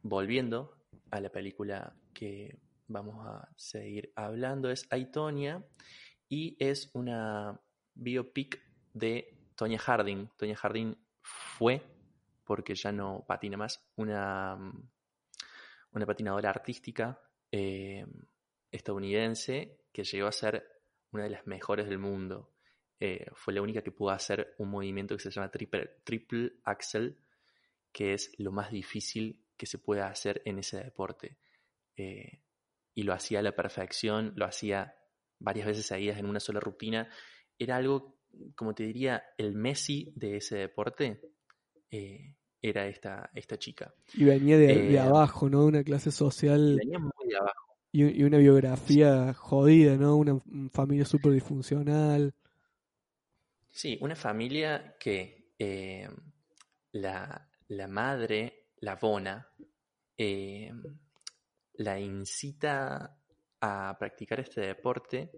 volviendo 0.03 0.85
a 1.11 1.21
la 1.21 1.31
película 1.31 1.97
que 2.15 2.59
vamos 2.87 3.27
a 3.27 3.49
seguir 3.57 4.13
hablando, 4.15 4.71
es 4.71 4.87
Aitonia 4.91 5.65
y 6.29 6.57
es 6.61 6.91
una 6.95 7.61
biopic 8.01 8.61
de 8.93 9.53
Tonya 9.55 9.79
Harding. 9.79 10.31
Tonya 10.37 10.57
Harding 10.57 10.97
fue, 11.21 11.83
porque 12.45 12.75
ya 12.75 12.91
no 12.91 13.25
patina 13.27 13.57
más, 13.57 13.81
una, 13.97 14.59
una 15.93 16.07
patinadora 16.07 16.51
artística 16.51 17.21
eh, 17.53 18.07
estadounidense 18.71 19.87
que 19.93 20.05
llegó 20.05 20.29
a 20.29 20.33
ser 20.33 20.65
una 21.13 21.25
de 21.25 21.31
las 21.31 21.47
mejores 21.47 21.89
del 21.89 21.99
mundo. 21.99 22.53
Eh, 22.99 23.27
fue 23.35 23.55
la 23.55 23.63
única 23.63 23.83
que 23.83 23.93
pudo 23.93 24.11
hacer 24.11 24.55
un 24.59 24.71
movimiento 24.71 25.17
que 25.17 25.23
se 25.23 25.31
llama 25.31 25.51
triple, 25.51 26.01
triple 26.05 26.53
axel, 26.65 27.19
que 27.93 28.15
es 28.15 28.33
lo 28.39 28.53
más 28.53 28.71
difícil 28.71 29.45
que 29.57 29.67
se 29.67 29.79
pueda 29.79 30.09
hacer 30.09 30.43
en 30.45 30.59
ese 30.59 30.83
deporte. 30.83 31.39
Eh, 31.97 32.43
y 32.95 33.03
lo 33.03 33.13
hacía 33.13 33.41
a 33.41 33.43
la 33.43 33.55
perfección, 33.55 34.33
lo 34.37 34.45
hacía 34.45 34.97
varias 35.39 35.67
veces 35.67 35.87
seguidas 35.87 36.19
en 36.19 36.27
una 36.27 36.41
sola 36.41 36.61
rutina. 36.61 37.09
Era 37.61 37.77
algo, 37.77 38.19
como 38.57 38.75
te 38.75 38.85
diría, 38.85 39.23
el 39.39 39.55
Messi 39.55 40.13
de 40.17 40.39
ese 40.39 40.59
deporte 40.59 41.23
eh, 41.93 42.37
era 42.63 42.89
esta, 42.89 43.31
esta 43.35 43.59
chica. 43.59 43.95
Y 44.13 44.25
venía 44.25 44.57
de, 44.59 44.83
de 44.83 44.99
Eh, 44.99 45.01
abajo, 45.01 45.49
¿no? 45.51 45.65
Una 45.67 45.83
clase 45.85 46.11
Y 46.65 46.73
social 46.73 46.81
venía 46.81 46.99
muy 46.99 47.29
de 47.29 47.37
abajo. 47.37 47.77
y, 47.93 48.05
y 48.21 48.25
una 48.25 48.39
biografía 48.39 49.35
jodida, 49.35 49.97
¿no? 49.97 50.17
Una 50.17 50.41
familia 50.73 51.05
súper 51.05 51.33
disfuncional. 51.33 52.35
Sí, 53.71 53.99
una 54.01 54.15
familia 54.17 54.97
que 54.99 55.53
eh, 55.59 56.09
la, 56.93 57.49
la 57.69 57.89
madre, 57.89 58.67
la 58.81 58.97
Bona, 58.97 59.49
la 61.85 61.99
incita 61.99 63.17
a 63.61 63.97
practicar 63.99 64.41
este 64.41 64.61
deporte 64.61 65.31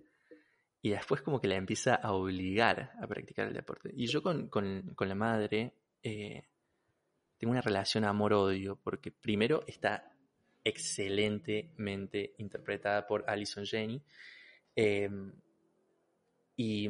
y 0.83 0.91
después 0.91 1.22
como 1.22 1.41
que 1.41 1.49
la 1.49 1.55
empieza 1.55 1.95
a 1.95 2.12
obligar 2.12 2.93
a 3.01 3.07
practicar 3.07 3.47
el 3.49 3.55
deporte. 3.55 3.91
Y 3.95 4.07
yo 4.09 4.22
con, 4.22 4.49
con- 4.49 4.95
con 4.95 5.09
la 5.09 5.14
madre 5.14 5.72
eh, 6.03 6.43
tengo 7.39 7.53
una 7.53 7.61
relación 7.61 8.05
amor-odio 8.05 8.76
porque 8.83 9.12
primero 9.12 9.62
está 9.66 10.12
excelentemente 10.64 12.35
interpretada 12.39 13.07
por 13.07 13.24
Alison 13.28 13.64
Janney 13.64 14.03
eh, 14.76 15.09
y, 16.57 16.89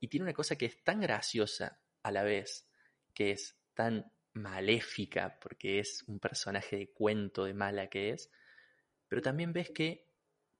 y 0.00 0.08
tiene 0.08 0.24
una 0.24 0.32
cosa 0.34 0.56
que 0.56 0.66
es 0.66 0.82
tan 0.84 1.00
graciosa 1.00 1.80
a 2.02 2.10
la 2.12 2.22
vez, 2.22 2.68
que 3.14 3.32
es 3.32 3.56
tan 3.74 4.10
maléfica, 4.34 5.38
porque 5.40 5.80
es 5.80 6.04
un 6.06 6.18
personaje 6.20 6.76
de 6.76 6.90
cuento 6.92 7.44
de 7.44 7.54
mala 7.54 7.88
que 7.88 8.10
es, 8.10 8.30
pero 9.08 9.22
también 9.22 9.52
ves 9.52 9.70
que 9.70 10.06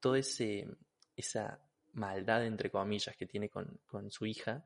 toda 0.01 0.19
esa 0.19 1.61
maldad, 1.99 2.47
entre 2.47 2.71
comillas, 2.71 3.17
que 3.17 3.27
tiene 3.27 3.51
con, 3.51 3.81
con 3.87 4.11
su 4.11 4.27
hija, 4.27 4.65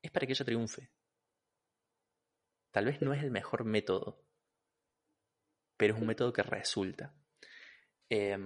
es 0.00 0.10
para 0.10 0.26
que 0.26 0.32
ella 0.32 0.44
triunfe. 0.44 0.90
Tal 2.70 2.86
vez 2.86 3.00
no 3.02 3.12
es 3.12 3.22
el 3.22 3.30
mejor 3.30 3.64
método, 3.64 4.24
pero 5.76 5.94
es 5.94 6.00
un 6.00 6.06
método 6.06 6.32
que 6.32 6.42
resulta. 6.42 7.14
Eh, 8.08 8.38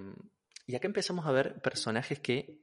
y 0.65 0.75
acá 0.75 0.87
empezamos 0.87 1.25
a 1.25 1.31
ver 1.31 1.61
personajes 1.61 2.19
que 2.19 2.61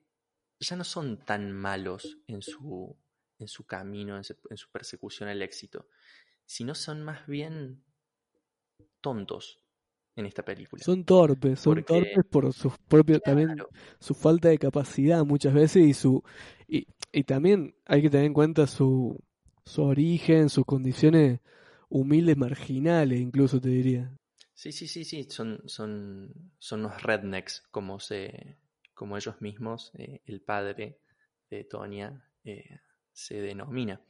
ya 0.61 0.77
no 0.77 0.85
son 0.85 1.25
tan 1.25 1.53
malos 1.53 2.19
en 2.27 2.43
su, 2.43 2.97
en 3.39 3.49
su 3.49 3.67
camino, 3.67 4.17
en 4.17 4.25
su, 4.25 4.37
en 4.49 4.57
su 4.57 4.71
persecución 4.71 5.29
al 5.29 5.43
éxito, 5.43 5.89
sino 6.45 6.75
son 6.75 7.03
más 7.03 7.27
bien 7.27 7.85
tontos 9.01 9.66
en 10.17 10.27
esta 10.27 10.43
película. 10.45 10.83
Son 10.83 11.05
torpes, 11.05 11.61
son 11.61 11.75
Porque- 11.75 11.85
torpes 11.85 12.25
por 12.31 12.53
sus 12.53 12.77
propios, 12.89 13.21
también 13.23 13.57
su 14.01 14.15
falta 14.15 14.49
de 14.49 14.59
capacidad 14.59 15.25
muchas 15.25 15.55
veces 15.55 15.87
y 15.87 15.95
su 15.95 16.23
y, 16.67 16.87
y 17.13 17.23
también 17.25 17.75
hay 17.85 18.03
que 18.03 18.11
tener 18.11 18.27
en 18.27 18.33
cuenta 18.35 18.67
su, 18.67 19.23
su 19.65 19.83
origen, 19.83 20.49
sus 20.49 20.65
condiciones 20.65 21.41
humildes 21.89 22.37
marginales, 22.37 23.21
incluso 23.21 23.61
te 23.61 23.69
diría. 23.69 24.11
Sí, 24.55 24.73
sí, 24.73 24.89
sí, 24.89 25.05
sí, 25.05 25.25
son, 25.31 25.61
son, 25.67 26.33
son 26.59 26.83
los 26.83 27.03
rednecks, 27.03 27.63
como, 27.71 28.01
se, 28.01 28.57
como 28.95 29.17
ellos 29.19 29.41
mismos, 29.41 29.93
eh, 29.99 30.23
el 30.25 30.41
padre 30.41 30.99
de 31.51 31.65
Tonya, 31.65 32.25
eh, 32.43 32.81
se 33.13 33.41
denomina. 33.43 34.01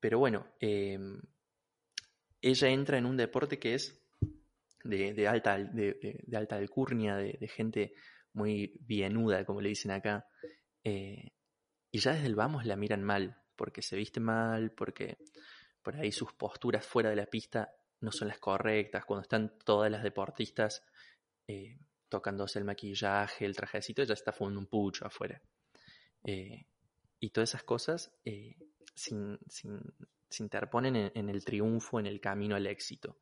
Pero 0.00 0.18
bueno, 0.18 0.46
eh, 0.60 0.98
ella 2.42 2.68
entra 2.68 2.98
en 2.98 3.06
un 3.06 3.16
deporte 3.16 3.58
que 3.58 3.74
es 3.74 4.00
de, 4.84 5.12
de 5.14 5.28
alta, 5.28 5.54
al- 5.54 5.74
de, 5.74 6.24
alta 6.36 6.56
alcurnia, 6.56 7.16
de, 7.16 7.48
gente 7.48 7.94
muy 8.32 8.76
bienuda, 8.80 9.44
como 9.44 9.60
le 9.60 9.70
dicen 9.70 9.90
acá, 9.90 10.26
eh, 10.84 11.32
y 11.90 11.98
ya 11.98 12.12
desde 12.12 12.26
el 12.26 12.34
vamos 12.34 12.66
la 12.66 12.76
miran 12.76 13.02
mal, 13.02 13.36
porque 13.56 13.82
se 13.82 13.96
viste 13.96 14.20
mal, 14.20 14.72
porque 14.72 15.18
por 15.82 15.96
ahí 15.96 16.12
sus 16.12 16.32
posturas 16.34 16.86
fuera 16.86 17.10
de 17.10 17.16
la 17.16 17.26
pista 17.26 17.72
no 18.00 18.12
son 18.12 18.28
las 18.28 18.38
correctas, 18.38 19.04
cuando 19.04 19.22
están 19.22 19.58
todas 19.64 19.90
las 19.90 20.02
deportistas 20.02 20.84
eh, 21.48 21.78
tocándose 22.08 22.58
el 22.58 22.64
maquillaje, 22.64 23.44
el 23.44 23.56
trajecito, 23.56 24.02
ella 24.02 24.14
está 24.14 24.32
fumando 24.32 24.60
un 24.60 24.66
pucho 24.66 25.06
afuera. 25.06 25.40
Eh, 26.24 26.66
y 27.20 27.30
todas 27.30 27.50
esas 27.50 27.64
cosas 27.64 28.12
sin- 28.94 29.38
sin- 29.48 29.80
se 30.28 30.42
interponen 30.42 30.94
en, 30.96 31.12
en 31.14 31.28
el 31.28 31.44
triunfo, 31.44 31.98
en 31.98 32.06
el 32.06 32.20
camino 32.20 32.54
al 32.56 32.66
éxito. 32.66 33.18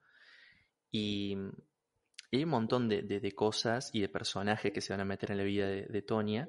Y, 0.97 1.37
hay 2.33 2.45
un 2.45 2.51
montón 2.51 2.89
de, 2.89 3.33
cosas 3.35 3.91
y 3.93 4.01
de 4.01 4.09
personajes 4.09 4.73
que 4.73 4.81
se 4.81 4.93
van 4.93 5.01
a 5.01 5.05
meter 5.05 5.31
en 5.31 5.39
la 5.39 5.45
vida 5.45 5.69
de, 5.69 6.03
Tonya, 6.03 6.49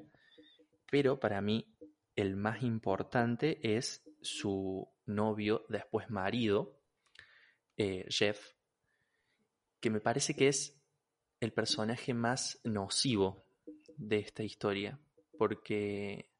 pero 0.90 1.20
para 1.20 1.40
mí 1.42 1.76
el 2.16 2.34
más 2.34 2.62
importante 2.62 3.58
es 3.62 4.02
su 4.22 4.88
novio, 5.06 5.66
después 5.68 6.08
marido, 6.10 6.80
eh, 7.76 8.06
Jeff, 8.08 8.54
que 9.80 9.90
me 9.90 10.00
parece 10.00 10.34
que 10.34 10.48
es 10.48 10.80
el 11.40 11.52
personaje 11.52 12.14
más 12.14 12.60
nocivo 12.64 13.46
de 13.96 14.18
esta 14.18 14.42
historia, 14.42 14.98
porque 15.36 16.30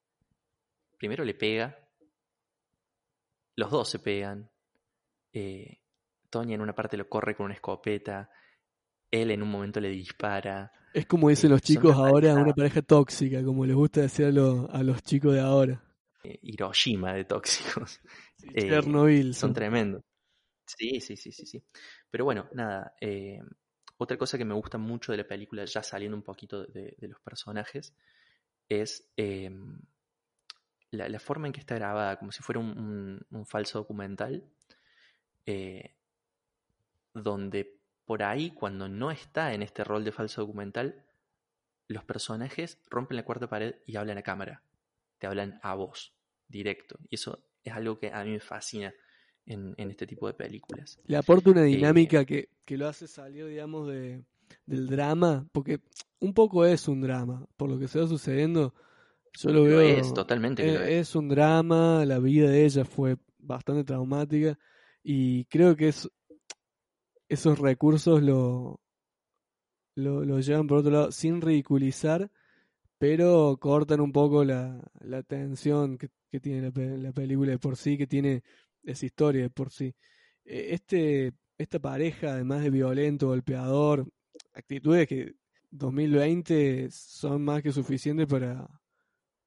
primero 0.98 1.24
le 1.24 1.34
pega, 1.34 1.78
los 3.54 3.70
dos 3.70 3.88
se 3.88 3.98
pegan, 3.98 4.50
eh, 5.32 5.78
Tonya 6.30 6.54
en 6.54 6.60
una 6.60 6.74
parte 6.74 6.96
lo 6.96 7.08
corre 7.08 7.34
con 7.34 7.46
una 7.46 7.54
escopeta, 7.54 8.30
él 9.10 9.30
en 9.30 9.42
un 9.42 9.50
momento 9.50 9.80
le 9.80 9.88
dispara. 9.88 10.72
Es 10.92 11.06
como 11.06 11.28
dicen 11.28 11.50
los 11.50 11.62
chicos 11.62 11.94
ahora, 11.94 12.34
una 12.34 12.54
pareja 12.54 12.82
tóxica, 12.82 13.42
como 13.44 13.64
les 13.64 13.76
gusta 13.76 14.00
decir 14.00 14.26
a, 14.26 14.30
los 14.30 15.02
chicos 15.02 15.34
de 15.34 15.40
ahora. 15.40 15.82
Eh, 16.24 16.38
Hiroshima 16.42 17.14
de 17.14 17.24
tóxicos. 17.24 18.00
Eh, 18.54 18.68
Chernobyl. 18.68 19.34
Son 19.34 19.52
tremendos. 19.52 20.04
Sí, 20.64 21.00
sí, 21.00 21.16
sí, 21.16 21.32
sí, 21.32 21.44
sí. 21.44 21.60
Pero 22.08 22.24
bueno, 22.24 22.48
nada. 22.52 22.94
Eh, 23.00 23.40
otra 23.96 24.16
cosa 24.16 24.38
que 24.38 24.44
me 24.44 24.54
gusta 24.54 24.78
mucho 24.78 25.10
de 25.10 25.18
la 25.18 25.26
película, 25.26 25.64
ya 25.64 25.82
saliendo 25.82 26.16
un 26.16 26.22
poquito 26.22 26.64
de, 26.64 26.94
los 27.00 27.20
personajes, 27.20 27.96
es 28.68 29.10
em, 29.16 29.80
la, 30.92 31.18
forma 31.18 31.48
en 31.48 31.52
que 31.52 31.58
está 31.58 31.74
grabada, 31.74 32.16
como 32.16 32.30
si 32.30 32.40
fuera 32.44 32.60
un, 32.60 33.26
un 33.28 33.44
falso 33.44 33.80
documental, 33.80 34.48
donde 37.22 37.78
por 38.04 38.22
ahí, 38.22 38.50
cuando 38.52 38.88
no 38.88 39.10
está 39.10 39.52
en 39.52 39.62
este 39.62 39.84
rol 39.84 40.02
de 40.04 40.12
falso 40.12 40.40
documental, 40.40 41.04
los 41.88 42.04
personajes 42.04 42.80
rompen 42.88 43.16
la 43.16 43.24
cuarta 43.24 43.48
pared 43.48 43.76
y 43.86 43.96
hablan 43.96 44.18
a 44.18 44.22
cámara. 44.22 44.62
Te 45.18 45.26
hablan 45.26 45.60
a 45.62 45.74
voz, 45.74 46.14
directo. 46.46 46.98
Y 47.10 47.16
eso 47.16 47.44
es 47.62 47.72
algo 47.72 47.98
que 47.98 48.10
a 48.10 48.24
mí 48.24 48.30
me 48.30 48.40
fascina 48.40 48.94
en, 49.44 49.74
este 49.78 50.06
tipo 50.06 50.26
de 50.26 50.34
películas. 50.34 50.98
Le 51.06 51.16
aporta 51.16 51.50
una 51.50 51.62
eh, 51.62 51.66
dinámica 51.66 52.24
que, 52.24 52.48
lo 52.68 52.88
hace 52.88 53.06
salir, 53.06 53.46
digamos, 53.46 53.88
de, 53.88 54.24
del 54.66 54.86
drama, 54.86 55.46
porque 55.52 55.80
un 56.20 56.34
poco 56.34 56.64
es 56.64 56.88
un 56.88 57.00
drama, 57.00 57.46
por 57.56 57.70
lo 57.70 57.78
que 57.78 57.88
se 57.88 58.00
va 58.00 58.06
sucediendo. 58.06 58.74
Yo 59.34 59.50
lo, 59.50 59.64
veo. 59.64 59.80
Es 59.80 60.12
totalmente. 60.14 60.66
Eh, 60.66 60.98
es 60.98 61.14
un 61.14 61.28
drama, 61.28 62.04
la 62.04 62.18
vida 62.18 62.48
de 62.50 62.64
ella 62.64 62.84
fue 62.84 63.16
bastante 63.38 63.84
traumática 63.84 64.58
y 65.02 65.44
creo 65.46 65.76
que 65.76 65.88
es 65.88 66.10
esos 67.28 67.58
recursos 67.58 68.22
lo, 68.22 68.80
lo, 69.94 70.40
llevan 70.40 70.66
por 70.66 70.78
otro 70.78 70.90
lado 70.90 71.12
sin 71.12 71.40
ridiculizar, 71.40 72.30
pero 72.98 73.56
cortan 73.60 74.00
un 74.00 74.12
poco 74.12 74.44
la, 74.44 74.80
la 75.00 75.22
tensión 75.22 75.98
que, 75.98 76.10
tiene 76.40 76.72
la, 76.98 77.12
película 77.12 77.52
de 77.52 77.58
por 77.58 77.76
sí, 77.76 77.96
que 77.96 78.06
tiene 78.06 78.42
esa 78.82 79.06
historia 79.06 79.42
de 79.42 79.50
por 79.50 79.70
sí. 79.70 79.94
E, 80.44 80.74
este, 80.74 81.32
esta 81.58 81.78
pareja, 81.78 82.32
además 82.32 82.62
de 82.62 82.70
violento, 82.70 83.28
golpeador, 83.28 84.06
actitudes 84.52 85.06
que 85.06 85.34
2020 85.70 86.88
son 86.90 87.44
más 87.44 87.62
que 87.62 87.72
suficientes 87.72 88.26
para 88.26 88.68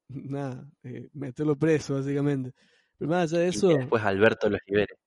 nada, 0.09 0.69
eh, 0.84 1.09
meterlo 1.13 1.57
preso, 1.57 1.95
básicamente. 1.95 2.53
Pero 2.97 3.09
más 3.09 3.32
allá 3.32 3.43
de 3.43 3.47
eso. 3.49 3.69
después 3.69 4.03
Alberto 4.03 4.49
los 4.49 4.59
libere. 4.67 5.01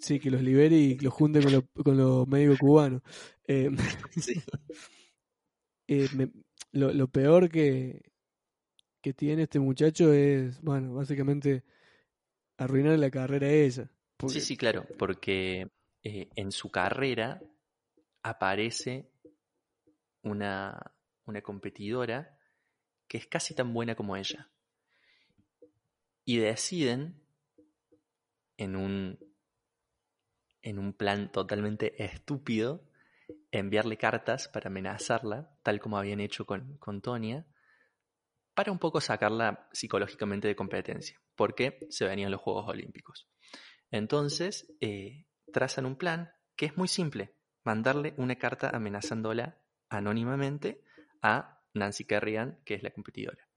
Sí, 0.00 0.20
que 0.20 0.30
los 0.30 0.42
libere 0.42 0.76
y 0.76 0.98
los 0.98 1.12
junte 1.12 1.42
con, 1.42 1.68
con 1.84 1.96
los 1.96 2.26
médicos 2.28 2.58
cubanos. 2.58 3.02
Eh, 3.46 3.70
eh, 5.88 6.08
lo, 6.72 7.08
peor 7.08 7.48
que, 7.48 8.12
que 9.00 9.12
tiene 9.12 9.42
este 9.42 9.58
muchacho 9.58 10.12
es, 10.12 10.60
bueno, 10.62 10.94
básicamente 10.94 11.64
arruinar 12.56 12.98
la 12.98 13.10
carrera 13.10 13.46
a 13.46 13.52
ella. 13.52 13.90
Sí, 14.28 14.40
sí, 14.40 14.56
claro, 14.56 14.86
porque 14.98 15.68
eh, 16.02 16.28
en 16.36 16.52
su 16.52 16.70
carrera 16.70 17.42
aparece 18.22 19.10
una, 20.22 20.94
una 21.26 21.42
competidora 21.42 22.38
que 23.08 23.18
es 23.18 23.26
casi 23.26 23.54
tan 23.54 23.74
buena 23.74 23.96
como 23.96 24.16
ella. 24.16 24.48
Y 26.24 26.38
deciden, 26.38 27.20
en 28.56 28.76
un 28.76 29.31
en 30.62 30.78
un 30.78 30.92
plan 30.92 31.30
totalmente 31.30 32.02
estúpido, 32.02 32.88
enviarle 33.50 33.96
cartas 33.96 34.48
para 34.48 34.68
amenazarla, 34.68 35.54
tal 35.62 35.80
como 35.80 35.98
habían 35.98 36.20
hecho 36.20 36.46
con, 36.46 36.78
con 36.78 37.00
Tonia, 37.02 37.46
para 38.54 38.72
un 38.72 38.78
poco 38.78 39.00
sacarla 39.00 39.68
psicológicamente 39.72 40.48
de 40.48 40.56
competencia, 40.56 41.20
porque 41.34 41.86
se 41.90 42.06
venían 42.06 42.30
los 42.30 42.40
Juegos 42.40 42.68
Olímpicos. 42.68 43.28
Entonces, 43.90 44.72
eh, 44.80 45.26
trazan 45.52 45.86
un 45.86 45.96
plan 45.96 46.32
que 46.56 46.66
es 46.66 46.76
muy 46.76 46.88
simple, 46.88 47.34
mandarle 47.64 48.14
una 48.16 48.36
carta 48.36 48.70
amenazándola 48.70 49.58
anónimamente 49.88 50.82
a 51.22 51.62
Nancy 51.74 52.04
Kerrigan, 52.04 52.60
que 52.64 52.74
es 52.74 52.82
la 52.82 52.90
competidora. 52.90 53.48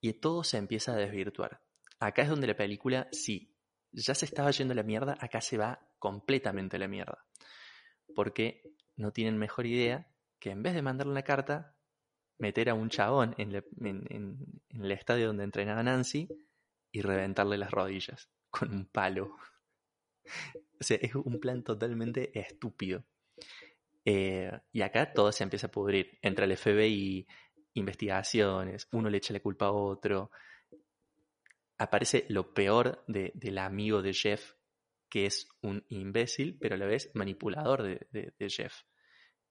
Y 0.00 0.12
todo 0.14 0.44
se 0.44 0.58
empieza 0.58 0.92
a 0.92 0.96
desvirtuar. 0.96 1.62
Acá 1.98 2.22
es 2.22 2.28
donde 2.28 2.46
la 2.46 2.56
película, 2.56 3.08
sí, 3.12 3.55
ya 4.02 4.14
se 4.14 4.26
estaba 4.26 4.50
yendo 4.50 4.74
la 4.74 4.82
mierda, 4.82 5.16
acá 5.20 5.40
se 5.40 5.56
va 5.56 5.80
completamente 5.98 6.78
la 6.78 6.88
mierda. 6.88 7.24
Porque 8.14 8.62
no 8.96 9.12
tienen 9.12 9.38
mejor 9.38 9.66
idea 9.66 10.06
que 10.38 10.50
en 10.50 10.62
vez 10.62 10.74
de 10.74 10.82
mandarle 10.82 11.12
una 11.12 11.22
carta, 11.22 11.76
meter 12.38 12.68
a 12.68 12.74
un 12.74 12.90
chabón 12.90 13.34
en, 13.38 13.54
el 13.54 14.92
estadio 14.92 15.28
donde 15.28 15.44
entrenaba 15.44 15.82
Nancy 15.82 16.28
y 16.92 17.00
reventarle 17.00 17.56
las 17.56 17.70
rodillas 17.70 18.28
con 18.50 18.72
un 18.72 18.86
palo. 18.86 19.36
o 20.80 20.84
sea, 20.84 20.98
es 21.00 21.14
un 21.14 21.40
plan 21.40 21.62
totalmente 21.62 22.38
estúpido. 22.38 23.04
Eh, 24.04 24.52
y 24.72 24.82
acá 24.82 25.12
todo 25.12 25.32
se 25.32 25.42
empieza 25.42 25.66
a 25.68 25.70
pudrir. 25.70 26.18
Entra 26.22 26.44
el 26.44 26.56
FBI, 26.56 27.26
investigaciones, 27.74 28.88
uno 28.92 29.08
le 29.08 29.18
echa 29.18 29.32
la 29.32 29.40
culpa 29.40 29.66
a 29.66 29.72
otro, 29.72 30.30
aparece 31.78 32.26
lo 32.28 32.54
peor 32.54 33.04
del 33.06 33.58
amigo 33.58 34.02
de 34.02 34.12
Jeff, 34.12 34.54
que 35.08 35.26
es 35.26 35.48
un 35.62 35.84
imbécil, 35.88 36.58
pero 36.58 36.74
a 36.74 36.78
la 36.78 36.86
vez 36.86 37.10
manipulador 37.14 37.82
de, 37.82 38.48
Jeff. 38.48 38.82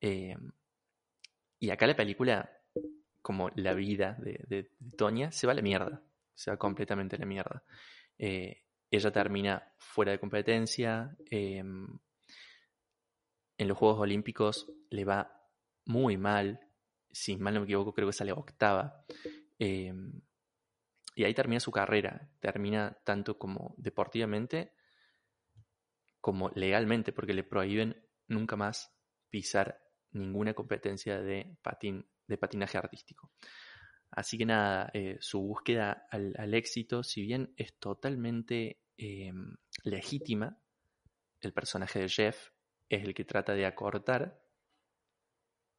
Eh, 0.02 0.36
y 1.60 1.70
acá 1.70 1.88
la 1.88 1.96
película, 1.96 2.52
como 3.22 3.50
la 3.56 3.74
vida 3.74 4.18
de, 4.20 4.44
de, 4.48 4.72
Tonya, 4.98 5.32
se 5.32 5.48
va 5.48 5.54
a 5.54 5.56
la 5.56 5.62
mierda. 5.62 6.04
Se 6.34 6.52
va 6.52 6.58
completamente 6.58 7.16
a 7.16 7.20
la 7.20 7.26
mierda. 7.26 7.64
Eh, 8.18 8.64
ella 8.92 9.12
termina 9.12 9.74
fuera 9.78 10.12
de 10.12 10.20
competencia. 10.20 11.16
Em, 11.30 11.88
en 13.58 13.68
los 13.68 13.78
Juegos 13.78 14.00
Olímpicos 14.00 14.72
le 14.90 15.06
va 15.06 15.50
muy 15.86 16.18
mal. 16.18 16.60
Si 17.12 17.38
mal 17.38 17.54
no 17.54 17.62
me 17.62 17.66
equivoco, 17.66 17.94
creo 17.94 18.08
que 18.08 18.14
sale 18.14 18.34
octava. 18.34 19.06
Em, 19.58 20.22
y 21.16 21.24
ahí 21.24 21.34
termina 21.34 21.62
su 21.62 21.72
carrera, 21.72 22.30
termina 22.40 22.98
tanto 23.04 23.40
como 23.40 23.74
deportivamente 23.78 24.74
como 26.20 26.50
legalmente, 26.50 27.14
porque 27.14 27.34
le 27.34 27.44
prohíben 27.44 28.04
nunca 28.28 28.56
más 28.56 28.92
pisar 29.30 29.82
ninguna 30.12 30.54
competencia 30.54 31.22
de, 31.22 31.56
patín, 31.62 32.06
de 32.28 32.38
patinaje 32.38 32.78
artístico. 32.78 33.32
Así 34.12 34.38
que 34.38 34.46
nada, 34.46 34.90
eh, 34.94 35.18
su 35.20 35.40
búsqueda 35.42 36.08
al, 36.10 36.54
éxito, 36.54 37.04
si 37.04 37.22
bien 37.22 37.54
es 37.58 37.78
totalmente 37.78 38.80
em, 38.98 39.56
legítima, 39.84 40.58
el 41.42 41.54
personaje 41.54 42.00
de 42.00 42.10
Jeff 42.10 42.50
es 42.90 43.04
el 43.04 43.14
que 43.14 43.26
trata 43.26 43.54
de 43.54 43.66
acortar 43.66 44.42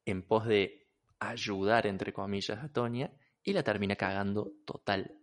en 0.05 0.23
pos 0.23 0.47
de 0.47 0.87
ayudar, 1.19 1.87
entre 1.87 2.13
comillas, 2.13 2.63
a 2.63 2.71
Tonya 2.71 3.11
y 3.43 3.53
la 3.53 3.63
termina 3.63 3.95
cagando 3.95 4.53
total 4.65 5.19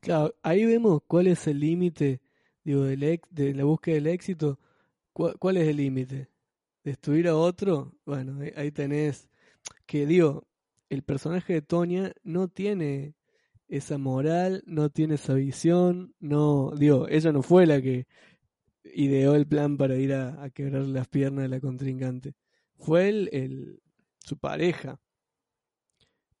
Claro, 0.00 0.34
ahí 0.42 0.64
vemos 0.64 1.02
cuál 1.06 1.26
es 1.26 1.46
el 1.46 1.60
límite, 1.60 2.20
digo, 2.64 2.84
de 2.84 3.54
la 3.54 3.64
búsqueda 3.64 3.96
del 3.96 4.06
éxito. 4.06 4.58
¿Cuál, 5.12 5.56
es 5.56 5.68
el 5.68 5.78
límite? 5.78 6.28
¿Destruir 6.84 7.28
a 7.28 7.36
otro? 7.36 7.94
Bueno, 8.04 8.38
ahí, 8.54 8.70
tenés 8.70 9.30
que, 9.86 10.06
digo, 10.06 10.46
el 10.90 11.02
personaje 11.02 11.54
de 11.54 11.62
Tonya 11.62 12.12
no 12.22 12.48
tiene 12.48 13.14
esa 13.66 13.98
moral, 13.98 14.62
no 14.66 14.90
tiene 14.90 15.14
esa 15.14 15.34
visión, 15.34 16.14
no, 16.20 16.72
digo, 16.76 17.08
ella 17.08 17.32
no 17.32 17.42
fue 17.42 17.66
la 17.66 17.80
que 17.80 18.06
ideó 18.84 19.34
el 19.34 19.46
plan 19.46 19.76
para 19.76 19.96
ir 19.96 20.12
a, 20.12 20.50
quebrar 20.50 20.86
las 20.86 21.08
piernas 21.08 21.44
de 21.44 21.48
la 21.48 21.60
contrincante. 21.60 22.34
Fue 22.78 23.08
él, 23.08 23.28
el, 23.32 23.80
su 24.20 24.36
pareja. 24.38 25.00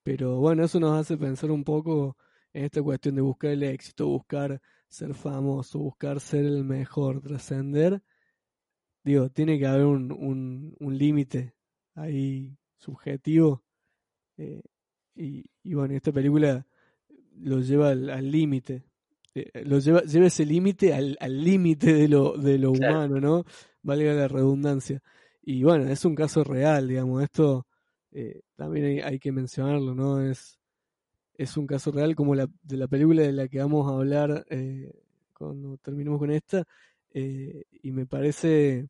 Pero 0.02 0.36
bueno, 0.38 0.64
eso 0.64 0.78
nos 0.78 1.00
hace 1.00 1.16
pensar 1.16 1.50
un 1.50 1.64
poco 1.64 2.16
en 2.56 2.64
esta 2.64 2.82
cuestión 2.82 3.14
de 3.14 3.20
buscar 3.20 3.50
el 3.50 3.62
éxito, 3.62 4.08
buscar 4.08 4.60
ser 4.88 5.14
famoso, 5.14 5.78
buscar 5.78 6.20
ser 6.20 6.44
el 6.44 6.64
mejor, 6.64 7.20
trascender, 7.20 8.02
digo, 9.04 9.28
tiene 9.28 9.58
que 9.58 9.66
haber 9.66 9.84
un, 9.84 10.74
un, 10.80 10.98
límite 10.98 11.54
ahí 11.94 12.56
subjetivo. 12.78 13.62
Eh, 14.38 14.62
y, 15.14 15.44
y, 15.62 15.74
bueno, 15.74 15.94
esta 15.94 16.12
película 16.12 16.66
lo 17.38 17.60
lleva 17.60 17.90
al 17.90 18.30
límite. 18.30 18.84
Eh, 19.34 19.64
lo 19.64 19.78
lleva, 19.78 20.00
lleva 20.02 20.26
ese 20.26 20.46
límite 20.46 20.94
al 20.94 21.44
límite 21.44 21.92
de 21.92 22.08
lo, 22.08 22.38
de 22.38 22.58
lo 22.58 22.72
humano, 22.72 23.20
¿no? 23.20 23.44
Valga 23.82 24.14
la 24.14 24.28
redundancia. 24.28 25.02
Y 25.42 25.62
bueno, 25.62 25.90
es 25.90 26.06
un 26.06 26.14
caso 26.14 26.42
real, 26.42 26.88
digamos. 26.88 27.22
Esto 27.22 27.66
eh, 28.12 28.40
también 28.56 29.04
hay, 29.04 29.18
que 29.18 29.30
mencionarlo, 29.30 29.94
¿no? 29.94 30.22
Es, 30.22 30.55
es 31.38 31.56
un 31.56 31.66
caso 31.66 31.92
real 31.92 32.14
como 32.14 32.34
la, 32.34 32.48
de 32.62 32.76
la 32.76 32.88
película 32.88 33.22
de 33.22 33.32
la 33.32 33.48
que 33.48 33.58
vamos 33.58 33.90
a 33.90 33.94
hablar 33.96 34.46
eh, 34.50 34.92
cuando 35.32 35.76
terminemos 35.78 36.18
con 36.18 36.30
esta. 36.30 36.64
y 37.12 37.92
me 37.92 38.06
parece 38.06 38.88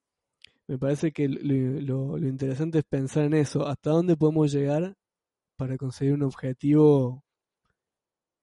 me 0.68 0.78
parece 0.78 1.12
que 1.12 1.28
lo, 1.28 2.18
lo, 2.18 2.28
interesante 2.28 2.78
es 2.78 2.84
pensar 2.84 3.24
en 3.24 3.34
eso, 3.34 3.66
hasta 3.66 3.90
dónde 3.90 4.16
podemos 4.16 4.50
llegar 4.52 4.96
para 5.56 5.76
conseguir 5.76 6.14
un 6.14 6.22
objetivo 6.22 7.24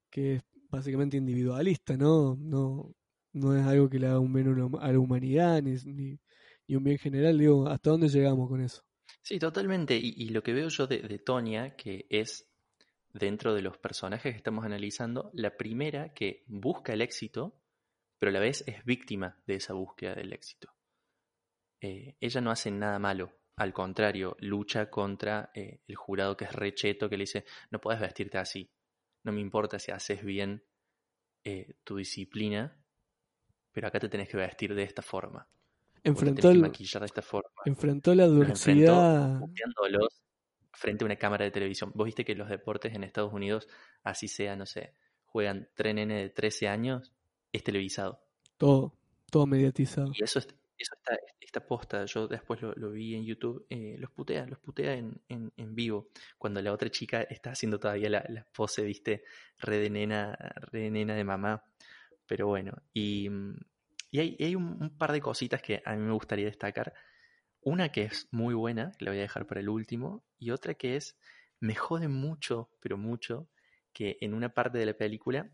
que 0.10 0.36
es 0.36 0.43
básicamente 0.70 1.18
individualista, 1.18 1.97
¿no? 1.97 2.36
No, 2.39 2.95
no 3.34 3.58
es 3.58 3.66
algo 3.66 3.89
que 3.89 3.99
le 3.99 4.08
haga 4.08 4.20
un 4.20 4.32
bien 4.32 4.47
a 4.80 4.91
la 4.91 4.99
humanidad 4.99 5.62
ni, 5.62 5.76
ni, 5.86 6.20
un 6.76 6.84
bien 6.84 6.97
general, 6.97 7.38
digo, 7.38 7.68
¿hasta 7.68 7.89
dónde 7.89 8.08
llegamos 8.08 8.47
con 8.47 8.62
eso? 8.62 8.84
Sí, 9.22 9.38
totalmente. 9.38 9.99
Y, 10.01 10.30
lo 10.30 10.41
que 10.41 10.54
veo 10.54 10.70
yo 10.70 10.88
de, 10.88 10.99
de 11.01 11.20
Tonia, 11.20 11.76
que 11.76 12.08
es 12.10 12.47
dentro 13.14 13.53
de 13.53 13.61
los 13.61 13.78
personajes 13.78 14.34
que 14.34 14.38
estamos 14.38 14.66
analizando, 14.66 15.30
la 15.34 15.55
primera 15.55 16.14
que 16.14 16.43
busca 16.47 16.93
el 16.93 17.01
éxito, 17.01 17.61
pero 18.20 18.32
a 18.32 18.34
la 18.34 18.39
vez 18.39 18.64
es 18.68 18.84
víctima 18.84 19.41
de 19.45 19.55
esa 19.55 19.74
búsqueda 19.74 20.16
del 20.16 20.34
éxito. 20.34 20.74
Eh, 21.80 22.16
ella 22.20 22.41
no 22.41 22.51
hace 22.51 22.72
nada 22.72 22.97
malo, 22.97 23.34
al 23.55 23.74
contrario, 23.74 24.36
lucha 24.39 24.89
contra 24.89 25.51
eh, 25.53 25.82
el 25.88 25.95
jurado 25.95 26.36
que 26.36 26.45
es 26.45 26.53
recheto, 26.53 27.09
que 27.09 27.18
le 27.18 27.24
dice, 27.24 27.45
no 27.70 27.80
puedes 27.80 28.01
vestirte 28.01 28.38
así, 28.38 28.72
no 29.24 29.32
me 29.32 29.41
importa 29.41 29.78
si 29.78 29.91
haces 29.91 30.24
bien 30.24 30.64
eh, 31.43 31.76
tu 31.84 31.97
disciplina, 31.97 32.76
pero 33.72 33.88
acá 33.88 33.99
te 33.99 34.09
tenés 34.09 34.28
que 34.28 34.38
vestir 34.38 34.74
de 34.74 34.84
esta 34.84 35.01
forma. 35.01 35.47
Enfrentó, 36.03 36.49
el, 36.49 36.59
maquillar 36.59 37.01
de 37.01 37.05
esta 37.05 37.22
forma. 37.22 37.49
enfrentó 37.66 38.14
la 38.14 38.26
adversidad. 38.26 39.39
Frente 40.74 41.03
a 41.03 41.07
una 41.07 41.15
cámara 41.15 41.45
de 41.45 41.51
televisión. 41.51 41.91
Vos 41.95 42.05
viste 42.05 42.26
que 42.26 42.36
los 42.36 42.49
deportes 42.49 42.93
en 42.93 43.03
Estados 43.03 43.34
Unidos, 43.34 43.67
así 44.03 44.28
sea, 44.28 44.55
no 44.55 44.65
sé, 44.65 44.93
juegan 45.26 45.69
tres 45.76 45.95
nenes 45.95 46.21
de 46.21 46.30
13 46.30 46.67
años, 46.67 47.13
es 47.51 47.63
televisado. 47.63 48.21
Todo, 48.57 48.97
todo 49.30 49.45
mediatizado. 49.45 50.11
Y 50.13 50.24
eso 50.24 50.39
es, 50.39 50.47
eso 50.78 50.95
está, 50.95 51.17
esta 51.39 51.65
posta, 51.65 52.05
yo 52.05 52.28
después 52.28 52.61
lo, 52.61 52.91
vi 52.91 53.15
en 53.15 53.24
YouTube, 53.24 53.65
eh, 53.69 53.95
los 53.99 54.11
putea, 54.11 54.45
los 54.47 54.59
putea 54.59 54.93
en, 54.93 55.21
en, 55.28 55.76
vivo, 55.76 56.09
cuando 56.38 56.61
la 56.61 56.74
otra 56.74 56.89
chica 56.89 57.21
está 57.21 57.51
haciendo 57.51 57.80
todavía 57.80 58.09
la, 58.09 58.26
la 58.30 58.45
pose, 58.51 58.84
viste, 58.84 59.24
re 59.59 59.78
de 59.78 59.89
nena, 59.89 60.36
re 60.71 60.82
de 60.82 60.91
nena 60.91 61.15
de 61.15 61.24
mamá. 61.24 61.63
Pero 62.26 62.47
bueno, 62.47 62.74
y, 62.93 63.30
y 64.09 64.19
hay, 64.19 64.38
hay 64.39 64.55
un, 64.55 64.97
par 64.97 65.11
de 65.11 65.21
cositas 65.21 65.61
que 65.61 65.82
a 65.86 65.95
mí 65.95 66.01
me 66.01 66.13
gustaría 66.13 66.45
destacar. 66.45 66.93
Una 67.64 67.89
que 67.89 68.03
es 68.03 68.28
muy 68.32 68.53
buena, 68.53 68.91
que 68.97 69.05
la 69.05 69.11
voy 69.11 69.20
a 69.20 69.24
dejar 69.24 69.47
para 69.47 69.61
el 69.61 69.70
último, 69.70 70.24
y 70.38 70.51
otra 70.51 70.74
que 70.74 70.95
es, 70.95 71.18
me 71.59 71.76
jode 71.76 72.07
mucho, 72.07 72.70
pero 72.82 72.97
mucho, 72.97 73.47
que 73.93 74.18
en 74.22 74.34
una 74.34 74.53
parte 74.53 74.78
de 74.78 74.86
la 74.86 74.93
película, 74.93 75.49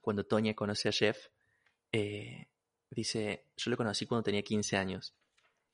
cuando 0.00 0.24
Tonya 0.24 0.54
conoce 0.54 0.88
a 0.88 0.92
Jeff, 0.92 1.28
eh, 1.92 2.48
Dice, 2.90 3.44
yo 3.56 3.70
lo 3.70 3.76
conocí 3.76 4.06
cuando 4.06 4.24
tenía 4.24 4.42
15 4.42 4.76
años. 4.76 5.14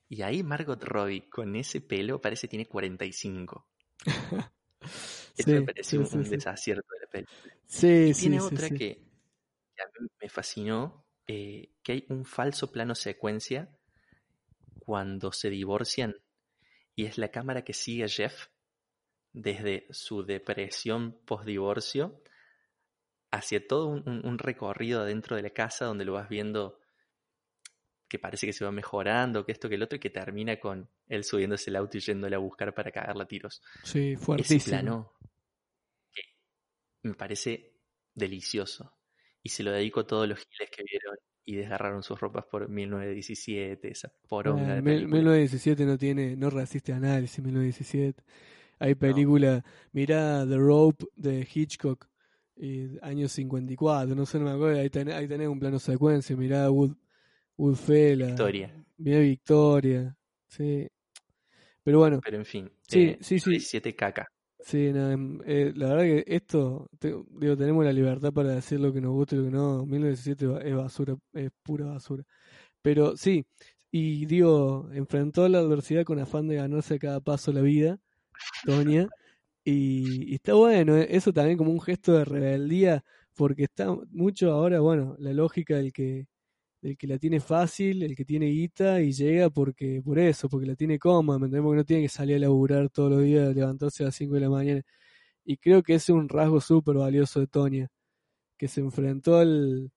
Y 0.08 0.22
ahí 0.22 0.42
Margot 0.42 0.82
Robbie, 0.82 1.28
con 1.28 1.54
ese 1.56 1.80
pelo, 1.80 2.20
parece 2.20 2.42
que 2.42 2.50
tiene 2.50 2.66
45. 2.66 3.66
Esto 5.36 5.50
me 5.52 5.62
parece 5.62 5.98
un, 5.98 6.22
desacierto 6.24 6.86
de 6.92 7.00
la 7.00 7.06
película. 7.10 7.56
Sí, 7.66 8.10
y 8.10 8.14
tiene 8.14 8.40
otra 8.40 8.68
que, 8.68 9.00
a 9.78 10.00
mí 10.00 10.08
me 10.20 10.28
fascinó, 10.28 11.06
eh, 11.26 11.70
que 11.82 11.92
hay 11.92 12.06
un 12.08 12.24
falso 12.24 12.70
plano 12.70 12.94
secuencia 12.94 13.68
cuando 14.84 15.32
se 15.32 15.50
divorcian 15.50 16.16
y 16.94 17.06
es 17.06 17.18
la 17.18 17.30
cámara 17.30 17.64
que 17.64 17.72
sigue 17.72 18.04
a 18.04 18.08
Jeff 18.08 18.48
desde 19.32 19.86
su 19.90 20.24
depresión 20.24 21.20
post-divorcio 21.24 22.22
hacia 23.32 23.66
todo 23.66 23.88
un, 23.88 24.24
un, 24.24 24.38
recorrido 24.38 25.04
dentro 25.04 25.34
de 25.34 25.42
la 25.42 25.50
casa 25.50 25.86
donde 25.86 26.04
lo 26.04 26.12
vas 26.12 26.28
viendo 26.28 26.78
que 28.08 28.18
parece 28.20 28.46
que 28.46 28.52
se 28.52 28.64
va 28.64 28.70
mejorando, 28.70 29.44
que 29.44 29.50
esto, 29.50 29.68
que 29.68 29.74
el 29.74 29.82
otro, 29.82 29.96
y 29.96 29.98
que 29.98 30.10
termina 30.10 30.60
con 30.60 30.88
él 31.08 31.24
subiéndose 31.24 31.70
el 31.70 31.76
auto 31.76 31.98
y 31.98 32.00
yéndole 32.00 32.36
a 32.36 32.38
buscar 32.38 32.72
para 32.72 32.92
cagarla 32.92 33.24
a 33.24 33.26
tiros. 33.26 33.60
Sí, 33.82 34.14
fuertísimo. 34.14 34.58
Ese 34.58 34.70
plano 34.70 35.12
que 36.12 36.22
me 37.02 37.14
parece 37.14 37.74
delicioso. 38.14 38.96
Y 39.42 39.48
se 39.48 39.64
lo 39.64 39.72
dedico 39.72 40.00
a 40.00 40.06
todos 40.06 40.28
los 40.28 40.38
giles 40.38 40.70
que 40.70 40.84
vieron 40.84 41.16
y 41.44 41.56
desgarraron 41.56 42.02
sus 42.02 42.18
ropas 42.20 42.44
por 42.44 42.68
1917, 42.68 43.90
esa 43.90 44.10
poronga 44.28 44.76
de 44.76 44.82
1917 44.82 45.84
no 45.84 45.98
tiene, 45.98 46.36
no 46.36 46.50
resiste 46.50 46.92
análisis, 46.92 47.42
1917. 47.44 48.22
Hay 48.78 48.94
película, 48.94 49.64
mira 49.92 50.46
The 50.46 50.56
Rope 50.56 51.06
de 51.16 51.46
Hitchcock, 51.52 52.06
y 52.56 52.98
año 53.02 53.28
54, 53.28 54.14
no 54.14 54.26
sé, 54.26 54.38
no 54.38 54.44
me 54.44 54.52
acuerdo, 54.52 54.80
ahí 54.80 54.90
tenés, 54.90 55.14
ahí 55.14 55.28
tenés 55.28 55.48
un 55.48 55.58
plano 55.58 55.78
secuencia, 55.78 56.36
mirá 56.36 56.70
Wood, 56.70 56.96
Woodfella. 57.56 58.26
Victoria. 58.26 58.84
Mira 58.96 59.18
Victoria. 59.18 60.16
Sí. 60.46 60.88
Pero 61.82 61.98
bueno. 61.98 62.20
Pero 62.22 62.38
en 62.38 62.44
fin. 62.44 62.70
Sí, 62.86 63.02
eh, 63.02 63.18
sí, 63.20 63.38
sí. 63.38 63.60
Siete 63.60 63.94
caca. 63.94 64.28
Sí, 64.64 64.86
em, 64.86 65.40
eh, 65.44 65.72
la 65.76 65.88
verdad 65.88 66.02
que 66.04 66.24
esto, 66.26 66.88
digo, 66.98 67.54
tenemos 67.56 67.84
la 67.84 67.92
libertad 67.92 68.32
para 68.32 68.54
decir 68.54 68.80
lo 68.80 68.94
que 68.94 69.00
nos 69.02 69.12
gusta 69.12 69.34
y 69.36 69.38
lo 69.38 69.44
que 69.44 69.50
no. 69.50 69.84
1917 69.84 70.68
es 70.70 70.74
basura, 70.74 71.16
es 71.34 71.50
pura 71.62 71.84
basura. 71.86 72.24
Pero 72.82 73.16
sí, 73.16 73.46
y 73.90 74.26
digo, 74.26 74.88
enfrentó 74.94 75.48
la 75.48 75.58
adversidad 75.60 76.04
con 76.04 76.18
afán 76.18 76.48
de 76.48 76.56
ganarse 76.56 76.94
a 76.94 76.98
cada 76.98 77.20
paso 77.20 77.52
la 77.52 77.60
vida, 77.62 77.98
Toña. 78.66 79.08
Y, 79.64 80.32
y, 80.32 80.36
está 80.36 80.54
bueno, 80.54 80.96
eh, 80.98 81.08
eso 81.10 81.32
también 81.32 81.58
como 81.58 81.72
un 81.72 81.80
gesto 81.82 82.14
de 82.14 82.24
rebeldía, 82.26 83.04
porque 83.34 83.64
está 83.64 83.94
mucho 84.12 84.52
ahora, 84.52 84.80
bueno, 84.80 85.16
la 85.18 85.32
lógica 85.34 85.76
del 85.76 85.92
que 85.92 86.26
el 86.84 86.98
que 86.98 87.06
la 87.06 87.18
tiene 87.18 87.40
fácil, 87.40 88.02
el 88.02 88.14
que 88.14 88.24
tiene 88.24 88.46
guita 88.46 89.00
y 89.00 89.12
llega 89.12 89.48
porque 89.50 90.02
por 90.04 90.18
eso, 90.18 90.48
porque 90.48 90.66
la 90.66 90.76
tiene 90.76 90.98
cómoda, 90.98 91.38
¿me 91.38 91.46
entendemos? 91.46 91.72
Que 91.72 91.76
no 91.78 91.84
tiene 91.84 92.02
que 92.02 92.08
salir 92.10 92.36
a 92.36 92.40
laburar 92.40 92.90
todos 92.90 93.10
los 93.12 93.22
días, 93.22 93.54
levantarse 93.54 94.02
a 94.02 94.06
las 94.06 94.14
5 94.16 94.34
de 94.34 94.40
la 94.40 94.50
mañana. 94.50 94.82
Y 95.44 95.56
creo 95.56 95.82
que 95.82 95.94
ese 95.94 96.12
es 96.12 96.16
un 96.18 96.28
rasgo 96.28 96.60
súper 96.60 96.96
valioso 96.96 97.40
de 97.40 97.46
Tonia, 97.46 97.90
que 98.58 98.68
se 98.68 98.80
enfrentó 98.80 99.38
al, 99.38 99.92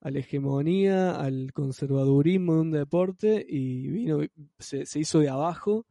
a 0.00 0.10
la 0.10 0.18
hegemonía, 0.20 1.16
al 1.20 1.52
conservadurismo 1.52 2.54
de 2.54 2.60
un 2.60 2.70
deporte 2.72 3.44
y 3.48 3.88
vino, 3.88 4.20
se, 4.58 4.86
se 4.86 5.00
hizo 5.00 5.20
de 5.20 5.28
abajo 5.28 5.86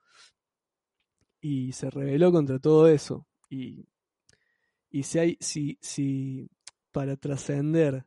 y 1.40 1.72
se 1.74 1.90
rebeló 1.92 2.32
contra 2.32 2.60
todo 2.60 2.88
eso. 2.88 3.28
Y, 3.50 3.88
y 4.90 5.04
si 5.04 5.20
hay, 5.20 5.38
si, 5.40 5.78
si 5.82 6.50
para 6.92 7.16
trascender 7.16 8.06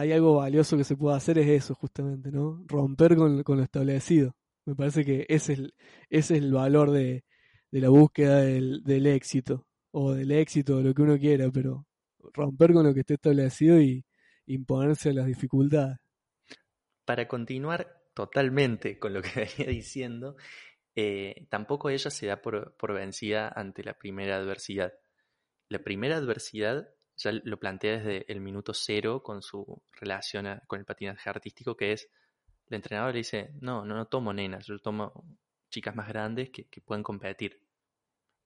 hay 0.00 0.12
algo 0.12 0.36
valioso 0.36 0.76
que 0.76 0.84
se 0.84 0.96
puede 0.96 1.16
hacer 1.16 1.38
es 1.38 1.48
eso 1.48 1.74
justamente, 1.74 2.30
¿no? 2.32 2.64
Romper 2.66 3.16
con, 3.16 3.42
lo 3.44 3.62
establecido. 3.62 4.34
Me 4.64 4.74
parece 4.74 5.04
que 5.04 5.26
ese 5.28 5.52
es 5.52 5.58
el, 5.58 5.74
es 6.08 6.30
el 6.30 6.52
valor 6.52 6.90
de, 6.90 7.24
la 7.70 7.88
búsqueda 7.90 8.40
del, 8.40 9.06
éxito, 9.06 9.66
o 9.90 10.12
del 10.12 10.32
éxito, 10.32 10.78
o 10.78 10.80
lo 10.80 10.94
que 10.94 11.02
uno 11.02 11.18
quiera, 11.18 11.50
pero 11.50 11.86
romper 12.32 12.72
con 12.72 12.86
lo 12.86 12.94
que 12.94 13.00
esté 13.00 13.14
establecido 13.14 13.80
y 13.80 14.04
imponerse 14.46 15.10
a 15.10 15.12
las 15.12 15.26
dificultades. 15.26 15.98
Para 17.04 17.28
continuar 17.28 18.02
totalmente 18.14 18.98
con 18.98 19.12
lo 19.12 19.22
que 19.22 19.30
venía 19.58 19.70
diciendo, 19.70 20.36
eh, 20.94 21.46
tampoco 21.50 21.90
ella 21.90 22.10
se 22.10 22.26
da 22.26 22.40
por, 22.40 22.74
por 22.76 22.94
vencida 22.94 23.48
ante 23.48 23.84
la 23.84 23.94
primera 23.94 24.36
adversidad. 24.36 24.94
La 25.68 25.80
primera 25.80 26.16
adversidad 26.16 26.88
ya 27.22 27.32
lo 27.32 27.58
plantea 27.58 27.98
desde 27.98 28.32
el 28.32 28.40
minuto 28.40 28.72
cero 28.72 29.22
con 29.22 29.42
su 29.42 29.82
relación 29.92 30.60
con 30.66 30.78
el 30.78 30.86
patinaje 30.86 31.28
artístico, 31.28 31.76
que 31.76 31.92
es, 31.92 32.08
el 32.66 32.76
entrenador 32.76 33.12
le 33.12 33.18
dice, 33.18 33.50
no, 33.60 33.84
no, 33.84 33.94
no 33.94 34.06
tomo 34.06 34.32
nenas, 34.32 34.66
yo 34.66 34.78
tomo 34.78 35.12
chicas 35.70 35.94
más 35.94 36.08
grandes 36.08 36.50
que, 36.50 36.66
pueden 36.80 37.02
competir. 37.02 37.60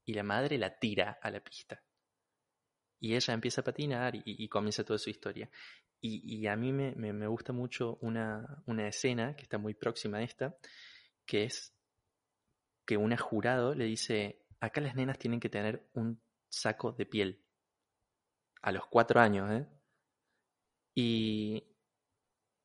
Y 0.05 0.15
la 0.15 0.23
madre 0.23 0.59
la 0.59 0.77
tira 0.77 1.19
a 1.23 1.31
la 1.31 1.41
pista. 1.41 1.83
Y 3.01 3.15
ella 3.15 3.35
empieza 3.35 3.61
a 3.61 3.65
patinar 3.65 4.15
y, 4.25 4.49
comienza 4.49 4.85
toda 4.85 4.99
su 4.99 5.11
historia. 5.11 5.49
Y, 6.01 6.47
a 6.47 6.57
mí 6.57 6.73
me, 6.73 6.95
me, 6.95 7.27
gusta 7.27 7.53
mucho 7.53 7.97
una, 8.03 8.63
una, 8.67 8.89
escena 8.89 9.35
que 9.37 9.43
está 9.45 9.57
muy 9.57 9.75
próxima 9.75 10.19
a 10.19 10.23
esta, 10.23 10.57
que 11.25 11.45
es 11.45 11.75
que 12.85 12.97
una 12.97 13.17
jurado 13.17 13.75
le 13.75 13.85
dice, 13.85 14.43
acá 14.61 14.81
las 14.81 14.95
nenas 14.95 15.19
tienen 15.19 15.41
que 15.41 15.49
tener 15.49 15.89
un 15.95 16.21
saco 16.51 16.93
de 16.93 17.07
piel 17.07 17.44
a 18.65 18.73
los 18.73 18.87
cuatro 18.87 19.21
años, 19.21 19.51
¿eh? 19.51 19.67
Y, 20.95 21.63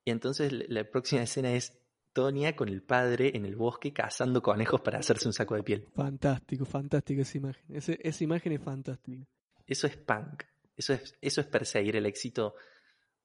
y 0.06 0.12
entonces 0.12 0.52
la 0.70 0.90
próxima 0.90 1.22
escena 1.24 1.52
es 1.54 1.78
Tonia 2.14 2.56
con 2.56 2.70
el 2.70 2.82
padre 2.82 3.32
en 3.36 3.46
el 3.46 3.56
bosque 3.56 3.94
cazando 3.94 4.42
conejos 4.42 4.82
para 4.82 5.00
hacerse 5.00 5.28
un 5.28 5.34
saco 5.34 5.56
de 5.56 5.64
piel. 5.64 5.88
Fantástico, 5.94 6.66
fantástico 6.66 7.22
esa 7.22 7.38
imagen. 7.38 7.64
esa 7.70 8.24
imagen 8.24 8.54
es 8.54 8.62
fantástica. 8.62 9.26
Eso 9.66 9.88
es 9.88 9.98
punk. 9.98 10.44
Eso 10.76 10.94
es, 10.94 11.16
eso 11.22 11.42
es 11.42 11.48
perseguir 11.48 11.98
el 11.98 12.06
éxito, 12.06 12.56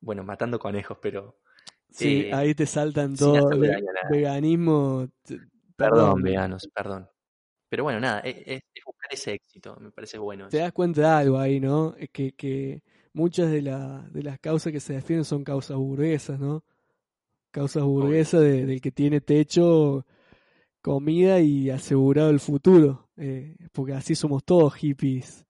bueno, 0.00 0.24
matando 0.24 0.58
conejos, 0.58 0.98
pero... 1.00 1.38
Sí, 1.88 2.22
eh, 2.22 2.34
ahí 2.34 2.54
te 2.54 2.66
saltan 2.66 3.14
todo. 3.14 3.48
veganismo. 4.10 5.08
Perdón, 5.76 6.22
veganos, 6.22 6.68
perdón. 6.74 7.08
Pero 7.68 7.84
bueno, 7.84 8.00
nada, 8.00 8.20
es, 8.20 8.36
es, 8.46 8.62
buscar 8.84 8.93
ese 9.14 9.32
éxito, 9.32 9.76
me 9.80 9.90
parece 9.90 10.18
bueno. 10.18 10.48
Te 10.48 10.58
das 10.58 10.72
cuenta 10.72 11.00
de 11.00 11.06
algo 11.06 11.38
ahí, 11.38 11.60
¿no? 11.60 11.94
Es 11.98 12.10
que, 12.10 12.32
que 12.32 12.82
muchas 13.12 13.50
de, 13.50 13.62
la, 13.62 14.08
de 14.10 14.22
las 14.22 14.38
causas 14.38 14.72
que 14.72 14.80
se 14.80 14.94
defienden 14.94 15.24
son 15.24 15.44
causas 15.44 15.76
burguesas, 15.76 16.38
¿no? 16.38 16.64
Causas 17.50 17.84
burguesas 17.84 18.40
del 18.42 18.80
que 18.80 18.90
tiene 18.90 19.20
techo, 19.20 20.04
comida 20.82 21.40
y 21.40 21.70
asegurado 21.70 22.30
el 22.30 22.40
futuro. 22.40 23.08
Eh, 23.16 23.56
porque 23.72 23.94
así 23.94 24.14
somos 24.14 24.44
todos 24.44 24.74
hippies, 24.74 25.46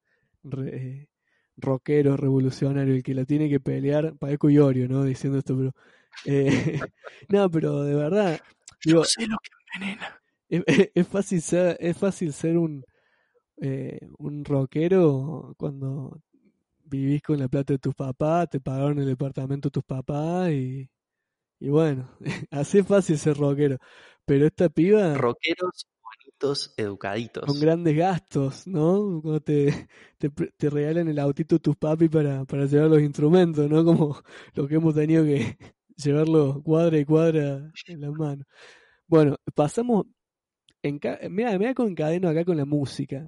eh, 0.65 1.09
rockeros, 1.57 2.21
revolucionarios. 2.21 2.97
El 2.97 3.03
que 3.03 3.15
la 3.15 3.25
tiene 3.25 3.49
que 3.49 3.61
pelear, 3.61 4.17
parezco 4.17 4.51
Iorio, 4.51 4.87
¿no? 4.89 5.03
Diciendo 5.03 5.39
esto, 5.39 5.57
pero. 5.57 5.73
Eh, 6.27 6.79
no, 7.29 7.51
pero 7.51 7.83
de 7.83 7.95
verdad. 7.95 8.41
Yo 8.85 9.03
sé 9.05 9.27
lo 9.27 9.37
que 9.39 9.51
envenena. 9.75 10.21
Es, 10.95 11.09
fácil 11.09 11.41
ser, 11.41 11.77
es 11.81 11.97
fácil 11.97 12.33
ser 12.33 12.59
un, 12.59 12.85
un 13.57 14.44
rockero 14.44 15.55
cuando 15.57 16.20
vivís 16.84 17.22
con 17.22 17.38
la 17.38 17.48
plata 17.48 17.74
de 17.74 17.78
tus 17.78 17.94
papás, 17.94 18.48
te 18.50 18.61
pagaron 18.61 18.98
el 18.98 19.07
departamento 19.07 19.70
tus 19.70 19.84
papás 19.84 20.50
y, 20.50 20.88
y 21.61 21.68
bueno, 21.68 22.11
así 22.50 22.78
es 22.78 22.86
fácil 22.86 23.18
ser 23.18 23.36
rockero. 23.36 23.78
Pero 24.24 24.46
esta 24.46 24.68
piba... 24.68 25.14
Rockeros 25.14 25.86
bonitos, 26.02 26.74
educaditos. 26.76 27.44
Con 27.44 27.61
grandes 27.61 27.96
gastos, 27.96 28.66
¿no? 28.66 29.20
Cuando 29.22 29.40
te, 29.40 29.88
te, 30.18 30.70
regalan 30.70 31.09
el 31.09 31.18
autito 31.18 31.59
tus 31.59 31.76
papis 31.76 32.09
para, 32.11 32.44
para 32.44 32.66
llevar 32.66 32.90
los 32.90 33.00
instrumentos, 33.00 33.68
¿no? 33.68 33.84
Como 33.84 34.16
lo 34.55 34.68
que 34.68 34.76
hemos 34.76 34.94
tenido 34.94 35.24
que 35.24 35.59
llevarlo 35.96 36.62
cuadra 36.62 36.98
y 36.98 37.05
cuadra 37.05 37.70
en 37.86 38.00
la 38.00 38.11
mano. 38.11 38.44
Bueno, 39.07 39.36
pasamos... 39.55 40.07
En, 40.82 41.00
mira, 41.30 41.59
mira 41.59 41.74
con 41.74 41.88
encadeno 41.88 42.28
acá 42.28 42.44
con 42.44 42.59
la 42.59 42.66
música. 42.66 43.26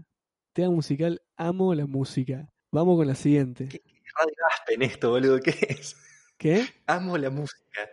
Tema 0.57 0.71
musical, 0.71 1.21
amo 1.37 1.75
la 1.75 1.85
música. 1.85 2.51
Vamos 2.73 2.97
con 2.97 3.07
la 3.07 3.15
siguiente. 3.15 3.69
¿Qué, 3.69 3.83
radio 4.19 4.35
Aspen 4.51 4.81
esto, 4.81 5.11
boludo? 5.11 5.39
¿Qué 5.39 5.55
es? 5.69 5.95
¿Qué? 6.39 6.65
Amo 6.87 7.19
la 7.19 7.29
música. 7.29 7.91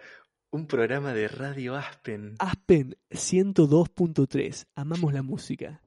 Un 0.50 0.66
programa 0.66 1.14
de 1.14 1.28
Radio 1.28 1.76
Aspen. 1.76 2.36
Aspen 2.40 2.96
102.3. 3.10 4.66
Amamos 4.76 5.14
la 5.14 5.22
música. 5.24 5.82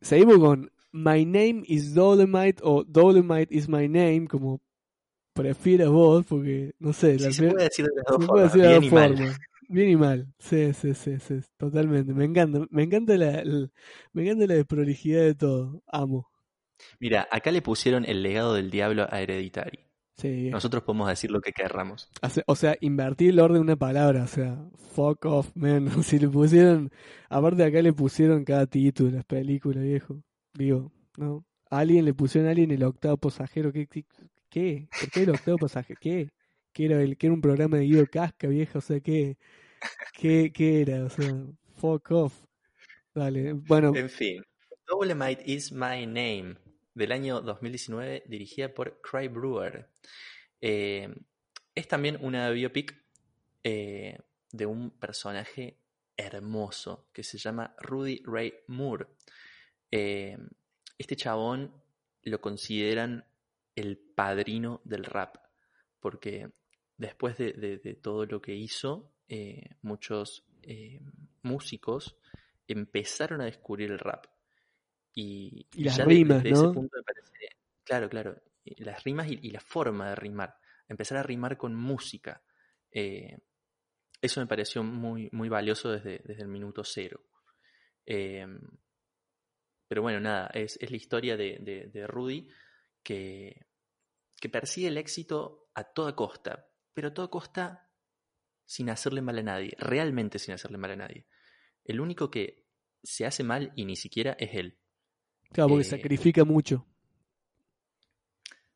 Seguimos 0.00 0.38
con 0.38 0.72
My 0.90 1.24
Name 1.24 1.62
is 1.68 1.94
Dolomite 1.94 2.60
o 2.64 2.82
Dolomite 2.82 3.54
is 3.54 3.68
My 3.68 3.86
Name, 3.86 4.26
como 4.26 4.60
prefieras 5.34 5.88
vos, 5.88 6.24
porque 6.28 6.74
no 6.80 6.92
sé. 6.92 7.16
Sí, 7.20 7.32
se 7.32 7.48
puede 7.48 7.62
decir 7.62 7.86
de 7.86 7.94
las 7.94 8.06
dos 8.08 8.90
formas. 8.90 9.38
Bien, 9.68 9.88
y 9.90 9.96
Mal. 9.96 10.32
Sí, 10.38 10.72
sí, 10.72 10.94
sí, 10.94 11.18
sí, 11.18 11.40
totalmente. 11.56 12.12
Me 12.12 12.24
encanta, 12.24 12.66
me 12.70 12.82
encanta 12.82 13.16
la, 13.16 13.42
me 14.12 14.22
encanta 14.22 14.46
la 14.46 14.54
desprolijidad 14.54 15.22
de 15.22 15.34
todo. 15.34 15.82
Amo. 15.86 16.28
Mira, 16.98 17.26
acá 17.30 17.50
le 17.50 17.62
pusieron 17.62 18.04
el 18.04 18.22
legado 18.22 18.54
del 18.54 18.70
diablo 18.70 19.06
a 19.10 19.20
Hereditary. 19.20 19.80
Sí. 20.16 20.50
Nosotros 20.50 20.84
podemos 20.84 21.08
decir 21.08 21.30
lo 21.30 21.40
que 21.40 21.52
querramos. 21.52 22.08
O 22.46 22.56
sea, 22.56 22.76
invertir 22.80 23.30
el 23.30 23.40
orden 23.40 23.56
de 23.56 23.62
una 23.62 23.76
palabra, 23.76 24.24
o 24.24 24.28
sea, 24.28 24.64
fuck 24.92 25.24
off, 25.24 25.50
man. 25.54 25.86
Si 26.04 26.18
le 26.18 26.28
pusieron, 26.28 26.90
aparte 27.28 27.62
de 27.62 27.68
acá 27.68 27.82
le 27.82 27.92
pusieron 27.92 28.44
cada 28.44 28.66
título, 28.66 29.10
las 29.10 29.24
películas, 29.24 29.82
viejo. 29.82 30.22
Digo, 30.52 30.92
¿no? 31.16 31.44
Alguien 31.70 32.04
le 32.04 32.14
pusieron 32.14 32.48
a 32.48 32.50
alguien 32.50 32.70
el 32.70 32.84
octavo 32.84 33.16
pasajero. 33.16 33.72
¿Qué? 33.72 33.88
¿Qué? 34.48 34.88
¿Por 35.00 35.10
qué 35.10 35.22
el 35.22 35.30
octavo 35.30 35.58
pasajero? 35.58 35.98
¿Qué? 36.00 36.30
¿Qué 36.74 36.86
era, 36.86 37.00
el, 37.00 37.16
que 37.16 37.28
era 37.28 37.34
un 37.34 37.40
programa 37.40 37.76
de 37.78 37.84
Guido 37.84 38.06
Casca, 38.06 38.48
viejo? 38.48 38.78
O 38.78 38.82
sea, 38.82 38.98
¿qué? 38.98 39.38
¿Qué, 40.12 40.52
qué 40.52 40.82
era? 40.82 41.04
O 41.04 41.08
sea, 41.08 41.32
fuck 41.76 42.10
off. 42.10 42.34
Dale, 43.14 43.52
bueno. 43.52 43.92
En 43.94 44.10
fin, 44.10 44.42
Dolemite 44.84 45.42
is 45.46 45.70
my 45.70 46.04
name 46.04 46.56
del 46.92 47.12
año 47.12 47.40
2019, 47.40 48.24
dirigida 48.26 48.74
por 48.74 49.00
Cry 49.00 49.28
Brewer. 49.28 49.88
Eh, 50.60 51.14
es 51.76 51.86
también 51.86 52.18
una 52.20 52.50
biopic 52.50 52.92
eh, 53.62 54.18
de 54.50 54.66
un 54.66 54.90
personaje 54.90 55.78
hermoso 56.16 57.08
que 57.12 57.22
se 57.22 57.38
llama 57.38 57.76
Rudy 57.78 58.20
Ray 58.24 58.52
Moore. 58.66 59.06
Eh, 59.92 60.36
este 60.98 61.14
chabón 61.14 61.72
lo 62.22 62.40
consideran 62.40 63.24
el 63.76 63.96
padrino 63.96 64.80
del 64.84 65.04
rap, 65.04 65.36
porque 66.00 66.50
después 66.96 67.36
de, 67.38 67.98
todo 68.02 68.26
lo 68.26 68.40
que 68.40 68.54
hizo, 68.54 69.12
muchos 69.82 70.46
músicos 71.42 72.16
empezaron 72.66 73.40
a 73.40 73.44
descubrir 73.44 73.90
el 73.90 73.98
rap. 73.98 74.26
Y, 75.14 75.66
las 75.74 76.04
rimas, 76.04 76.42
desde 76.42 76.56
ese 76.56 76.68
punto 76.72 76.96
me 76.96 77.02
parece, 77.02 77.30
claro, 77.84 78.08
claro, 78.08 78.42
las 78.78 79.04
rimas 79.04 79.28
y, 79.30 79.50
la 79.50 79.60
forma 79.60 80.08
de 80.10 80.16
rimar, 80.16 80.56
empezar 80.88 81.18
a 81.18 81.22
rimar 81.22 81.56
con 81.56 81.74
música. 81.74 82.42
Eh, 82.90 83.38
eso 84.20 84.40
me 84.40 84.46
pareció 84.46 84.82
muy, 84.82 85.28
muy 85.32 85.48
valioso 85.48 85.90
desde, 85.90 86.20
desde 86.24 86.42
el 86.42 86.48
minuto 86.48 86.82
cero. 86.82 87.20
Eh, 88.06 88.46
pero 89.86 90.02
bueno, 90.02 90.18
nada, 90.18 90.50
es, 90.54 90.78
es 90.80 90.90
la 90.90 90.96
historia 90.96 91.36
de, 91.36 91.90
de, 91.92 92.06
Rudy 92.06 92.48
que, 93.02 93.66
que, 94.40 94.48
persigue 94.48 94.88
el 94.88 94.96
éxito 94.96 95.68
a 95.74 95.84
toda 95.84 96.16
costa, 96.16 96.66
pero 96.94 97.08
a 97.08 97.14
toda 97.14 97.28
costa 97.28 97.90
sin 98.64 98.88
hacerle 98.88 99.20
mal 99.20 99.38
a 99.38 99.42
nadie, 99.42 99.76
realmente 99.78 100.38
sin 100.38 100.54
hacerle 100.54 100.78
mal 100.78 100.92
a 100.92 100.96
nadie. 100.96 101.26
El 101.84 102.00
único 102.00 102.30
que 102.30 102.64
se 103.02 103.26
hace 103.26 103.44
mal 103.44 103.72
y 103.76 103.84
ni 103.84 103.96
siquiera 103.96 104.36
es 104.38 104.54
él. 104.54 104.78
Claro, 105.52 105.68
porque 105.68 105.82
eh, 105.82 105.90
sacrifica 105.90 106.44
mucho. 106.44 106.86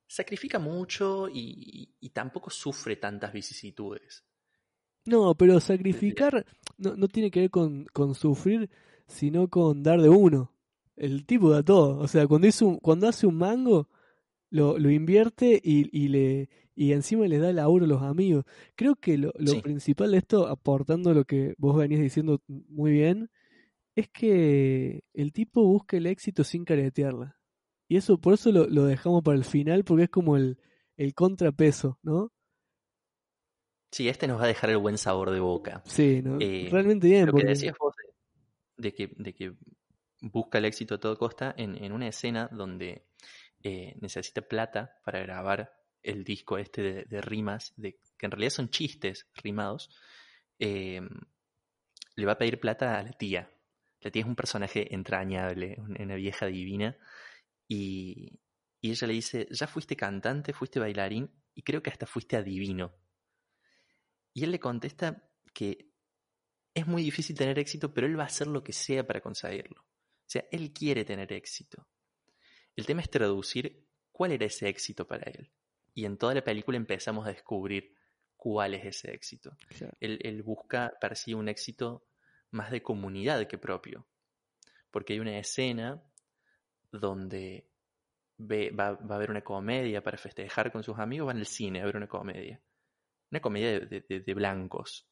Sacrifica 0.07 0.59
mucho 0.59 1.29
y, 1.33 2.11
tampoco 2.13 2.51
sufre 2.51 2.97
tantas 2.97 3.33
vicisitudes. 3.33 4.25
No, 5.05 5.35
pero 5.35 5.61
sacrificar 5.61 6.45
no, 6.77 6.97
no 6.97 7.09
tiene 7.09 7.31
que 7.31 7.41
ver 7.41 7.51
con, 7.51 7.87
con, 7.93 8.15
sufrir, 8.15 8.69
sino 9.07 9.49
con 9.49 9.83
dar 9.83 10.01
de 10.01 10.09
uno. 10.09 10.53
El 10.97 11.25
tipo 11.25 11.51
da 11.51 11.63
todo. 11.63 11.99
O 11.99 12.09
sea, 12.09 12.27
cuando, 12.27 12.47
hizo 12.47 12.79
cuando 12.81 13.09
hace 13.09 13.27
un 13.27 13.37
mango, 13.37 13.89
lo, 14.51 14.79
lo 14.79 14.91
invierte 14.91 15.61
y, 15.63 15.89
y, 15.97 16.09
le, 16.09 16.49
y 16.79 16.93
encima 16.93 17.27
le 17.27 17.39
da 17.39 17.53
laburo 17.53 17.87
a 17.87 17.89
los 17.89 18.03
amigos. 18.03 18.45
Creo 18.77 18.95
que 18.95 19.19
lo, 19.19 19.33
lo 19.37 19.61
principal 19.63 20.13
de 20.13 20.19
esto, 20.19 20.47
aportando 20.47 21.13
lo 21.13 21.25
que 21.25 21.55
vos 21.59 21.77
venías 21.77 22.01
diciendo 22.01 22.41
muy 22.47 22.93
bien, 22.93 23.33
es 23.97 24.09
que 24.09 25.03
el 25.13 25.33
tipo 25.33 25.65
busca 25.65 25.97
el 25.97 26.07
éxito 26.07 26.45
sin 26.45 26.65
caretearla. 26.65 27.37
Y 27.89 27.97
eso, 27.97 28.21
por 28.21 28.35
eso 28.35 28.53
lo, 28.53 28.85
dejamos 28.85 29.25
para 29.25 29.37
el 29.37 29.43
final, 29.43 29.83
porque 29.83 30.05
es 30.05 30.09
como 30.09 30.37
el, 30.37 30.61
el 30.97 31.15
contrapeso, 31.15 31.99
¿no? 32.05 32.31
Sí, 33.91 34.09
este 34.09 34.29
nos 34.29 34.39
va 34.39 34.45
a 34.45 34.49
dejar 34.49 34.71
el 34.71 34.79
buen 34.79 34.99
sabor 34.99 35.33
de 35.33 35.41
boca. 35.41 35.83
Sí, 35.85 36.23
¿no? 36.23 36.39
Eh, 36.39 36.69
realmente 36.71 37.09
bien. 37.09 37.27
Lo 37.27 37.33
que 37.33 37.45
decías 37.45 37.75
vos 37.77 37.93
de, 38.77 38.95
que, 38.95 39.11
de 39.17 39.35
que 39.35 39.53
busca 40.21 40.59
el 40.59 40.67
éxito 40.67 40.95
a 40.95 41.01
toda 41.01 41.17
costa 41.17 41.53
en, 41.59 41.83
en 41.83 41.91
una 41.91 42.07
escena 42.07 42.49
donde 42.53 43.05
eh, 43.65 43.97
necesita 44.01 44.43
plata 44.43 45.01
para 45.05 45.19
grabar 45.19 45.73
el 46.11 46.25
disco 46.25 46.59
este 46.59 47.05
de, 47.05 47.21
rimas, 47.21 47.73
de, 47.77 48.01
que 48.17 48.27
en 48.27 48.31
realidad 48.31 48.51
son 48.51 48.71
chistes 48.71 49.29
rimados, 49.35 49.91
eh, 50.59 51.01
le 52.17 52.27
va 52.27 52.33
a 52.33 52.39
pedir 52.39 52.59
plata 52.59 52.99
a 52.99 53.03
la 53.03 53.13
tía, 53.13 53.51
la 54.01 54.11
tía 54.11 54.23
es 54.23 54.29
un 54.29 54.37
personaje 54.37 54.95
entrañable, 54.95 55.77
una 55.79 56.15
vieja 56.15 56.47
divina. 56.47 56.97
Y, 57.67 58.41
ella 58.81 59.07
le 59.09 59.13
dice, 59.13 59.49
ya 59.51 59.67
fuiste 59.67 59.97
cantante, 59.97 60.53
fuiste 60.53 60.79
bailarín 60.79 61.29
y 61.53 61.63
creo 61.63 61.83
que 61.83 61.91
hasta 61.91 62.07
fuiste 62.07 62.37
adivino. 62.37 62.95
Y 64.33 64.45
él 64.45 64.53
le 64.53 64.61
contesta 64.61 65.29
que 65.53 65.91
es 66.75 66.87
muy 66.87 67.03
difícil 67.03 67.37
tener 67.37 67.59
éxito, 67.59 67.93
pero 67.93 68.07
él 68.07 68.17
va 68.17 68.23
a 68.23 68.27
hacer 68.27 68.47
lo 68.47 68.63
que 68.63 68.73
sea 68.73 69.05
para 69.05 69.21
conseguirlo. 69.21 69.83
O 69.83 70.31
sea, 70.31 70.45
él 70.53 70.73
quiere 70.73 71.05
tener 71.05 71.33
éxito. 71.33 71.89
El 72.77 72.87
tema 72.87 73.03
es 73.03 73.11
traducir 73.11 73.89
cuál 74.13 74.31
era 74.31 74.47
ese 74.47 74.69
éxito 74.69 75.09
para 75.09 75.29
él. 75.29 75.51
Y 75.99 76.05
en 76.05 76.17
toda 76.17 76.33
la 76.33 76.45
película 76.45 76.77
empezamos 76.77 77.27
a 77.27 77.31
descubrir 77.31 77.93
cuál 78.37 78.75
es 78.75 78.85
ese 78.85 79.13
éxito. 79.13 79.57
Él, 79.99 80.21
él, 80.23 80.45
busca, 80.45 80.93
persigue 81.01 81.35
un 81.35 81.49
éxito 81.49 82.07
más 82.53 82.71
de 82.71 82.85
comunidad 82.85 83.49
que 83.49 83.59
propio. 83.59 84.07
Porque 84.93 85.15
hay 85.15 85.19
una 85.19 85.37
escena 85.37 86.01
donde 86.93 87.69
va, 88.39 88.91
a 88.91 89.15
haber 89.17 89.33
una 89.33 89.43
comedia 89.43 90.01
para 90.01 90.19
festejar 90.19 90.71
con 90.71 90.85
sus 90.85 91.01
amigos, 91.01 91.27
van 91.27 91.39
al 91.39 91.47
cine 91.47 91.83
a 91.83 91.87
ver 91.87 91.97
una 91.97 92.07
comedia. 92.07 92.63
Una 93.33 93.41
comedia 93.41 93.81
de, 93.81 94.35
blancos. 94.35 95.05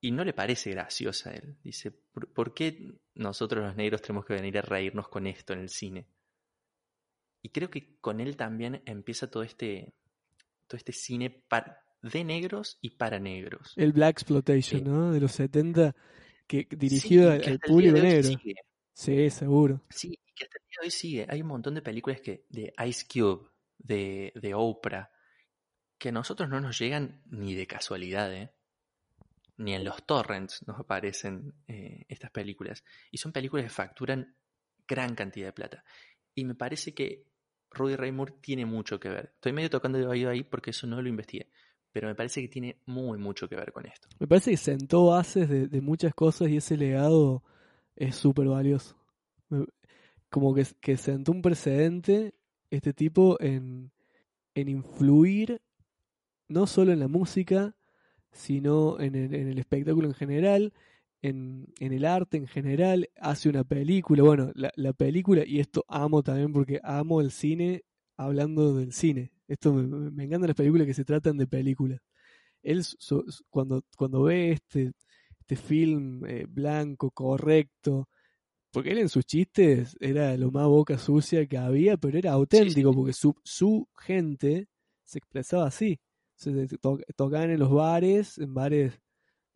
y 0.00 0.10
no 0.10 0.24
le 0.24 0.32
parece 0.32 0.72
graciosa 0.72 1.30
a 1.30 1.34
él. 1.34 1.56
Dice, 1.62 1.92
¿por, 1.92 2.54
qué 2.54 2.92
nosotros 3.14 3.64
los 3.64 3.76
negros 3.76 4.02
tenemos 4.02 4.26
que 4.26 4.34
venir 4.34 4.58
a 4.58 4.62
reírnos 4.62 5.06
con 5.06 5.28
esto 5.28 5.52
en 5.52 5.60
el 5.60 5.68
cine? 5.68 6.08
Y 7.46 7.50
creo 7.50 7.70
que 7.70 7.96
con 8.00 8.18
él 8.18 8.36
también 8.36 8.82
empieza 8.86 9.30
todo 9.30 9.44
este, 9.44 9.94
todo 10.66 10.76
este 10.76 10.90
cine 10.90 11.44
de 12.02 12.24
negros 12.24 12.76
y 12.80 12.90
para 12.96 13.20
negros. 13.20 13.72
El 13.76 13.92
Black 13.92 14.16
Exploitation, 14.16 14.82
¿no? 14.82 15.12
De 15.12 15.20
los 15.20 15.30
70, 15.30 15.94
que 16.48 16.66
dirigido 16.68 17.30
al, 17.30 17.60
público 17.60 17.98
negro. 17.98 18.30
Sí, 18.92 19.30
seguro. 19.30 19.80
Sí, 19.90 20.08
y 20.08 20.32
que 20.34 20.46
hasta 20.46 20.58
el 20.58 20.64
día 20.68 20.78
de 20.80 20.86
hoy 20.86 20.90
sigue. 20.90 21.26
Hay 21.28 21.40
un 21.40 21.46
montón 21.46 21.74
de 21.76 21.82
películas 21.82 22.20
que 22.20 22.46
de 22.48 22.74
Ice 22.84 23.06
Cube, 23.08 23.48
de, 23.78 24.32
de 24.34 24.52
Oprah, 24.52 25.12
que 25.98 26.08
a 26.08 26.12
nosotros 26.12 26.48
no 26.48 26.60
nos 26.60 26.76
llegan 26.76 27.22
ni 27.26 27.54
de 27.54 27.68
casualidad, 27.68 28.34
¿eh? 28.34 28.50
Ni 29.56 29.72
en 29.72 29.84
los 29.84 30.04
torrents 30.04 30.66
nos 30.66 30.80
aparecen 30.80 31.54
eh, 31.68 32.06
estas 32.08 32.32
películas. 32.32 32.82
Y 33.12 33.18
son 33.18 33.30
películas 33.30 33.66
que 33.66 33.70
facturan 33.70 34.34
gran 34.88 35.14
cantidad 35.14 35.46
de 35.46 35.52
plata. 35.52 35.84
Y 36.34 36.44
me 36.44 36.56
parece 36.56 36.92
que 36.92 37.35
Rudy 37.76 37.96
Ray 37.96 38.12
Moore 38.12 38.34
tiene 38.40 38.66
mucho 38.66 38.98
que 38.98 39.08
ver. 39.08 39.32
Estoy 39.34 39.52
medio 39.52 39.70
tocando 39.70 39.98
de 39.98 40.06
oído 40.06 40.30
ahí 40.30 40.42
porque 40.42 40.70
eso 40.70 40.86
no 40.86 41.00
lo 41.00 41.08
investigué. 41.08 41.50
Pero 41.92 42.08
me 42.08 42.14
parece 42.14 42.42
que 42.42 42.48
tiene 42.48 42.82
muy 42.86 43.18
mucho 43.18 43.48
que 43.48 43.56
ver 43.56 43.72
con 43.72 43.86
esto. 43.86 44.08
Me 44.18 44.26
parece 44.26 44.50
que 44.50 44.56
sentó 44.56 45.06
bases 45.06 45.48
de, 45.48 45.80
muchas 45.80 46.14
cosas 46.14 46.48
y 46.48 46.58
ese 46.58 46.76
legado 46.76 47.42
es 47.94 48.16
súper 48.16 48.48
valioso. 48.48 48.96
Como 50.28 50.54
que, 50.54 50.96
sentó 50.96 51.32
un 51.32 51.40
precedente 51.40 52.34
este 52.70 52.92
tipo 52.92 53.40
en, 53.40 53.92
en 54.54 54.68
influir 54.68 55.62
no 56.48 56.66
solo 56.66 56.92
en 56.92 57.00
la 57.00 57.08
música, 57.08 57.74
sino 58.30 59.00
en 59.00 59.14
el 59.14 59.58
espectáculo 59.58 60.08
en 60.08 60.14
general, 60.14 60.74
en, 61.28 61.72
en, 61.80 61.92
el 61.92 62.04
arte 62.04 62.36
en 62.36 62.46
general, 62.46 63.08
hace 63.16 63.48
una 63.48 63.64
película, 63.64 64.22
bueno, 64.22 64.52
la, 64.54 64.72
la, 64.76 64.92
película, 64.92 65.42
y 65.46 65.60
esto 65.60 65.84
amo 65.88 66.22
también 66.22 66.52
porque 66.52 66.80
amo 66.82 67.20
el 67.20 67.30
cine 67.30 67.84
hablando 68.16 68.74
del 68.74 68.92
cine. 68.92 69.32
Esto 69.48 69.72
me, 69.72 70.10
me 70.10 70.24
encantan 70.24 70.48
las 70.48 70.56
películas 70.56 70.86
que 70.86 70.94
se 70.94 71.04
tratan 71.04 71.36
de 71.36 71.46
películas. 71.46 72.00
Él 72.62 72.84
cuando, 73.50 73.82
cuando 73.96 74.24
ve 74.24 74.52
este, 74.52 74.92
este 75.40 75.56
film 75.56 76.24
eh, 76.26 76.46
blanco, 76.48 77.10
correcto, 77.10 78.08
porque 78.70 78.90
él 78.90 78.98
en 78.98 79.08
sus 79.08 79.24
chistes 79.24 79.96
era 80.00 80.36
lo 80.36 80.50
más 80.50 80.66
boca 80.66 80.98
sucia 80.98 81.46
que 81.46 81.58
había, 81.58 81.96
pero 81.96 82.18
era 82.18 82.32
auténtico, 82.32 82.92
porque 82.92 83.12
su, 83.12 83.34
su 83.44 83.88
gente 83.96 84.68
se 85.04 85.18
expresaba 85.18 85.66
así 85.66 86.00
se 86.36 86.68
tocaban 87.16 87.50
en 87.50 87.58
los 87.58 87.70
bares, 87.70 88.38
en 88.38 88.54
bares 88.54 89.00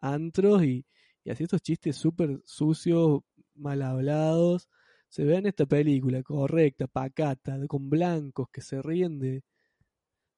antros 0.01 0.65
y, 0.65 0.87
y 1.25 1.31
así 1.31 1.45
estos 1.45 1.63
chistes 1.63 1.97
súper 1.97 2.41
sucios, 2.45 3.21
mal 3.55 3.83
hablados. 3.83 4.69
Se 5.09 5.25
ve 5.25 5.37
en 5.37 5.47
esta 5.47 5.67
película 5.67 6.23
correcta, 6.23 6.87
pacata, 6.87 7.59
con 7.69 7.91
blancos 7.91 8.49
que 8.53 8.63
se 8.63 8.81
ríen 8.83 9.19
de, 9.19 9.43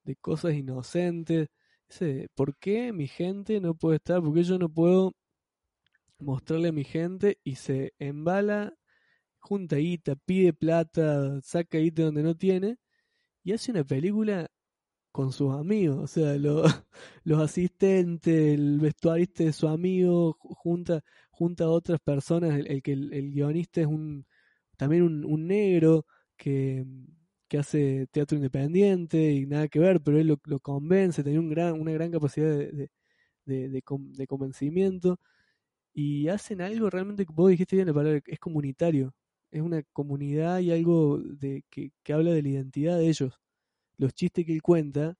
de 0.04 0.16
cosas 0.16 0.54
inocentes. 0.54 1.48
¿Por 2.34 2.56
qué 2.56 2.92
mi 2.92 3.06
gente 3.06 3.60
no 3.60 3.74
puede 3.74 3.96
estar? 3.96 4.22
¿Por 4.22 4.34
qué 4.34 4.44
yo 4.44 4.58
no 4.58 4.68
puedo 4.68 5.12
mostrarle 6.18 6.68
a 6.68 6.72
mi 6.72 6.84
gente? 6.84 7.38
Y 7.44 7.56
se 7.56 7.92
embala, 7.98 8.74
junta 9.40 9.76
guita, 9.76 10.16
pide 10.16 10.52
plata, 10.52 11.40
saca 11.42 11.78
guita 11.78 12.04
donde 12.04 12.22
no 12.22 12.34
tiene 12.36 12.78
y 13.44 13.52
hace 13.52 13.72
una 13.72 13.84
película 13.84 14.50
con 15.12 15.32
sus 15.32 15.52
amigos, 15.54 15.98
o 15.98 16.06
sea, 16.06 16.36
los 17.24 17.40
asistentes, 17.40 18.54
el 18.54 18.80
vestuarista 18.80 19.44
de 19.44 19.52
su 19.52 19.68
amigo, 19.68 20.36
junta, 20.40 21.02
junta 21.30 21.64
a 21.64 21.70
otras 21.70 22.00
personas, 22.00 22.58
el, 22.58 22.82
que 22.82 22.92
el, 22.92 23.32
guionista 23.32 23.80
es 23.82 23.86
un 23.86 24.26
también 24.76 25.02
un, 25.24 25.46
negro 25.46 26.06
que, 26.36 26.84
que, 27.48 27.58
hace 27.58 28.06
teatro 28.08 28.36
independiente 28.36 29.32
y 29.32 29.46
nada 29.46 29.68
que 29.68 29.78
ver, 29.78 30.00
pero 30.02 30.18
él 30.18 30.38
lo, 30.44 30.60
convence, 30.60 31.22
tenía 31.22 31.40
un 31.40 31.50
gran, 31.50 31.80
una 31.80 31.92
gran 31.92 32.10
capacidad 32.10 32.48
de, 32.48 32.90
de, 33.44 33.68
de, 33.68 34.26
convencimiento. 34.26 35.20
Y 35.94 36.28
hacen 36.28 36.62
algo 36.62 36.90
realmente, 36.90 37.26
vos 37.28 37.50
dijiste 37.50 37.76
bien 37.76 37.88
la 37.88 37.94
palabra, 37.94 38.20
es 38.26 38.38
comunitario, 38.40 39.14
es 39.50 39.62
una 39.62 39.82
comunidad 39.92 40.60
y 40.60 40.72
algo 40.72 41.18
de 41.18 41.64
que, 41.70 41.92
que 42.02 42.12
habla 42.12 42.32
de 42.32 42.42
la 42.42 42.48
identidad 42.50 42.98
de 42.98 43.08
ellos 43.08 43.42
los 43.98 44.14
chistes 44.14 44.44
que 44.46 44.52
él 44.52 44.62
cuenta 44.62 45.16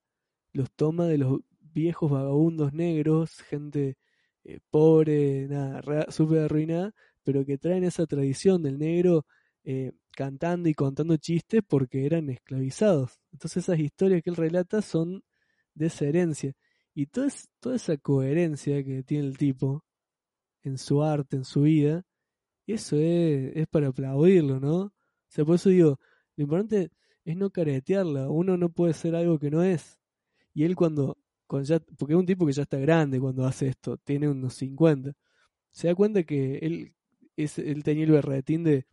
los 0.53 0.71
toma 0.71 1.07
de 1.07 1.17
los 1.17 1.41
viejos 1.59 2.11
vagabundos 2.11 2.73
negros, 2.73 3.41
gente 3.41 3.97
eh, 4.43 4.59
pobre, 4.69 5.47
nada, 5.47 6.11
súper 6.11 6.43
arruinada, 6.43 6.93
pero 7.23 7.45
que 7.45 7.57
traen 7.57 7.83
esa 7.83 8.05
tradición 8.05 8.61
del 8.63 8.77
negro 8.77 9.25
eh, 9.63 9.93
cantando 10.11 10.69
y 10.69 10.73
contando 10.73 11.17
chistes 11.17 11.61
porque 11.67 12.05
eran 12.05 12.29
esclavizados. 12.29 13.19
Entonces 13.31 13.63
esas 13.63 13.79
historias 13.79 14.21
que 14.21 14.29
él 14.29 14.35
relata 14.35 14.81
son 14.81 15.23
de 15.73 15.87
esa 15.87 16.05
herencia. 16.05 16.53
Y 16.93 17.07
toda, 17.07 17.29
toda 17.59 17.75
esa 17.75 17.97
coherencia 17.97 18.83
que 18.83 19.03
tiene 19.03 19.27
el 19.27 19.37
tipo 19.37 19.83
en 20.63 20.77
su 20.77 21.03
arte, 21.03 21.37
en 21.37 21.45
su 21.45 21.61
vida, 21.63 22.03
eso 22.67 22.97
es, 22.97 23.55
es 23.55 23.67
para 23.67 23.89
aplaudirlo, 23.89 24.59
¿no? 24.59 24.77
O 24.77 24.91
sea, 25.29 25.45
por 25.45 25.55
eso 25.55 25.69
digo, 25.69 25.99
lo 26.35 26.43
importante 26.43 26.91
es 27.25 27.37
no 27.37 27.49
caretearla. 27.49 28.29
Uno 28.29 28.57
no 28.57 28.69
puede 28.69 28.93
ser 28.93 29.15
algo 29.15 29.39
que 29.39 29.51
no 29.51 29.63
es. 29.63 29.99
Y 30.53 30.63
él 30.63 30.75
cuando, 30.75 31.17
cuando 31.47 31.67
ya, 31.67 31.79
porque 31.97 32.13
es 32.13 32.19
un 32.19 32.25
tipo 32.25 32.45
que 32.45 32.53
ya 32.53 32.63
está 32.63 32.77
grande 32.77 33.19
cuando 33.19 33.45
hace 33.45 33.67
esto, 33.67 33.97
tiene 33.97 34.29
unos 34.29 34.53
50, 34.55 35.13
se 35.71 35.87
da 35.87 35.95
cuenta 35.95 36.23
que 36.23 36.57
él, 36.59 36.93
es, 37.35 37.57
él 37.57 37.83
tenía 37.83 38.05
el 38.05 38.11
berretín 38.11 38.63
de, 38.63 38.85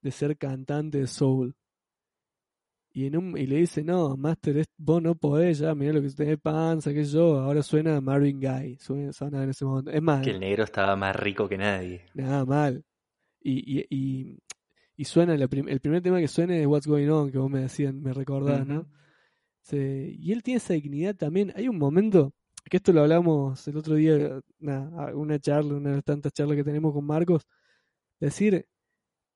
de 0.00 0.10
ser 0.10 0.36
cantante 0.36 0.98
de 0.98 1.06
soul. 1.06 1.54
Y, 2.90 3.06
en 3.06 3.16
un, 3.16 3.38
y 3.38 3.46
le 3.46 3.56
dice, 3.56 3.84
no, 3.84 4.16
Master, 4.16 4.64
vos 4.76 5.02
no 5.02 5.14
podés 5.14 5.58
ya, 5.58 5.74
mirá 5.74 5.92
lo 5.92 6.02
que 6.02 6.08
tenés 6.10 6.40
panza, 6.40 6.92
que 6.92 7.04
yo, 7.04 7.38
ahora 7.38 7.62
suena 7.62 8.00
Marvin 8.00 8.40
Guy, 8.40 8.76
suena, 8.78 9.42
en 9.42 9.50
ese 9.50 9.64
momento. 9.64 9.90
Es 9.90 10.02
más. 10.02 10.24
Que 10.24 10.30
el 10.30 10.40
negro 10.40 10.64
estaba 10.64 10.96
más 10.96 11.14
rico 11.14 11.48
que 11.48 11.58
nadie. 11.58 12.06
Nada 12.14 12.44
mal. 12.44 12.84
Y, 13.40 13.78
y, 13.78 13.86
y, 13.90 14.38
y 14.98 15.04
suena, 15.04 15.34
el 15.34 15.48
primer 15.48 16.02
tema 16.02 16.18
que 16.18 16.26
suena 16.26 16.56
es 16.56 16.66
What's 16.66 16.88
Going 16.88 17.08
On, 17.08 17.30
que 17.30 17.38
vos 17.38 17.48
me 17.48 17.60
decían, 17.60 18.02
me 18.02 18.12
recordás, 18.12 18.66
¿no? 18.66 18.88
y 19.70 20.32
él 20.32 20.42
tiene 20.42 20.58
esa 20.58 20.74
dignidad 20.74 21.14
también. 21.14 21.52
Hay 21.54 21.68
un 21.68 21.78
momento, 21.78 22.34
que 22.68 22.78
esto 22.78 22.92
lo 22.92 23.02
hablamos 23.02 23.68
el 23.68 23.76
otro 23.76 23.94
día, 23.94 24.40
una, 24.58 25.14
una 25.14 25.38
charla, 25.38 25.76
una 25.76 25.90
de 25.90 25.96
las 25.96 26.04
tantas 26.04 26.32
charlas 26.32 26.56
que 26.56 26.64
tenemos 26.64 26.92
con 26.92 27.04
Marcos, 27.04 27.46
decir, 28.18 28.66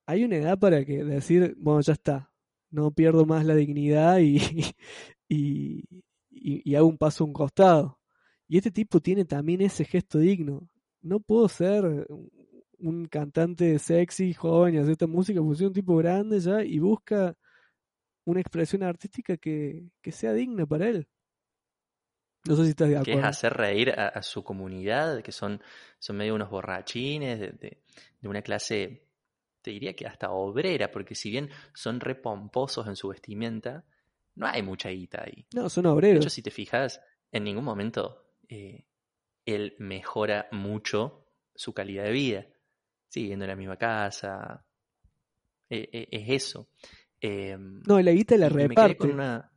hay 0.04 0.24
una 0.24 0.34
edad 0.36 0.58
para 0.58 0.84
que 0.84 1.04
decir, 1.04 1.54
bueno, 1.58 1.80
ya 1.80 1.92
está, 1.92 2.32
no 2.70 2.90
pierdo 2.90 3.24
más 3.24 3.46
la 3.46 3.54
dignidad 3.54 4.18
y, 4.18 4.38
y, 5.28 5.84
y, 6.28 6.68
y 6.68 6.74
hago 6.74 6.88
un 6.88 6.98
paso 6.98 7.22
a 7.22 7.26
un 7.28 7.32
costado. 7.32 8.00
Y 8.48 8.56
este 8.56 8.72
tipo 8.72 8.98
tiene 8.98 9.24
también 9.24 9.60
ese 9.60 9.84
gesto 9.84 10.18
digno. 10.18 10.68
No 11.02 11.20
puedo 11.20 11.48
ser 11.48 12.08
un 12.82 13.06
cantante 13.06 13.78
sexy, 13.78 14.34
joven 14.34 14.74
y 14.74 14.78
hace 14.78 14.92
esta 14.92 15.06
música, 15.06 15.40
pues 15.40 15.60
es 15.60 15.66
un 15.66 15.72
tipo 15.72 15.96
grande 15.96 16.40
ya 16.40 16.62
y 16.62 16.78
busca 16.78 17.36
una 18.24 18.40
expresión 18.40 18.82
artística 18.82 19.36
que, 19.36 19.90
sea 20.10 20.32
digna 20.32 20.66
para 20.66 20.88
él. 20.88 21.08
No 22.44 22.56
sé 22.56 22.64
si 22.64 22.70
estás 22.70 22.88
de 22.88 22.96
acuerdo. 22.96 23.12
Que 23.12 23.18
es 23.20 23.24
hacer 23.24 23.52
reír 23.52 23.90
a, 23.90 24.20
su 24.22 24.42
comunidad, 24.42 25.22
que 25.22 25.30
son, 25.30 25.62
son 25.98 26.16
medio 26.16 26.34
unos 26.34 26.50
borrachines 26.50 27.38
de, 27.38 27.52
de, 27.52 28.28
una 28.28 28.42
clase, 28.42 29.06
te 29.62 29.70
diría 29.70 29.94
que 29.94 30.06
hasta 30.06 30.32
obrera, 30.32 30.90
porque 30.90 31.14
si 31.14 31.30
bien 31.30 31.50
son 31.72 32.00
repomposos 32.00 32.86
en 32.88 32.96
su 32.96 33.08
vestimenta, 33.08 33.84
no 34.34 34.46
hay 34.46 34.62
mucha 34.62 34.88
guita 34.88 35.22
ahí. 35.24 35.46
No, 35.54 35.68
son 35.68 35.86
obreros. 35.86 36.20
De 36.20 36.26
hecho, 36.26 36.30
si 36.30 36.42
te 36.42 36.50
fijas, 36.50 37.00
en 37.30 37.44
ningún 37.44 37.64
momento 37.64 38.34
eh, 38.48 38.86
él 39.46 39.76
mejora 39.78 40.48
mucho 40.50 41.28
su 41.54 41.72
calidad 41.72 42.04
de 42.04 42.12
vida 42.12 42.46
siguiendo 43.12 43.44
en 43.44 43.50
la 43.50 43.56
misma 43.56 43.76
casa. 43.76 44.64
E, 45.68 45.88
e, 45.92 46.08
es 46.10 46.42
eso. 46.44 46.68
Em, 47.20 47.82
no, 47.86 48.00
la 48.00 48.10
guita 48.10 48.36
la 48.36 48.48
reparte. 48.48 49.14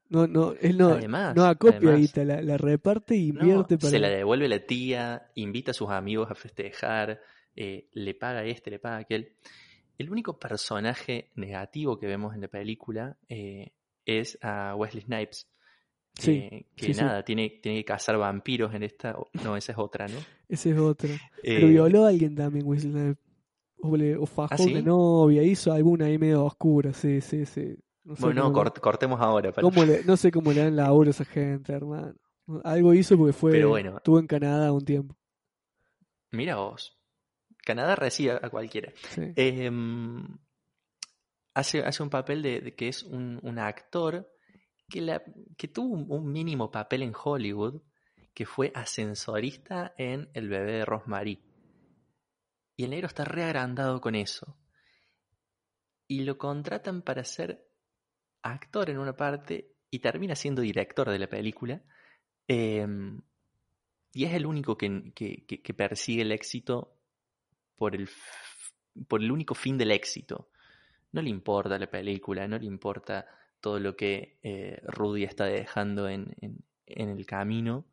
No, 0.08 0.28
no, 0.28 0.54
él 0.62 0.78
no, 0.78 1.00
no 1.34 1.46
acopia 1.46 1.96
guita, 1.96 2.24
la, 2.24 2.58
reparte 2.58 3.16
y 3.16 3.30
invierte 3.30 3.78
para. 3.78 3.90
Se 3.90 4.00
la 4.00 4.10
devuelve 4.10 4.48
la 4.48 4.60
tía, 4.60 5.32
invita 5.36 5.72
a 5.72 5.74
sus 5.74 5.90
amigos 5.90 6.30
a 6.30 6.36
festejar, 6.36 7.22
eh, 7.56 7.88
le 7.94 8.14
paga 8.14 8.44
este, 8.44 8.70
le 8.70 8.80
paga 8.80 8.98
aquel. 8.98 9.34
El 9.98 10.12
único 10.12 10.38
personaje 10.38 11.32
negativo 11.36 11.98
que 11.98 12.06
vemos 12.06 12.36
en 12.36 12.42
la 12.42 12.50
película 12.50 13.18
eh, 13.30 13.72
es 14.06 14.38
a 14.42 14.76
Wesley 14.76 15.04
Snipes. 15.04 15.50
Sí, 16.14 16.32
eh, 16.32 16.66
que 16.76 16.94
nada, 16.94 17.24
Tiene, 17.24 17.60
tiene 17.62 17.80
que 17.80 17.86
cazar 17.86 18.18
vampiros 18.18 18.74
en 18.74 18.84
esta. 18.84 19.16
No, 19.44 19.58
esa 19.58 19.72
es 19.72 19.78
otra, 19.78 20.08
¿no? 20.08 20.20
Esa 20.48 20.70
es 20.70 20.78
otra. 20.78 21.10
Pero 21.44 21.68
violó 21.68 22.06
a 22.06 22.10
alguien 22.10 22.36
también, 22.36 22.66
Wesley 22.66 22.92
Snipes 22.92 23.25
o, 23.78 24.26
fajó 24.26 24.64
¿Ah, 24.64 24.66
de 24.66 24.82
novia, 24.82 25.44
hizo 25.44 25.72
alguna 25.72 26.06
ahí 26.06 26.18
medio 26.18 26.46
oscura, 26.46 26.94
sí, 26.94 27.22
sí, 27.22 27.46
sí. 27.46 27.78
bueno, 28.04 28.52
cortemos 28.54 29.20
ahora. 29.22 29.52
no 30.06 30.18
sé 30.18 30.32
cómo 30.32 30.52
le 30.52 30.64
dan 30.64 30.76
laburo 30.76 31.10
a 31.10 31.12
esa 31.12 31.26
gente, 31.26 31.74
hermano. 31.74 32.16
Algo 32.64 32.94
hizo 32.94 33.18
porque 33.18 33.34
fue. 33.34 33.58
Estuvo 33.58 34.20
en 34.20 34.28
Canadá 34.28 34.72
un 34.72 34.86
tiempo. 34.86 35.16
Mira 36.32 36.58
vos. 36.58 36.98
Canadá 37.66 37.96
recibe 37.96 38.40
a 38.42 38.50
cualquiera. 38.50 38.94
Em, 39.36 40.24
hace, 41.56 41.80
hace 41.80 42.04
un 42.04 42.12
papel 42.12 42.44
de, 42.44 42.76
que 42.76 42.88
es 42.88 43.02
un, 43.04 43.58
actor 43.58 44.32
que, 44.88 45.02
la, 45.02 45.24
que 45.58 45.68
tuvo 45.68 45.96
un, 46.16 46.32
mínimo 46.32 46.70
papel 46.70 47.02
en 47.02 47.14
Hollywood, 47.16 47.82
que 48.36 48.46
fue 48.46 48.72
ascensorista 48.76 49.96
en 49.98 50.30
El 50.34 50.48
bebé 50.50 50.74
de 50.74 50.86
Rosemary. 50.86 51.42
Y 52.76 52.84
el 52.84 52.90
negro 52.92 53.08
está 53.08 53.24
reagrandado 53.24 54.02
con 54.02 54.16
eso. 54.16 54.58
Y 56.08 56.24
lo 56.24 56.38
contratan 56.38 57.02
para 57.02 57.24
ser 57.24 57.68
actor 58.42 58.90
en 58.90 59.00
una 59.00 59.16
parte 59.16 59.76
y 59.90 60.00
termina 60.00 60.36
siendo 60.36 60.62
director 60.62 61.10
de 61.10 61.20
la 61.20 61.28
película. 61.28 61.82
Em, 62.48 63.22
y 64.14 64.26
es 64.26 64.34
el 64.34 64.46
único 64.46 64.78
que, 64.78 65.12
persigue 65.76 66.22
el 66.22 66.32
éxito 66.32 66.96
por 67.76 67.96
el, 67.96 68.10
por 69.08 69.22
el 69.22 69.32
único 69.32 69.56
fin 69.56 69.78
del 69.78 69.92
éxito. 69.92 70.50
No 71.12 71.22
le 71.22 71.30
importa 71.30 71.80
la 71.80 71.90
película, 71.90 72.48
no 72.48 72.58
le 72.58 72.66
importa 72.66 73.26
todo 73.60 73.80
lo 73.80 73.96
que 73.96 74.38
eh, 74.44 74.80
Rudy 74.84 75.24
está 75.24 75.46
dejando 75.46 76.08
en, 76.08 76.36
en, 76.86 77.10
el 77.10 77.26
camino. 77.26 77.86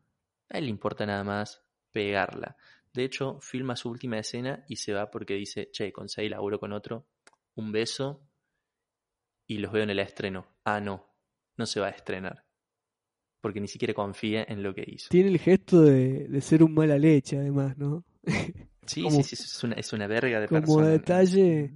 A 0.51 0.59
él 0.59 0.65
le 0.65 0.71
importa 0.71 1.07
nada 1.07 1.25
más 1.25 1.63
pegarla. 1.93 2.57
De 2.95 3.05
hecho, 3.05 3.41
filma 3.41 3.75
su 3.77 3.89
última 3.89 4.19
escena 4.19 4.65
y 4.69 4.77
se 4.77 4.93
va 4.93 5.11
porque 5.11 5.35
dice, 5.35 5.71
che, 5.71 5.93
conseguí 5.93 6.29
laburo 6.29 6.59
con 6.59 6.73
otro, 6.73 7.09
un 7.55 7.73
beso 7.73 8.29
y 9.47 9.59
los 9.59 9.73
veo 9.73 9.83
en 9.83 9.91
el 9.91 9.99
estreno. 9.99 10.47
Ah, 10.65 10.81
no, 10.81 11.07
no 11.57 11.67
se 11.67 11.81
va 11.81 11.87
a 11.87 11.91
estrenar. 11.91 12.45
Porque 13.41 13.61
ni 13.61 13.69
siquiera 13.69 13.95
confía 13.95 14.45
en 14.47 14.63
lo 14.63 14.75
que 14.75 14.85
hizo. 14.87 15.09
Tiene 15.11 15.31
el 15.31 15.39
gesto 15.39 15.83
de, 15.83 16.29
de 16.29 16.41
ser 16.41 16.63
un 16.63 16.75
mala 16.75 16.99
leche, 16.99 17.39
además, 17.39 17.77
¿no? 17.77 18.05
Sí, 18.85 19.09
sí, 19.11 19.23
sí, 19.23 19.35
es 19.35 19.65
una, 19.65 19.75
es 19.77 19.93
una 19.93 20.07
verga 20.09 20.41
de 20.41 20.49
como 20.49 20.83
detalle. 20.83 21.73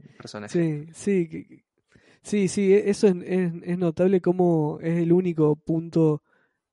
Sí, 0.48 0.86
sí, 0.92 1.62
sí, 2.20 2.48
sí, 2.48 2.74
e, 2.74 2.90
eso 2.90 3.06
es, 3.06 3.14
es, 3.62 3.78
notable 3.78 4.20
como 4.20 4.80
es 4.82 4.98
el 4.98 5.12
único 5.12 5.54
punto 5.54 6.24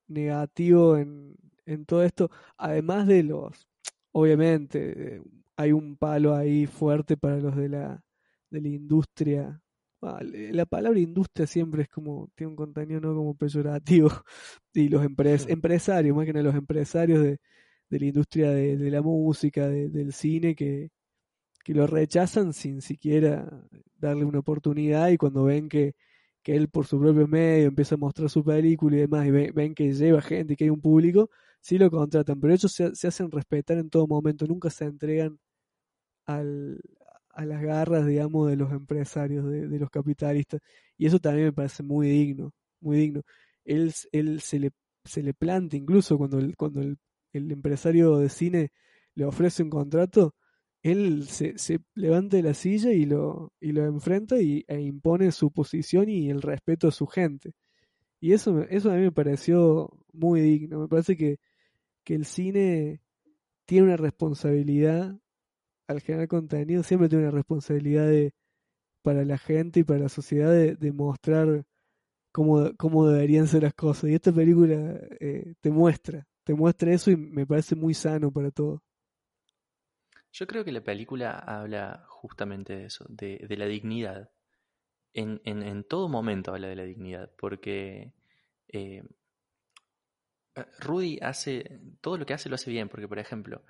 negativo 0.07 0.97
en, 0.97 1.35
en 1.65 1.85
todo 1.85 2.03
esto. 2.03 2.31
Además 2.57 3.05
de 3.05 3.21
los, 3.21 3.67
obviamente, 4.13 5.21
hay 5.57 5.71
un 5.73 5.97
palo 5.97 6.35
ahí 6.35 6.65
fuerte 6.65 7.17
para 7.17 7.37
los 7.37 7.55
de 7.55 7.69
la, 7.69 8.03
de 8.49 8.61
la 8.61 8.69
industria. 8.69 9.61
La 10.01 10.65
palabra 10.65 10.99
industria 10.99 11.47
siempre 11.47 11.83
es 11.83 11.89
como, 11.89 12.29
tiene 12.35 12.51
un 12.51 12.55
contenido 12.55 13.01
no 13.01 13.15
como 13.15 13.35
peyorativo. 13.35 14.09
Y 14.73 14.89
los 14.89 15.03
empresarios, 15.03 16.15
más 16.15 16.25
que 16.25 16.33
nada 16.33 16.43
los 16.45 16.55
empresarios 16.55 17.21
de, 17.23 17.39
de 17.93 17.99
la 17.99 18.05
industria 18.07 18.51
de, 18.51 18.91
la 18.91 19.01
música, 19.01 19.67
del 19.69 20.13
cine, 20.13 20.55
que, 20.55 20.89
que, 21.63 21.73
lo 21.73 21.87
rechazan 21.87 22.53
sin 22.53 22.81
siquiera 22.81 23.67
darle 23.99 24.25
una 24.25 24.39
oportunidad 24.39 25.09
y 25.09 25.17
cuando 25.17 25.43
ven 25.45 25.69
que, 25.69 25.95
que, 26.41 26.55
él 26.55 26.69
por 26.69 26.87
su 26.87 26.99
propio 26.99 27.27
medio 27.27 27.67
empieza 27.67 27.95
a 27.95 27.99
mostrar 27.99 28.29
su 28.29 28.43
película 28.43 28.95
y 28.97 28.99
demás 29.01 29.27
y 29.27 29.31
ven, 29.31 29.75
que 29.75 29.93
lleva 29.93 30.21
gente 30.21 30.53
y 30.53 30.55
que 30.55 30.63
hay 30.65 30.69
un 30.71 30.81
público, 30.81 31.29
sí 31.63 31.77
lo 31.79 31.89
contratan, 31.91 32.39
pero 32.39 32.53
ellos 32.53 32.71
se, 32.71 32.95
se 32.95 33.07
hacen 33.07 33.31
respetar 33.31 33.77
en 33.79 33.89
todo 33.89 34.07
momento, 34.07 34.45
nunca 34.47 34.69
se 34.69 34.85
entregan 34.85 35.39
al, 36.25 36.81
a 37.29 37.45
las 37.45 37.61
garras, 37.63 38.05
digamos, 38.07 38.49
de 38.49 38.57
los 38.57 38.71
empresarios, 38.71 39.45
de, 39.49 39.79
los 39.79 39.89
capitalistas. 39.89 40.61
Y 40.97 41.07
eso 41.07 41.19
también 41.19 41.47
me 41.47 41.53
parece 41.53 41.83
muy 41.83 42.09
digno, 42.09 42.53
muy 42.81 42.97
digno. 42.97 43.21
Él, 43.65 43.93
él 44.11 44.41
se 44.41 44.59
le 44.59 44.71
se 45.05 45.21
le 45.21 45.33
planta 45.33 45.75
incluso 45.77 46.17
cuando 46.17 46.39
el, 46.39 46.55
cuando 46.55 46.81
el 46.81 47.51
empresario 47.51 48.17
de 48.19 48.29
cine 48.29 48.71
le 49.15 49.25
ofrece 49.25 49.63
un 49.63 49.69
contrato, 49.69 50.35
él 50.81 51.27
se, 51.27 51.57
se 51.57 51.79
levanta 51.95 52.37
de 52.37 52.43
la 52.43 52.53
silla 52.53 52.91
y 52.91 53.05
lo, 53.05 53.53
y 53.59 53.71
lo 53.71 53.85
enfrenta 53.85 54.41
y, 54.41 54.65
e 54.67 54.81
impone 54.81 55.31
su 55.31 55.51
posición 55.51 56.09
y 56.09 56.29
el 56.29 56.41
respeto 56.41 56.87
a 56.87 56.91
su 56.91 57.07
gente. 57.07 57.53
Y 58.19 58.33
eso, 58.33 58.61
eso 58.69 58.91
a 58.91 58.95
mí 58.95 59.01
me 59.01 59.11
pareció 59.11 59.89
muy 60.13 60.41
digno. 60.41 60.79
Me 60.81 60.87
parece 60.87 61.17
que, 61.17 61.37
que 62.03 62.15
el 62.15 62.25
cine 62.25 63.01
tiene 63.65 63.87
una 63.87 63.97
responsabilidad 63.97 65.17
al 65.87 66.01
generar 66.01 66.27
contenido, 66.27 66.83
siempre 66.83 67.09
tiene 67.09 67.25
una 67.25 67.33
responsabilidad 67.33 68.07
de, 68.07 68.33
para 69.01 69.23
la 69.25 69.37
gente 69.37 69.81
y 69.81 69.83
para 69.83 69.99
la 69.99 70.09
sociedad 70.09 70.51
de, 70.51 70.91
mostrar 70.91 71.65
cómo, 72.31 72.71
cómo, 72.77 73.07
deberían 73.07 73.47
ser 73.47 73.63
las 73.63 73.73
cosas. 73.73 74.09
Y 74.09 74.15
esta 74.15 74.31
película 74.31 74.75
eh, 75.19 75.53
te 75.61 75.69
muestra, 75.69 76.25
te 76.43 76.53
muestra 76.53 76.93
eso 76.93 77.11
y 77.11 77.17
me 77.17 77.45
parece 77.45 77.75
muy 77.75 77.93
sano 77.93 78.31
para 78.31 78.51
todo. 78.51 78.81
Yo 80.31 80.47
creo 80.47 80.65
que 80.65 80.71
la 80.71 80.83
película 80.83 81.37
habla 81.37 82.05
justamente 82.07 82.75
de 82.75 82.85
eso, 82.85 83.05
de, 83.07 83.45
la 83.55 83.65
dignidad. 83.67 84.31
En, 85.13 85.39
en, 85.45 85.83
todo 85.83 86.09
momento 86.09 86.51
habla 86.51 86.69
de 86.69 86.75
la 86.75 86.85
dignidad, 86.85 87.31
porque 87.37 88.13
eh, 88.69 89.03
Rudy 90.79 91.19
hace, 91.21 91.79
todo 92.01 92.17
lo 92.17 92.25
que 92.25 92.33
hace 92.33 92.49
lo 92.49 92.55
hace 92.55 92.69
bien, 92.69 92.89
porque 92.89 93.07
por 93.07 93.19
ejemplo, 93.19 93.63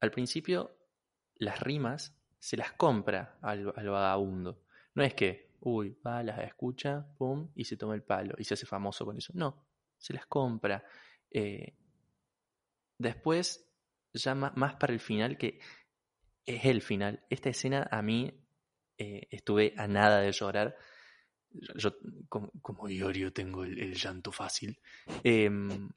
al 0.00 0.10
principio 0.10 0.76
las 1.36 1.60
rimas 1.60 2.16
se 2.38 2.56
las 2.56 2.72
compra 2.72 3.38
al, 3.42 3.64
vagabundo. 3.64 4.64
No 4.94 5.02
es 5.02 5.14
que, 5.14 5.56
uy, 5.60 5.96
va, 6.06 6.22
las 6.22 6.38
escucha, 6.40 7.06
pum, 7.18 7.50
y 7.54 7.64
se 7.64 7.76
toma 7.76 7.94
el 7.94 8.02
palo 8.02 8.34
y 8.38 8.44
se 8.44 8.54
hace 8.54 8.66
famoso 8.66 9.04
con 9.04 9.16
eso. 9.16 9.32
No, 9.34 9.66
se 9.98 10.12
las 10.12 10.26
compra. 10.26 10.84
Eh, 11.30 11.76
Después, 13.02 13.68
ya 14.12 14.36
más 14.36 14.76
para 14.76 14.92
el 14.92 15.00
final, 15.00 15.36
que 15.36 15.58
es 16.46 16.64
el 16.64 16.82
final. 16.82 17.24
Esta 17.30 17.48
escena 17.48 17.88
a 17.90 18.00
mí 18.00 18.32
eh, 18.96 19.26
estuve 19.32 19.74
a 19.76 19.88
nada 19.88 20.20
de 20.20 20.30
llorar. 20.30 20.76
Yo, 21.76 21.96
como, 22.28 22.50
como 22.62 22.88
Iorio, 22.88 23.32
tengo 23.32 23.64
el, 23.64 23.94
llanto 23.94 24.32
fácil. 24.32 24.78
Em, 25.22 25.90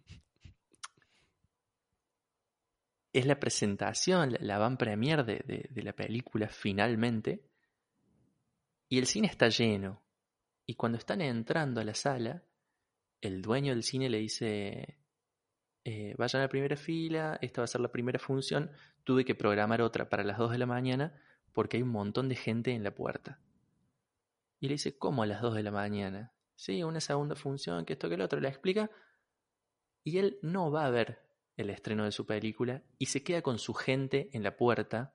es 3.13 3.25
la 3.25 3.39
presentación, 3.39 4.35
la, 4.39 4.57
van 4.57 4.77
premier 4.77 5.25
de, 5.25 5.69
de 5.69 5.83
la 5.83 5.93
película 5.93 6.47
finalmente. 6.49 7.43
Y 8.89 8.99
el 8.99 9.05
cine 9.05 9.27
está 9.27 9.49
lleno. 9.49 10.01
Y 10.65 10.75
cuando 10.75 10.97
están 10.97 11.21
entrando 11.21 11.81
a 11.81 11.83
la 11.83 11.93
sala, 11.93 12.43
el 13.21 13.41
dueño 13.41 13.73
del 13.73 13.83
cine 13.83 14.09
le 14.09 14.19
dice, 14.19 14.97
eh, 15.83 16.15
vayan 16.17 16.41
a 16.41 16.45
la 16.45 16.49
primera 16.49 16.75
fila, 16.75 17.37
esta 17.41 17.61
va 17.61 17.65
a 17.65 17.67
ser 17.67 17.81
la 17.81 17.91
primera 17.91 18.19
función, 18.19 18.71
tuve 19.03 19.23
que 19.23 19.35
programar 19.35 19.81
otra 19.81 20.09
para 20.09 20.23
las 20.23 20.37
2 20.37 20.51
de 20.51 20.57
la 20.57 20.65
mañana 20.65 21.13
porque 21.53 21.77
hay 21.77 21.83
un 21.83 21.89
montón 21.89 22.27
de 22.27 22.35
gente 22.35 22.71
en 22.71 22.83
la 22.83 22.93
puerta. 22.93 23.39
Y 24.65 24.67
le 24.67 24.73
dice, 24.73 24.97
¿cómo 24.97 25.21
a 25.21 25.27
las 25.27 25.43
2 25.43 25.53
de 25.53 25.61
la 25.61 25.69
mañana? 25.69 26.33
Sí, 26.55 26.81
una 26.81 26.99
segunda 26.99 27.35
función, 27.35 27.85
que 27.85 27.93
esto 27.93 28.09
que 28.09 28.15
el 28.15 28.21
otro, 28.21 28.39
le 28.39 28.47
explica. 28.47 28.89
Y 30.03 30.17
él 30.17 30.39
no 30.41 30.71
va 30.71 30.87
a 30.87 30.89
ver 30.89 31.21
el 31.55 31.69
estreno 31.69 32.03
de 32.03 32.11
su 32.11 32.25
película 32.25 32.81
y 32.97 33.05
se 33.05 33.23
queda 33.23 33.43
con 33.43 33.59
su 33.59 33.75
gente 33.75 34.31
en 34.33 34.41
la 34.41 34.57
puerta, 34.57 35.13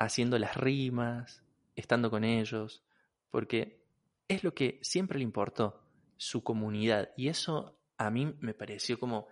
haciendo 0.00 0.40
las 0.40 0.56
rimas, 0.56 1.44
estando 1.76 2.10
con 2.10 2.24
ellos, 2.24 2.84
porque 3.30 3.80
es 4.26 4.42
lo 4.42 4.52
que 4.54 4.80
siempre 4.82 5.18
le 5.18 5.22
importó, 5.22 5.80
su 6.16 6.42
comunidad. 6.42 7.12
Y 7.16 7.28
eso 7.28 7.78
a 7.96 8.10
mí 8.10 8.34
me 8.40 8.54
pareció 8.54 8.98
como 8.98 9.28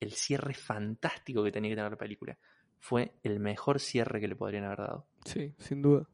el 0.00 0.12
cierre 0.12 0.52
fantástico 0.52 1.42
que 1.42 1.50
tenía 1.50 1.70
que 1.70 1.76
tener 1.76 1.92
la 1.92 1.96
película. 1.96 2.38
Fue 2.78 3.14
el 3.22 3.40
mejor 3.40 3.80
cierre 3.80 4.20
que 4.20 4.28
le 4.28 4.36
podrían 4.36 4.64
haber 4.64 4.80
dado. 4.80 5.08
Sí, 5.24 5.54
sin 5.56 5.80
duda. 5.80 6.06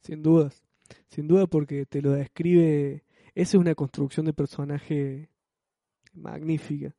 Sin 0.00 0.22
dudas. 0.22 0.65
Sin 1.08 1.28
duda 1.28 1.46
porque 1.46 1.86
te 1.86 2.02
lo 2.02 2.12
describe. 2.12 3.04
Esa 3.34 3.56
es 3.56 3.60
una 3.60 3.74
construcción 3.74 4.26
de 4.26 4.32
personaje 4.32 5.30
magnífica. 6.14 6.94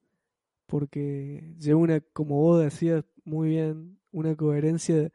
Porque 0.66 1.56
lleva 1.60 1.80
una, 1.80 2.02
como 2.02 2.36
vos 2.38 2.62
decías 2.62 3.06
muy 3.24 3.50
bien, 3.50 4.00
una 4.12 4.36
coherencia 4.36 5.12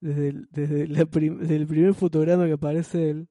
desde 0.00 0.28
el, 0.28 0.48
desde, 0.50 0.86
la 0.88 1.00
el 1.00 1.66
primer 1.66 1.94
fotograma 1.94 2.46
que 2.46 2.52
aparece 2.52 3.10
él. 3.10 3.28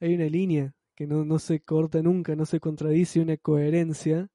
Hay 0.00 0.14
una 0.14 0.26
línea 0.26 0.74
que 0.94 1.06
no, 1.06 1.24
no 1.24 1.38
se 1.38 1.60
corta 1.60 2.02
nunca, 2.02 2.36
no 2.36 2.46
se 2.46 2.60
contradice, 2.60 3.20
una 3.20 3.36
coherencia 3.36 4.28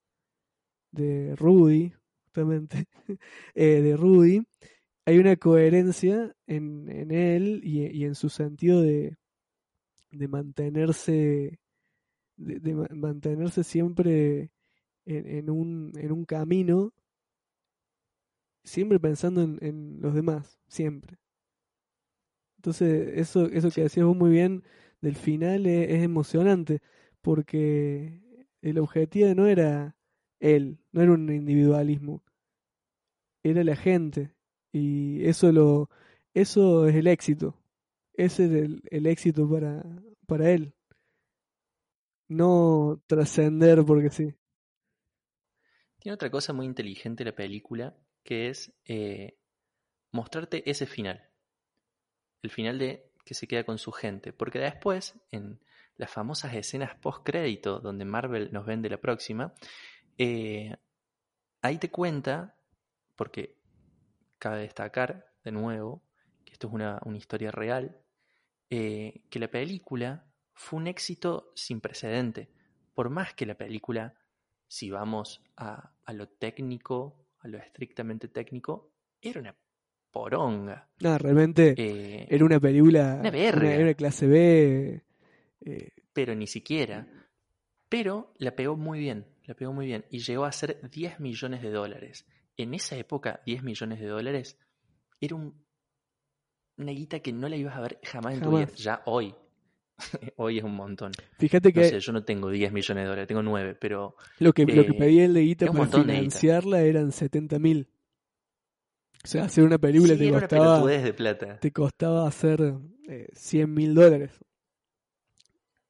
de 0.91 1.36
Rudy, 1.36 1.93
justamente, 2.26 2.86
eh, 3.56 3.82
de 3.82 3.95
Rudy, 3.95 4.43
hay 5.06 5.18
una 5.18 5.36
coherencia 5.38 6.36
en, 6.47 6.89
en 6.89 7.12
él 7.12 7.62
y, 7.64 7.86
y, 7.88 8.06
en 8.06 8.16
su 8.16 8.30
sentido 8.30 8.82
de, 8.82 9.18
de 10.12 10.28
mantenerse, 10.28 11.60
de, 12.38 12.74
mantenerse 12.95 13.64
siempre 13.64 14.51
en, 15.05 15.28
en, 15.28 15.49
un, 15.49 15.93
en 15.97 16.12
un 16.12 16.26
camino, 16.26 16.93
siempre 18.64 18.99
pensando 18.99 19.41
en, 19.41 19.57
en 19.62 20.01
los 20.01 20.14
demás, 20.14 20.60
siempre. 20.68 21.18
Entonces, 22.57 23.18
eso, 23.18 23.45
eso 23.45 23.72
que 23.72 23.84
decías 23.84 24.05
vos 24.05 24.18
muy 24.18 24.32
bien 24.32 24.64
del 25.01 25.16
final 25.16 25.66
es, 25.66 25.89
es 25.89 26.03
emocionante, 26.03 26.82
porque 27.22 28.22
el 28.62 28.78
objetivo 28.80 29.34
no 29.36 29.47
era 29.47 29.95
él, 30.39 30.80
no 30.91 31.01
era 31.01 31.14
un 31.14 31.32
individualismo, 31.32 32.24
era 33.43 33.64
la 33.64 33.76
gente. 33.76 34.34
Y 34.72 35.26
eso 35.26 35.51
lo 35.51 35.89
eso 36.34 36.88
es 36.88 36.95
el 36.95 37.07
éxito. 37.07 37.55
Ese 38.20 38.45
es 38.47 38.51
el, 38.51 38.82
el 38.91 39.05
éxito 39.07 39.49
para, 39.49 39.82
para 40.28 40.51
él. 40.51 40.74
No 42.28 43.01
trascender 43.07 43.86
porque 43.86 44.09
sí. 44.09 44.36
Tiene 45.99 46.15
otra 46.15 46.30
cosa 46.30 46.51
muy 46.51 46.65
inteligente 46.65 47.24
la 47.24 47.34
película, 47.34 47.95
que 48.24 48.49
es 48.49 48.74
eh, 48.84 49.38
mostrarte 50.11 50.70
ese 50.70 50.86
final. 50.86 51.30
El 52.41 52.49
final 52.49 52.78
de 52.78 53.09
que 53.24 53.36
se 53.36 53.47
queda 53.47 53.63
con 53.63 53.78
su 53.78 53.93
gente. 53.93 54.34
Porque 54.34 54.59
después, 54.59 55.15
en 55.32 55.61
las 55.95 56.11
famosas 56.11 56.53
escenas 56.53 56.95
post-crédito, 56.95 57.80
donde 57.80 58.03
Marvel 58.03 58.51
nos 58.51 58.65
vende 58.65 58.89
la 58.89 58.99
próxima, 58.99 59.53
eh, 60.17 60.76
ahí 61.61 61.78
te 61.78 61.89
cuenta, 61.89 62.57
porque 63.15 63.55
cabe 64.39 64.59
destacar 64.59 65.32
de 65.45 65.53
nuevo 65.53 66.03
que 66.43 66.51
esto 66.51 66.67
es 66.67 66.74
una, 66.74 66.99
historia 67.15 67.51
real, 67.51 67.97
eh, 68.70 69.22
que 69.30 69.39
la 69.39 69.49
película 69.49 70.26
fue 70.53 70.80
un 70.80 70.88
éxito 70.88 71.51
sin 71.55 71.82
precedente. 71.82 72.49
Por 72.93 73.09
más 73.09 73.34
que 73.34 73.45
la 73.45 73.55
película, 73.55 74.13
si 74.67 74.89
vamos 74.89 75.41
a, 75.57 75.93
lo 76.13 76.28
técnico, 76.28 77.26
a 77.39 77.47
lo 77.47 77.57
estrictamente 77.57 78.28
técnico, 78.28 78.91
era 79.22 79.39
una 79.39 79.55
poronga. 80.11 80.89
No, 80.99 81.17
realmente 81.17 81.74
eh, 81.78 82.28
era 82.30 82.45
una 82.45 82.59
película. 82.59 83.17
Una 83.20 83.30
Era 83.30 83.84
una 83.84 83.93
clase 83.93 84.28
B. 84.28 85.03
Eh. 85.61 85.89
Pero 86.13 86.36
ni 86.36 86.45
siquiera. 86.45 87.07
Pero 87.88 88.34
la 88.38 88.55
pegó 88.55 88.78
muy 88.78 88.99
bien, 88.99 89.26
la 89.45 89.55
pegó 89.55 89.74
muy 89.74 89.88
bien. 89.88 90.05
Y 90.11 90.20
llegó 90.20 90.45
a 90.45 90.51
ser 90.51 90.89
10 90.89 91.20
millones 91.20 91.61
de 91.61 91.72
dólares. 91.72 92.28
En 92.55 92.74
esa 92.74 92.95
época, 92.97 93.41
10 93.45 93.63
millones 93.63 93.99
de 93.99 94.07
dólares 94.07 94.59
era 95.22 95.36
un, 95.36 95.65
una 96.80 96.91
guita 96.91 97.19
que 97.19 97.32
no 97.34 97.47
la 97.49 97.57
ibas 97.57 97.75
a 97.75 97.82
ver 97.82 97.99
jamás, 98.03 98.36
en 98.36 98.41
tu 98.41 98.57
vida. 98.57 98.69
Ya 98.75 99.01
hoy. 99.05 99.36
hoy 100.38 100.57
es 100.57 100.63
un 100.63 100.75
montón. 100.75 101.11
Fíjate 101.38 101.73
que. 101.73 101.82
No 101.82 101.88
sé, 101.88 101.99
yo 101.99 102.11
no 102.13 102.23
tengo 102.23 102.49
10 102.49 102.71
millones 102.71 103.03
de 103.03 103.07
dólares, 103.07 103.27
tengo 103.27 103.43
9, 103.43 103.77
pero. 103.80 104.15
Lo 104.39 104.53
que, 104.53 104.65
lo 104.65 104.86
que 104.86 104.91
eh, 104.91 104.93
pedía 104.93 105.25
el 105.25 105.34
de 105.34 105.41
guita 105.41 105.71
para 105.71 105.88
financiarla 105.88 106.82
eran 106.82 107.11
70 107.11 107.59
mil. 107.59 107.88
O 109.23 109.27
sea, 109.27 109.43
hacer 109.43 109.65
una 109.65 109.77
película 109.77 110.17
te 110.17 110.32
costaba. 110.32 110.88
de 110.88 111.13
plata. 111.13 111.59
Te 111.59 111.71
costaba 111.71 112.25
hacer 112.25 112.75
eh, 113.09 113.27
100 113.34 113.73
mil 113.73 113.93
dólares. 113.93 114.32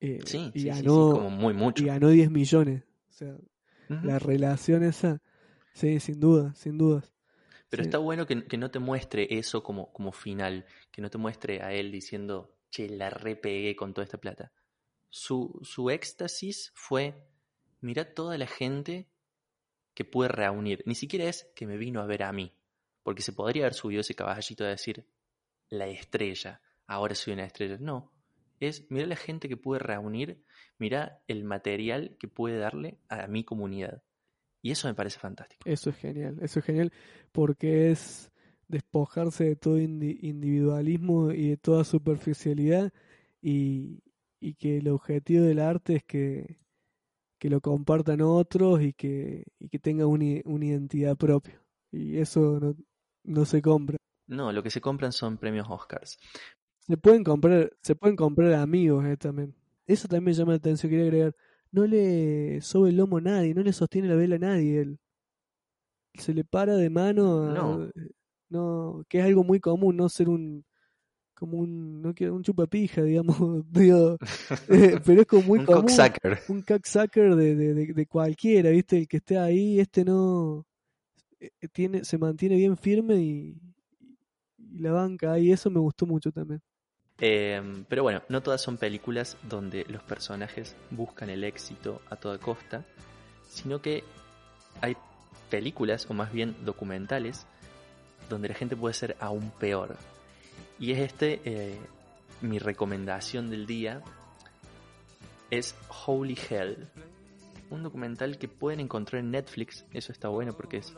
Eh, 0.01 0.21
sí, 0.25 0.49
y 0.55 0.63
ganó, 0.65 1.11
como 1.11 1.29
muy 1.29 1.53
mucho. 1.53 1.83
Y 1.83 1.87
ganó 1.87 2.09
10 2.09 2.31
millones. 2.31 2.83
O 3.09 3.13
sea, 3.13 3.35
la 3.87 4.17
relación 4.17 4.83
esa. 4.83 5.21
Sí, 5.73 5.99
sin 5.99 6.19
duda, 6.19 6.55
sin 6.55 6.77
dudas. 6.77 7.13
Pero 7.69 7.83
está 7.83 7.99
bueno 7.99 8.25
que, 8.25 8.45
que, 8.47 8.57
no 8.57 8.71
te 8.71 8.79
muestre 8.79 9.27
eso 9.29 9.61
como, 9.61 9.93
como 9.93 10.11
final, 10.11 10.65
que 10.91 11.01
no 11.01 11.09
te 11.09 11.19
muestre 11.19 11.61
a 11.61 11.71
él 11.71 11.91
diciendo, 11.91 12.57
che, 12.71 12.89
la 12.89 13.09
repegué 13.09 13.75
con 13.75 13.93
toda 13.93 14.05
esta 14.05 14.17
plata. 14.17 14.51
Su, 15.09 15.59
su 15.63 15.89
éxtasis 15.89 16.71
fue, 16.73 17.27
mira 17.81 18.13
toda 18.13 18.37
la 18.37 18.47
gente 18.47 19.07
que 19.93 20.05
pude 20.05 20.29
reunir. 20.29 20.81
Ni 20.85 20.95
siquiera 20.95 21.25
es 21.25 21.51
que 21.55 21.67
me 21.67 21.77
vino 21.77 22.01
a 22.01 22.05
ver 22.05 22.23
a 22.23 22.31
mí, 22.31 22.53
porque 23.03 23.21
se 23.21 23.33
podría 23.33 23.63
haber 23.63 23.73
subido 23.73 24.01
ese 24.01 24.15
caballito 24.15 24.63
de 24.63 24.71
decir, 24.71 25.07
la 25.69 25.87
estrella, 25.87 26.61
ahora 26.87 27.15
soy 27.15 27.33
una 27.33 27.45
estrella. 27.45 27.77
No, 27.79 28.11
es, 28.59 28.89
mira 28.89 29.05
la 29.05 29.15
gente 29.15 29.47
que 29.47 29.57
pude 29.57 29.79
reunir, 29.79 30.43
mira 30.77 31.21
el 31.27 31.43
material 31.43 32.17
que 32.19 32.27
puede 32.27 32.57
darle 32.57 32.97
a 33.09 33.27
mi 33.27 33.43
comunidad. 33.43 34.03
Y 34.61 34.71
eso 34.71 34.87
me 34.87 34.93
parece 34.93 35.19
fantástico. 35.19 35.61
Eso 35.65 35.89
es 35.89 35.95
genial, 35.95 36.37
eso 36.41 36.59
es 36.59 36.65
genial 36.65 36.91
porque 37.31 37.91
es 37.91 38.31
despojarse 38.67 39.45
de 39.45 39.55
todo 39.55 39.79
individualismo 39.79 41.31
y 41.31 41.49
de 41.49 41.57
toda 41.57 41.83
superficialidad 41.83 42.93
y, 43.41 44.03
y, 44.39 44.53
que 44.55 44.77
el 44.77 44.89
objetivo 44.89 45.43
del 45.43 45.59
arte 45.59 45.95
es 45.95 46.03
que, 46.03 46.59
que 47.39 47.49
lo 47.49 47.61
compartan 47.61 48.21
otros 48.21 48.81
y 48.81 48.93
que, 48.93 49.45
y 49.59 49.69
que 49.69 49.79
tenga 49.79 50.05
una, 50.05 50.25
identidad 50.25 51.17
propia. 51.17 51.61
Y 51.91 52.17
eso 52.17 52.59
no, 52.59 52.75
no 53.23 53.45
se 53.45 53.61
compra. 53.61 53.97
No, 54.27 54.51
lo 54.51 54.61
que 54.61 54.69
se 54.69 54.81
compran 54.81 55.11
son 55.11 55.37
premios 55.37 55.67
Oscars. 55.69 56.19
Se 56.79 56.97
pueden 56.97 57.23
comprar, 57.23 57.71
se 57.81 57.95
pueden 57.95 58.15
comprar 58.15 58.53
amigos 58.53 59.05
eh, 59.05 59.17
también. 59.17 59.55
Eso 59.87 60.07
también 60.07 60.25
me 60.25 60.33
llama 60.33 60.51
la 60.51 60.57
atención, 60.57 60.91
quería 60.91 61.05
agregar 61.05 61.35
no 61.71 61.85
le 61.85 62.61
sobe 62.61 62.89
el 62.89 62.97
lomo 62.97 63.17
a 63.17 63.21
nadie, 63.21 63.53
no 63.53 63.61
le 63.63 63.73
sostiene 63.73 64.07
la 64.07 64.15
vela 64.15 64.35
a 64.35 64.39
nadie. 64.39 64.81
Él 64.81 64.99
se 66.15 66.33
le 66.33 66.43
para 66.43 66.75
de 66.75 66.89
mano, 66.89 67.53
no. 67.53 67.91
no, 68.49 69.03
que 69.07 69.19
es 69.19 69.25
algo 69.25 69.43
muy 69.43 69.59
común, 69.59 69.97
no 69.97 70.09
ser 70.09 70.29
un 70.29 70.65
como 71.39 71.59
un 71.59 72.01
no 72.01 72.13
quiero 72.13 72.35
un 72.35 72.43
chupapija, 72.43 73.01
digamos, 73.01 73.37
eh, 74.69 74.99
pero 75.05 75.21
es 75.21 75.27
como 75.27 75.43
muy 75.43 75.59
un 75.59 75.65
común, 75.65 75.87
un 76.49 76.61
cocksucker 76.61 77.35
de, 77.35 77.55
de, 77.55 77.93
de, 77.93 78.05
cualquiera, 78.07 78.69
¿viste? 78.71 78.97
El 78.97 79.07
que 79.07 79.17
esté 79.17 79.37
ahí, 79.37 79.79
este 79.79 80.03
no 80.03 80.65
eh, 81.39 81.49
tiene 81.71 82.03
se 82.03 82.17
mantiene 82.17 82.57
bien 82.57 82.75
firme 82.75 83.15
y, 83.15 83.57
y 84.57 84.79
la 84.79 84.91
banca 84.91 85.31
ahí, 85.31 85.51
eso 85.51 85.69
me 85.69 85.79
gustó 85.79 86.05
mucho 86.05 86.29
también. 86.31 86.61
Em, 87.21 87.83
pero 87.85 88.03
bueno, 88.03 88.21
no 88.29 88.41
todas 88.41 88.61
son 88.61 88.77
películas 88.77 89.37
donde 89.43 89.85
los 89.89 90.01
personajes 90.03 90.75
buscan 90.89 91.29
el 91.29 91.43
éxito 91.43 92.01
a 92.09 92.15
toda 92.15 92.37
costa, 92.37 92.85
sino 93.49 93.81
que 93.81 94.03
hay 94.81 94.95
películas, 95.49 96.07
o 96.09 96.13
más 96.13 96.31
bien 96.31 96.55
documentales, 96.63 97.45
donde 98.29 98.49
la 98.49 98.55
gente 98.55 98.75
puede 98.77 98.93
ser 98.93 99.17
aún 99.19 99.51
peor. 99.59 99.97
Y 100.79 100.93
es 100.93 100.99
este 100.99 101.41
eh, 101.43 101.77
mi 102.41 102.59
recomendación 102.59 103.49
del 103.49 103.65
día, 103.65 104.01
es 105.49 105.75
Holy 106.05 106.37
Hell. 106.49 106.87
Un 107.69 107.83
documental 107.83 108.37
que 108.37 108.47
pueden 108.47 108.79
encontrar 108.79 109.21
en 109.21 109.31
Netflix, 109.31 109.85
eso 109.93 110.11
está 110.11 110.29
bueno 110.29 110.53
porque 110.53 110.77
es 110.77 110.93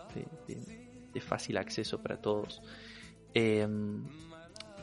de, 0.48 1.22
fácil 1.22 1.58
acceso 1.58 2.02
para 2.02 2.22
todos. 2.22 2.62
Em, 3.34 4.06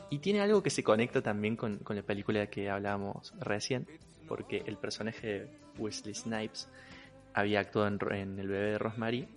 y 0.09 0.19
tiene 0.19 0.41
algo 0.41 0.63
que 0.63 0.69
se 0.69 0.83
conecta 0.83 1.21
también 1.21 1.55
con, 1.55 1.81
la 1.87 2.01
película 2.01 2.47
que 2.47 2.69
hablábamos 2.69 3.33
recién, 3.39 3.87
porque 4.27 4.63
el 4.65 4.77
personaje 4.77 5.27
de 5.27 5.47
Wesley 5.77 6.15
Snipes 6.15 6.69
había 7.33 7.59
actuado 7.59 7.87
en, 8.11 8.39
El 8.39 8.47
bebé 8.47 8.71
de 8.71 8.77
Rosemary 8.77 9.27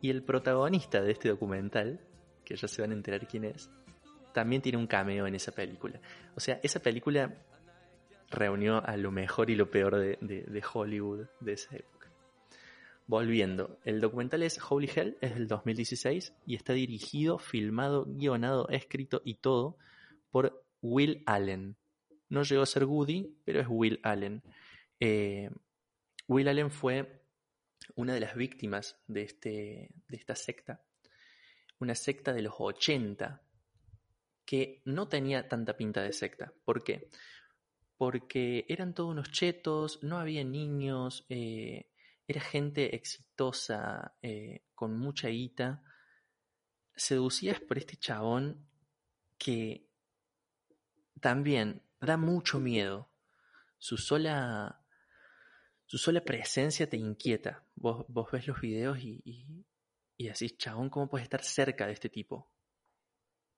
y 0.00 0.10
el 0.10 0.22
protagonista 0.22 1.00
de 1.00 1.12
este 1.12 1.28
documental, 1.28 2.00
que 2.44 2.56
ya 2.56 2.66
se 2.66 2.82
van 2.82 2.90
a 2.90 2.94
enterar 2.94 3.26
quién 3.28 3.44
es, 3.44 3.70
también 4.32 4.62
tiene 4.62 4.78
un 4.78 4.86
cameo 4.86 5.26
en 5.26 5.34
esa 5.34 5.52
película. 5.52 6.00
O 6.34 6.40
sea, 6.40 6.58
esa 6.62 6.80
película 6.80 7.34
reunió 8.30 8.84
a 8.84 8.96
lo 8.96 9.12
mejor 9.12 9.50
y 9.50 9.54
lo 9.54 9.70
peor 9.70 9.96
de, 9.96 10.16
de 10.20 10.62
Hollywood 10.72 11.26
de 11.40 11.52
esa 11.52 11.76
época. 11.76 12.08
Volviendo, 13.06 13.78
el 13.84 14.00
documental 14.00 14.42
es 14.44 14.60
Holy 14.68 14.88
Hell, 14.94 15.18
es 15.20 15.34
del 15.34 15.48
2016 15.48 16.32
y 16.46 16.54
está 16.54 16.72
dirigido, 16.72 17.38
filmado, 17.38 18.06
guionado, 18.06 18.68
escrito 18.68 19.20
y 19.24 19.34
todo 19.34 19.76
por 20.30 20.66
Will 20.80 21.22
Allen. 21.26 21.76
No 22.28 22.42
llegó 22.42 22.62
a 22.62 22.66
ser 22.66 22.84
Woody, 22.84 23.40
pero 23.44 23.60
es 23.60 23.66
Will 23.68 24.00
Allen. 24.02 24.42
Eh, 25.00 25.50
Will 26.28 26.48
Allen 26.48 26.70
fue 26.70 27.24
una 27.96 28.14
de 28.14 28.20
las 28.20 28.34
víctimas 28.34 29.00
de, 29.06 29.22
este, 29.22 29.90
de 30.08 30.16
esta 30.16 30.36
secta, 30.36 30.84
una 31.78 31.94
secta 31.94 32.32
de 32.32 32.42
los 32.42 32.54
80, 32.58 33.42
que 34.44 34.82
no 34.84 35.08
tenía 35.08 35.48
tanta 35.48 35.76
pinta 35.76 36.02
de 36.02 36.12
secta. 36.12 36.52
¿Por 36.64 36.82
qué? 36.82 37.08
Porque 37.96 38.64
eran 38.68 38.94
todos 38.94 39.10
unos 39.10 39.30
chetos, 39.30 40.02
no 40.02 40.18
había 40.18 40.44
niños, 40.44 41.26
eh, 41.28 41.90
era 42.26 42.40
gente 42.40 42.94
exitosa, 42.94 44.14
eh, 44.22 44.62
con 44.74 44.98
mucha 44.98 45.28
guita, 45.28 45.82
seducidas 46.94 47.60
por 47.60 47.78
este 47.78 47.96
chabón 47.96 48.66
que 49.36 49.89
también 51.20 51.82
da 52.00 52.16
mucho 52.16 52.58
miedo. 52.58 53.10
Su 53.78 53.96
sola, 53.96 54.82
su 55.86 55.98
sola 55.98 56.20
presencia 56.22 56.88
te 56.88 56.96
inquieta. 56.96 57.64
Vos, 57.74 58.04
vos 58.08 58.30
ves 58.30 58.46
los 58.46 58.60
videos 58.60 58.98
y, 58.98 59.20
y, 59.24 59.64
y, 60.16 60.28
decís, 60.28 60.56
chabón, 60.58 60.90
¿cómo 60.90 61.08
puedes 61.08 61.24
estar 61.24 61.42
cerca 61.42 61.86
de 61.86 61.92
este 61.92 62.08
tipo? 62.08 62.50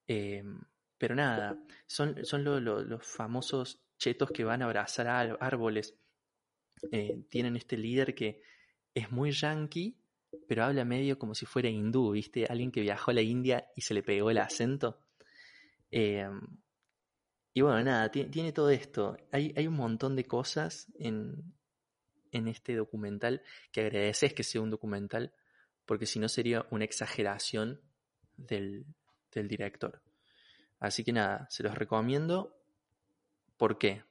Em, 0.06 0.60
pero 0.98 1.14
nada, 1.14 1.58
son, 1.86 2.24
son 2.24 2.44
los 2.44 3.06
famosos 3.06 3.80
chetos 3.98 4.30
que 4.30 4.44
van 4.44 4.62
a 4.62 4.66
abrazar 4.66 5.08
árboles. 5.40 5.96
Eh, 6.90 7.24
tienen 7.28 7.56
este 7.56 7.76
líder 7.76 8.14
que 8.14 8.42
es 8.94 9.10
muy 9.10 9.32
yankee, 9.32 9.96
pero 10.48 10.64
habla 10.64 10.84
medio 10.84 11.18
como 11.18 11.34
si 11.34 11.46
fuera 11.46 11.68
hindú, 11.68 12.12
¿viste? 12.12 12.46
Alguien 12.46 12.70
que 12.70 12.80
viajó 12.80 13.10
a 13.10 13.14
la 13.14 13.22
India 13.22 13.68
y 13.76 13.82
se 13.82 13.94
le 13.94 14.02
pegó 14.02 14.30
el 14.30 14.38
acento. 14.38 15.00
Eh, 15.90 16.28
y 17.54 17.60
bueno, 17.60 17.82
nada, 17.84 18.10
tiene, 18.10 18.52
todo 18.52 18.70
esto. 18.70 19.16
Hay, 19.30 19.52
hay, 19.56 19.66
un 19.66 19.76
montón 19.76 20.16
de 20.16 20.24
cosas 20.24 20.90
en, 20.98 21.54
en 22.30 22.48
este 22.48 22.74
documental 22.74 23.42
que 23.70 23.82
agradeces 23.82 24.32
que 24.32 24.42
sea 24.42 24.62
un 24.62 24.70
documental, 24.70 25.34
porque 25.84 26.06
si 26.06 26.18
no 26.18 26.28
sería 26.28 26.66
una 26.70 26.84
exageración 26.84 27.80
del, 28.36 28.86
del 29.32 29.48
director. 29.48 30.02
Así 30.80 31.04
que 31.04 31.12
nada, 31.12 31.46
se 31.50 31.62
los 31.62 31.76
recomiendo. 31.76 32.56
¿Por 33.56 33.78
qué? 33.78 34.02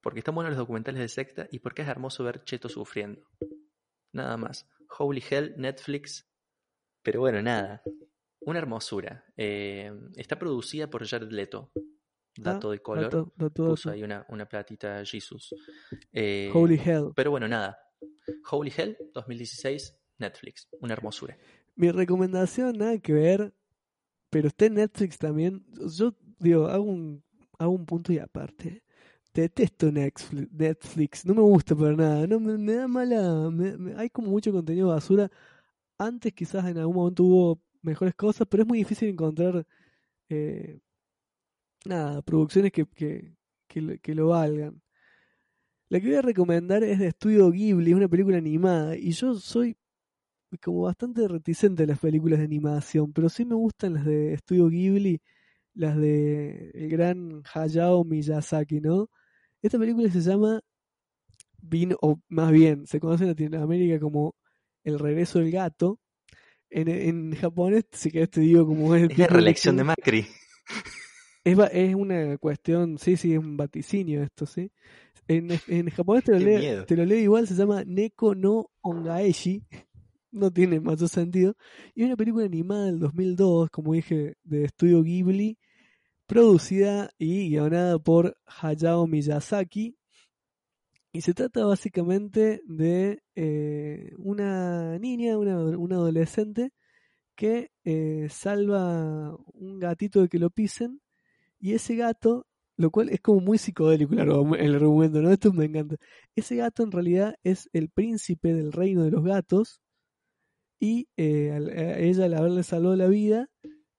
Porque 0.00 0.18
están 0.18 0.34
buenos 0.34 0.50
los 0.50 0.58
documentales 0.58 1.00
de 1.00 1.08
secta 1.08 1.48
y 1.50 1.60
porque 1.60 1.82
es 1.82 1.88
hermoso 1.88 2.24
ver 2.24 2.44
Cheto 2.44 2.68
sufriendo. 2.68 3.22
Nada 4.12 4.36
más. 4.36 4.68
Holy 4.98 5.22
Hell, 5.30 5.54
Netflix. 5.56 6.28
Pero 7.02 7.20
bueno, 7.20 7.40
nada. 7.40 7.82
Una 8.40 8.58
hermosura. 8.58 9.24
Eh, 9.36 9.90
está 10.16 10.38
producida 10.38 10.90
por 10.90 11.06
Jared 11.06 11.30
Leto. 11.30 11.70
Dato 12.36 12.70
de 12.70 12.80
color. 12.80 13.32
Puso 13.54 13.90
ahí 13.90 14.02
una, 14.02 14.26
una 14.28 14.46
platita 14.46 15.04
Jesus. 15.04 15.54
Eh, 16.12 16.50
Holy 16.52 16.80
Hell. 16.84 17.12
Pero 17.14 17.30
bueno, 17.30 17.48
nada. 17.48 17.78
Holy 18.50 18.72
Hell 18.76 18.96
2016, 19.12 19.96
Netflix. 20.18 20.68
Una 20.80 20.94
hermosura. 20.94 21.36
Mi 21.76 21.90
recomendación, 21.90 22.78
nada 22.78 22.98
que 22.98 23.12
ver, 23.12 23.54
pero 24.30 24.48
está 24.48 24.66
en 24.66 24.74
Netflix 24.74 25.18
también. 25.18 25.64
Yo 25.96 26.14
digo, 26.38 26.66
hago 26.66 26.84
un, 26.84 27.24
hago 27.58 27.72
un 27.72 27.86
punto 27.86 28.12
y 28.12 28.18
aparte. 28.18 28.82
Detesto 29.32 29.90
Netflix, 29.90 31.26
no 31.26 31.34
me 31.34 31.42
gusta 31.42 31.74
para 31.74 31.96
nada, 31.96 32.24
no 32.28 32.38
me, 32.38 32.72
da 32.72 32.86
mala, 32.86 33.50
hay 33.96 34.08
como 34.08 34.28
mucho 34.28 34.52
contenido 34.52 34.88
basura. 34.88 35.28
Antes 35.98 36.32
quizás 36.32 36.64
en 36.66 36.78
algún 36.78 36.94
momento 36.94 37.24
hubo 37.24 37.60
mejores 37.82 38.14
cosas, 38.14 38.46
pero 38.48 38.62
es 38.62 38.68
muy 38.68 38.78
difícil 38.78 39.08
encontrar 39.08 39.66
eh, 40.28 40.78
nada, 41.84 42.22
producciones 42.22 42.72
que, 42.72 42.86
que, 42.86 43.34
que, 43.68 44.14
lo 44.14 44.28
valgan. 44.28 44.82
La 45.88 46.00
que 46.00 46.08
voy 46.08 46.16
a 46.16 46.22
recomendar 46.22 46.82
es 46.82 46.98
de 46.98 47.08
Estudio 47.08 47.50
Ghibli, 47.50 47.90
es 47.90 47.96
una 47.96 48.08
película 48.08 48.38
animada, 48.38 48.96
y 48.96 49.12
yo 49.12 49.34
soy 49.34 49.76
como 50.62 50.82
bastante 50.82 51.26
reticente 51.26 51.82
a 51.82 51.86
las 51.86 51.98
películas 51.98 52.38
de 52.38 52.44
animación, 52.44 53.12
pero 53.12 53.28
sí 53.28 53.44
me 53.44 53.54
gustan 53.54 53.94
las 53.94 54.04
de 54.04 54.34
Estudio 54.34 54.68
Ghibli, 54.68 55.20
las 55.74 55.96
de 55.96 56.70
el 56.74 56.88
gran 56.88 57.42
Hayao 57.52 58.04
Miyazaki, 58.04 58.80
¿no? 58.80 59.10
Esta 59.62 59.78
película 59.78 60.10
se 60.10 60.20
llama, 60.20 60.60
o 62.00 62.20
más 62.28 62.52
bien, 62.52 62.86
se 62.86 63.00
conoce 63.00 63.24
en 63.24 63.30
Latinoamérica 63.30 63.98
como 63.98 64.34
El 64.84 64.98
regreso 64.98 65.38
del 65.38 65.50
gato. 65.50 65.98
En, 66.70 66.88
en 66.88 67.34
japonés, 67.34 67.84
si 67.92 68.10
querés 68.10 68.30
te 68.30 68.40
digo 68.40 68.66
como 68.66 68.94
es... 68.94 69.10
Es 69.10 69.18
la 69.18 69.26
reelección 69.26 69.76
de 69.76 69.84
Macri. 69.84 70.26
Es, 71.44 71.58
es 71.72 71.94
una 71.94 72.38
cuestión, 72.38 72.98
sí, 72.98 73.16
sí, 73.16 73.34
es 73.34 73.38
un 73.38 73.56
vaticinio 73.56 74.22
esto, 74.22 74.46
¿sí? 74.46 74.72
En, 75.28 75.48
en 75.68 75.90
japonés 75.90 76.24
te 76.24 76.32
lo, 76.32 76.38
leo, 76.38 76.84
te 76.84 76.96
lo 76.96 77.04
leo 77.04 77.18
igual, 77.18 77.46
se 77.46 77.54
llama 77.54 77.84
Neko 77.84 78.34
no 78.34 78.70
Ongaeshi. 78.82 79.62
No 80.34 80.50
tiene 80.50 80.80
más 80.80 80.98
sentido. 81.12 81.54
Y 81.94 82.02
es 82.02 82.06
una 82.08 82.16
película 82.16 82.44
animada 82.44 82.86
del 82.86 82.98
2002, 82.98 83.70
como 83.70 83.92
dije, 83.92 84.34
de 84.42 84.64
estudio 84.64 85.00
Ghibli, 85.04 85.58
producida 86.26 87.10
y 87.18 87.50
guionada 87.50 88.00
por 88.00 88.36
Hayao 88.44 89.06
Miyazaki. 89.06 89.96
Y 91.12 91.20
se 91.20 91.34
trata 91.34 91.64
básicamente 91.64 92.62
de 92.66 93.22
eh, 93.36 94.12
una 94.18 94.98
niña, 94.98 95.38
una, 95.38 95.54
adolescente, 95.94 96.72
que 97.36 97.70
eh, 97.84 98.26
salva 98.28 99.36
un 99.52 99.78
gatito 99.78 100.20
de 100.22 100.28
que 100.28 100.40
lo 100.40 100.50
pisen. 100.50 101.00
Y 101.64 101.72
ese 101.72 101.96
gato, 101.96 102.46
lo 102.76 102.90
cual 102.90 103.08
es 103.08 103.22
como 103.22 103.40
muy 103.40 103.56
psicodélico 103.56 104.12
el 104.12 104.74
argumento, 104.74 105.22
¿no? 105.22 105.30
Esto 105.30 105.50
me 105.50 105.64
encanta. 105.64 105.96
Ese 106.36 106.56
gato 106.56 106.82
en 106.82 106.92
realidad 106.92 107.36
es 107.42 107.70
el 107.72 107.88
príncipe 107.88 108.52
del 108.52 108.70
reino 108.70 109.02
de 109.02 109.10
los 109.10 109.24
gatos. 109.24 109.80
Y 110.78 111.08
eh, 111.16 111.52
a 111.52 111.98
ella, 112.00 112.26
al 112.26 112.34
haberle 112.34 112.64
salvado 112.64 112.96
la 112.96 113.06
vida, 113.06 113.48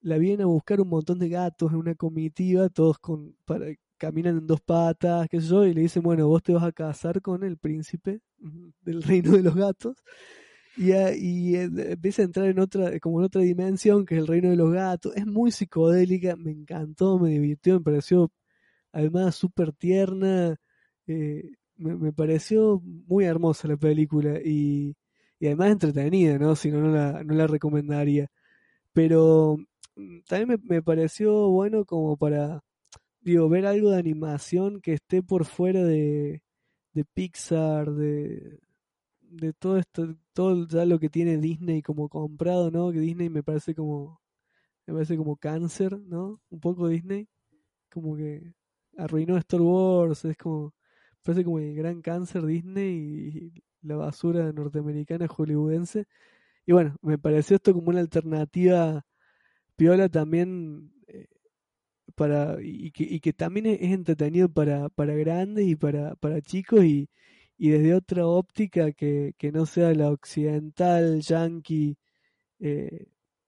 la 0.02 0.20
vienen 0.20 0.44
a 0.44 0.46
buscar 0.46 0.80
un 0.80 0.90
montón 0.90 1.18
de 1.18 1.28
gatos 1.28 1.72
en 1.72 1.80
una 1.80 1.96
comitiva, 1.96 2.70
todos 2.70 3.00
con, 3.00 3.36
para, 3.46 3.66
caminan 3.98 4.38
en 4.38 4.46
dos 4.46 4.62
patas, 4.62 5.28
qué 5.28 5.42
sé 5.42 5.48
yo, 5.48 5.66
y 5.66 5.74
le 5.74 5.82
dicen, 5.82 6.04
bueno, 6.04 6.28
vos 6.28 6.44
te 6.44 6.54
vas 6.54 6.66
a 6.66 6.72
casar 6.72 7.20
con 7.20 7.44
el 7.44 7.58
príncipe 7.58 8.22
del 8.82 9.02
reino 9.02 9.32
de 9.32 9.42
los 9.42 9.56
gatos. 9.56 9.98
Y, 10.77 10.91
y 10.91 11.56
eh, 11.56 11.69
empieza 11.91 12.22
a 12.22 12.26
entrar 12.26 12.47
en 12.47 12.60
otra, 12.60 12.99
como 12.99 13.19
en 13.19 13.26
otra 13.26 13.41
dimensión, 13.41 14.06
que 14.06 14.15
es 14.15 14.22
el 14.22 14.27
reino 14.27 14.49
de 14.49 14.57
los 14.57 14.72
gatos. 14.73 15.15
Es 15.15 15.26
muy 15.26 15.52
psicodélica, 15.52 16.35
me 16.35 16.52
encantó, 16.52 17.19
me 17.19 17.30
divirtió, 17.30 17.76
me 17.76 17.81
pareció 17.81 18.31
además 18.91 19.35
súper 19.35 19.73
tierna. 19.73 20.57
Eh, 21.07 21.52
me, 21.77 22.14
pareció 22.14 22.81
muy 22.84 23.26
hermosa 23.26 23.68
la 23.68 23.77
película 23.77 24.39
y, 24.43 24.95
y 25.39 25.47
además 25.47 25.72
entretenida, 25.72 26.38
¿no? 26.39 26.56
Si 26.56 26.72
no, 26.72 26.81
no 26.81 26.91
la, 26.91 27.23
no 27.23 27.35
la 27.35 27.47
recomendaría. 27.47 28.30
Pero 28.93 29.57
Mm, 29.95 30.22
también 30.27 30.61
me, 30.68 30.81
pareció 30.81 31.49
bueno 31.49 31.85
como 31.85 32.18
para, 32.18 32.61
digo, 33.22 33.49
ver 33.49 33.65
algo 33.65 33.91
de 33.91 33.99
animación 33.99 34.81
que 34.81 34.93
esté 34.93 35.23
por 35.23 35.45
fuera 35.45 35.84
de, 35.84 36.43
de 36.93 37.06
Pixar, 37.06 37.91
de, 37.93 38.60
de 39.30 39.53
todo 39.53 39.77
esto, 39.77 40.15
todo 40.34 40.68
ya 40.68 40.85
lo 40.85 40.99
que 40.99 41.10
tiene 41.10 41.38
Disney 41.38 41.81
como 41.81 42.10
comprado, 42.10 42.72
¿no? 42.72 42.91
Que 42.91 42.99
Disney 42.99 43.30
me 43.30 43.43
parece 43.43 43.76
como, 43.76 44.22
me 44.88 44.93
parece 44.93 45.18
como 45.18 45.38
cáncer, 45.38 45.99
¿no? 45.99 46.41
Un 46.49 46.60
poco 46.60 46.88
Disney, 46.88 47.27
como 47.89 48.15
que 48.15 48.53
arruinó 48.97 49.38
Star 49.38 49.61
Wars, 49.61 50.26
es 50.26 50.38
como, 50.38 50.73
parece 51.23 51.43
como 51.43 51.60
el 51.60 51.76
gran 51.76 52.02
cáncer 52.02 52.45
Disney 52.45 53.52
y 53.53 53.64
la 53.81 53.97
basura 53.97 54.52
norteamericana 54.53 55.27
hollywoodense. 55.27 56.06
Y 56.65 56.73
bueno, 56.73 56.95
me 57.02 57.18
pareció 57.18 57.57
esto 57.57 57.73
como 57.73 57.89
una 57.89 58.02
alternativa 58.02 59.06
piola 59.76 60.10
también 60.10 60.93
eh, 61.07 61.27
para 62.15 62.57
y 62.61 62.91
que, 62.91 63.03
y 63.03 63.19
que 63.19 63.34
también 63.34 63.68
es, 63.68 63.81
entretenido 63.81 64.49
para, 64.49 64.89
para 64.89 65.15
grandes 65.15 65.68
y 65.68 65.76
para, 65.76 66.15
para 66.15 66.41
chicos 66.41 66.84
y, 66.85 67.10
y 67.57 67.69
desde 67.69 67.94
otra 67.95 68.27
óptica 68.27 68.91
que, 68.91 69.34
que 69.38 69.52
no 69.52 69.65
sea 69.65 69.94
la 69.94 70.11
occidental, 70.11 71.22
yankee, 71.22 71.98
eh, 72.60 73.07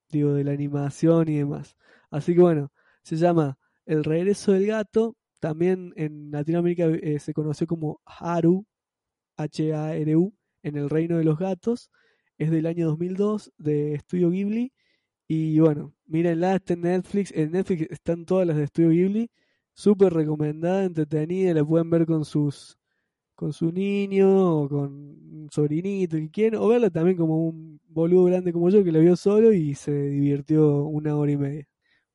digo, 0.09 0.33
de 0.33 0.43
la 0.43 0.51
animación 0.51 1.29
y 1.29 1.37
demás. 1.37 1.75
Así 2.11 2.35
que 2.35 2.41
bueno, 2.41 2.71
se 3.03 3.17
llama 3.17 3.57
El 3.85 4.03
regreso 4.03 4.53
del 4.53 4.67
gato, 4.67 5.15
también 5.39 5.93
en 5.97 6.31
Latinoamérica 6.31 6.85
eh, 6.87 7.19
se 7.19 7.33
conoció 7.33 7.67
como 7.67 8.01
Haru, 8.05 8.65
H-A-R-U, 9.37 10.33
en 10.63 10.75
el 10.77 10.89
reino 10.89 11.17
de 11.17 11.23
los 11.23 11.37
gatos, 11.37 11.91
es 12.37 12.51
del 12.51 12.65
año 12.67 12.87
2002 12.87 13.53
de 13.57 13.93
Estudio 13.95 14.29
Ghibli 14.29 14.73
y 15.27 15.59
bueno, 15.59 15.93
mírenla, 16.05 16.55
está 16.55 16.73
en 16.73 16.81
Netflix. 16.81 17.31
En 17.33 17.51
Netflix 17.51 17.87
están 17.91 18.25
todas 18.25 18.47
las 18.47 18.55
de 18.57 18.63
Estudio 18.63 18.89
Ghibli. 18.89 19.29
Súper 19.73 20.13
recomendada, 20.13 20.85
entretenida. 20.85 21.53
La 21.53 21.65
pueden 21.65 21.89
ver 21.89 22.05
con 22.05 22.23
sus 22.25 22.77
con 23.37 23.53
su 23.53 23.71
niño 23.71 24.63
o 24.63 24.67
con 24.67 24.91
un 24.91 25.47
sobrinito 25.51 26.17
que 26.17 26.31
quieren. 26.31 26.59
O 26.59 26.67
verla 26.67 26.89
también 26.89 27.15
como 27.15 27.37
un 27.47 27.79
boludo 27.87 28.25
grande 28.25 28.51
como 28.51 28.69
yo 28.69 28.83
que 28.83 28.91
la 28.91 28.99
vio 28.99 29.15
solo 29.15 29.53
y 29.53 29.75
se 29.75 29.91
divirtió 29.91 30.83
una 30.83 31.15
hora 31.15 31.31
y 31.31 31.37
media. 31.37 31.67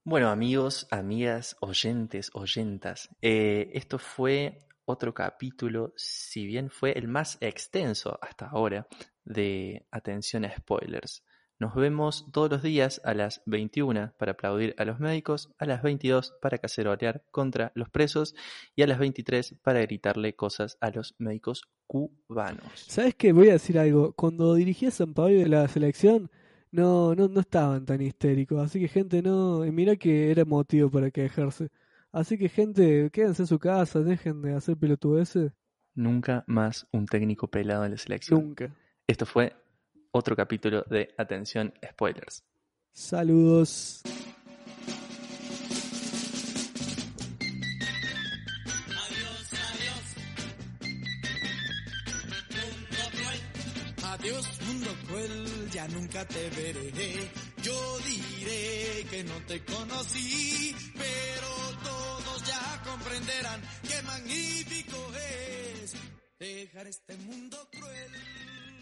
Bueno, 0.04 0.28
amigos, 0.30 0.88
amigas, 0.90 1.56
oyentes, 1.60 2.30
oyentas. 2.34 3.08
Eh, 3.22 3.70
esto 3.72 3.98
fue 3.98 4.66
otro 4.84 5.14
capítulo, 5.14 5.92
si 5.96 6.44
bien 6.44 6.70
fue 6.70 6.90
el 6.98 7.06
más 7.06 7.38
extenso 7.40 8.18
hasta 8.20 8.48
ahora, 8.48 8.88
de 9.24 9.86
Atención 9.92 10.44
a 10.44 10.56
Spoilers. 10.56 11.22
Nos 11.62 11.76
vemos 11.76 12.26
todos 12.32 12.50
los 12.50 12.60
días 12.64 13.00
a 13.04 13.14
las 13.14 13.40
21 13.46 14.14
para 14.18 14.32
aplaudir 14.32 14.74
a 14.78 14.84
los 14.84 14.98
médicos, 14.98 15.54
a 15.58 15.64
las 15.64 15.80
22 15.80 16.34
para 16.42 16.58
cacerolear 16.58 17.22
contra 17.30 17.70
los 17.76 17.88
presos 17.88 18.34
y 18.74 18.82
a 18.82 18.88
las 18.88 18.98
23 18.98 19.60
para 19.62 19.80
gritarle 19.82 20.34
cosas 20.34 20.76
a 20.80 20.90
los 20.90 21.14
médicos 21.18 21.62
cubanos. 21.86 22.64
¿Sabes 22.88 23.14
qué? 23.14 23.32
Voy 23.32 23.50
a 23.50 23.52
decir 23.52 23.78
algo. 23.78 24.12
Cuando 24.14 24.56
dirigí 24.56 24.86
a 24.86 24.90
San 24.90 25.14
Pablo 25.14 25.38
de 25.38 25.46
la 25.46 25.68
selección, 25.68 26.32
no, 26.72 27.14
no, 27.14 27.28
no 27.28 27.38
estaban 27.38 27.86
tan 27.86 28.02
histéricos. 28.02 28.60
Así 28.60 28.80
que, 28.80 28.88
gente, 28.88 29.22
no. 29.22 29.60
Mira 29.60 29.94
que 29.94 30.32
era 30.32 30.44
motivo 30.44 30.90
para 30.90 31.12
quejarse. 31.12 31.68
Así 32.10 32.38
que, 32.38 32.48
gente, 32.48 33.08
quédense 33.12 33.44
en 33.44 33.46
su 33.46 33.60
casa, 33.60 34.00
dejen 34.00 34.42
de 34.42 34.54
hacer 34.54 34.76
pelotudeces. 34.76 35.52
Nunca 35.94 36.42
más 36.48 36.88
un 36.90 37.06
técnico 37.06 37.46
pelado 37.46 37.84
en 37.84 37.92
la 37.92 37.98
selección. 37.98 38.40
Nunca. 38.40 38.74
Esto 39.06 39.26
fue 39.26 39.52
otro 40.12 40.36
capítulo 40.36 40.84
de 40.88 41.14
Atención 41.16 41.72
Spoilers. 41.84 42.44
Saludos. 42.92 44.02
Adiós 54.04 54.60
mundo 54.66 54.90
cruel, 55.06 55.70
ya 55.70 55.88
nunca 55.88 56.24
te 56.26 56.50
veré. 56.50 57.30
Yo 57.62 57.98
diré 58.00 59.06
que 59.10 59.24
no 59.24 59.34
te 59.46 59.64
conocí, 59.64 60.74
pero 60.94 61.48
todos 61.82 62.46
ya 62.46 62.82
comprenderán 62.84 63.60
qué 63.88 64.02
magnífico 64.02 64.96
es 65.16 65.94
dejar 66.38 66.86
este 66.86 67.16
mundo 67.16 67.56
cruel. 67.70 68.81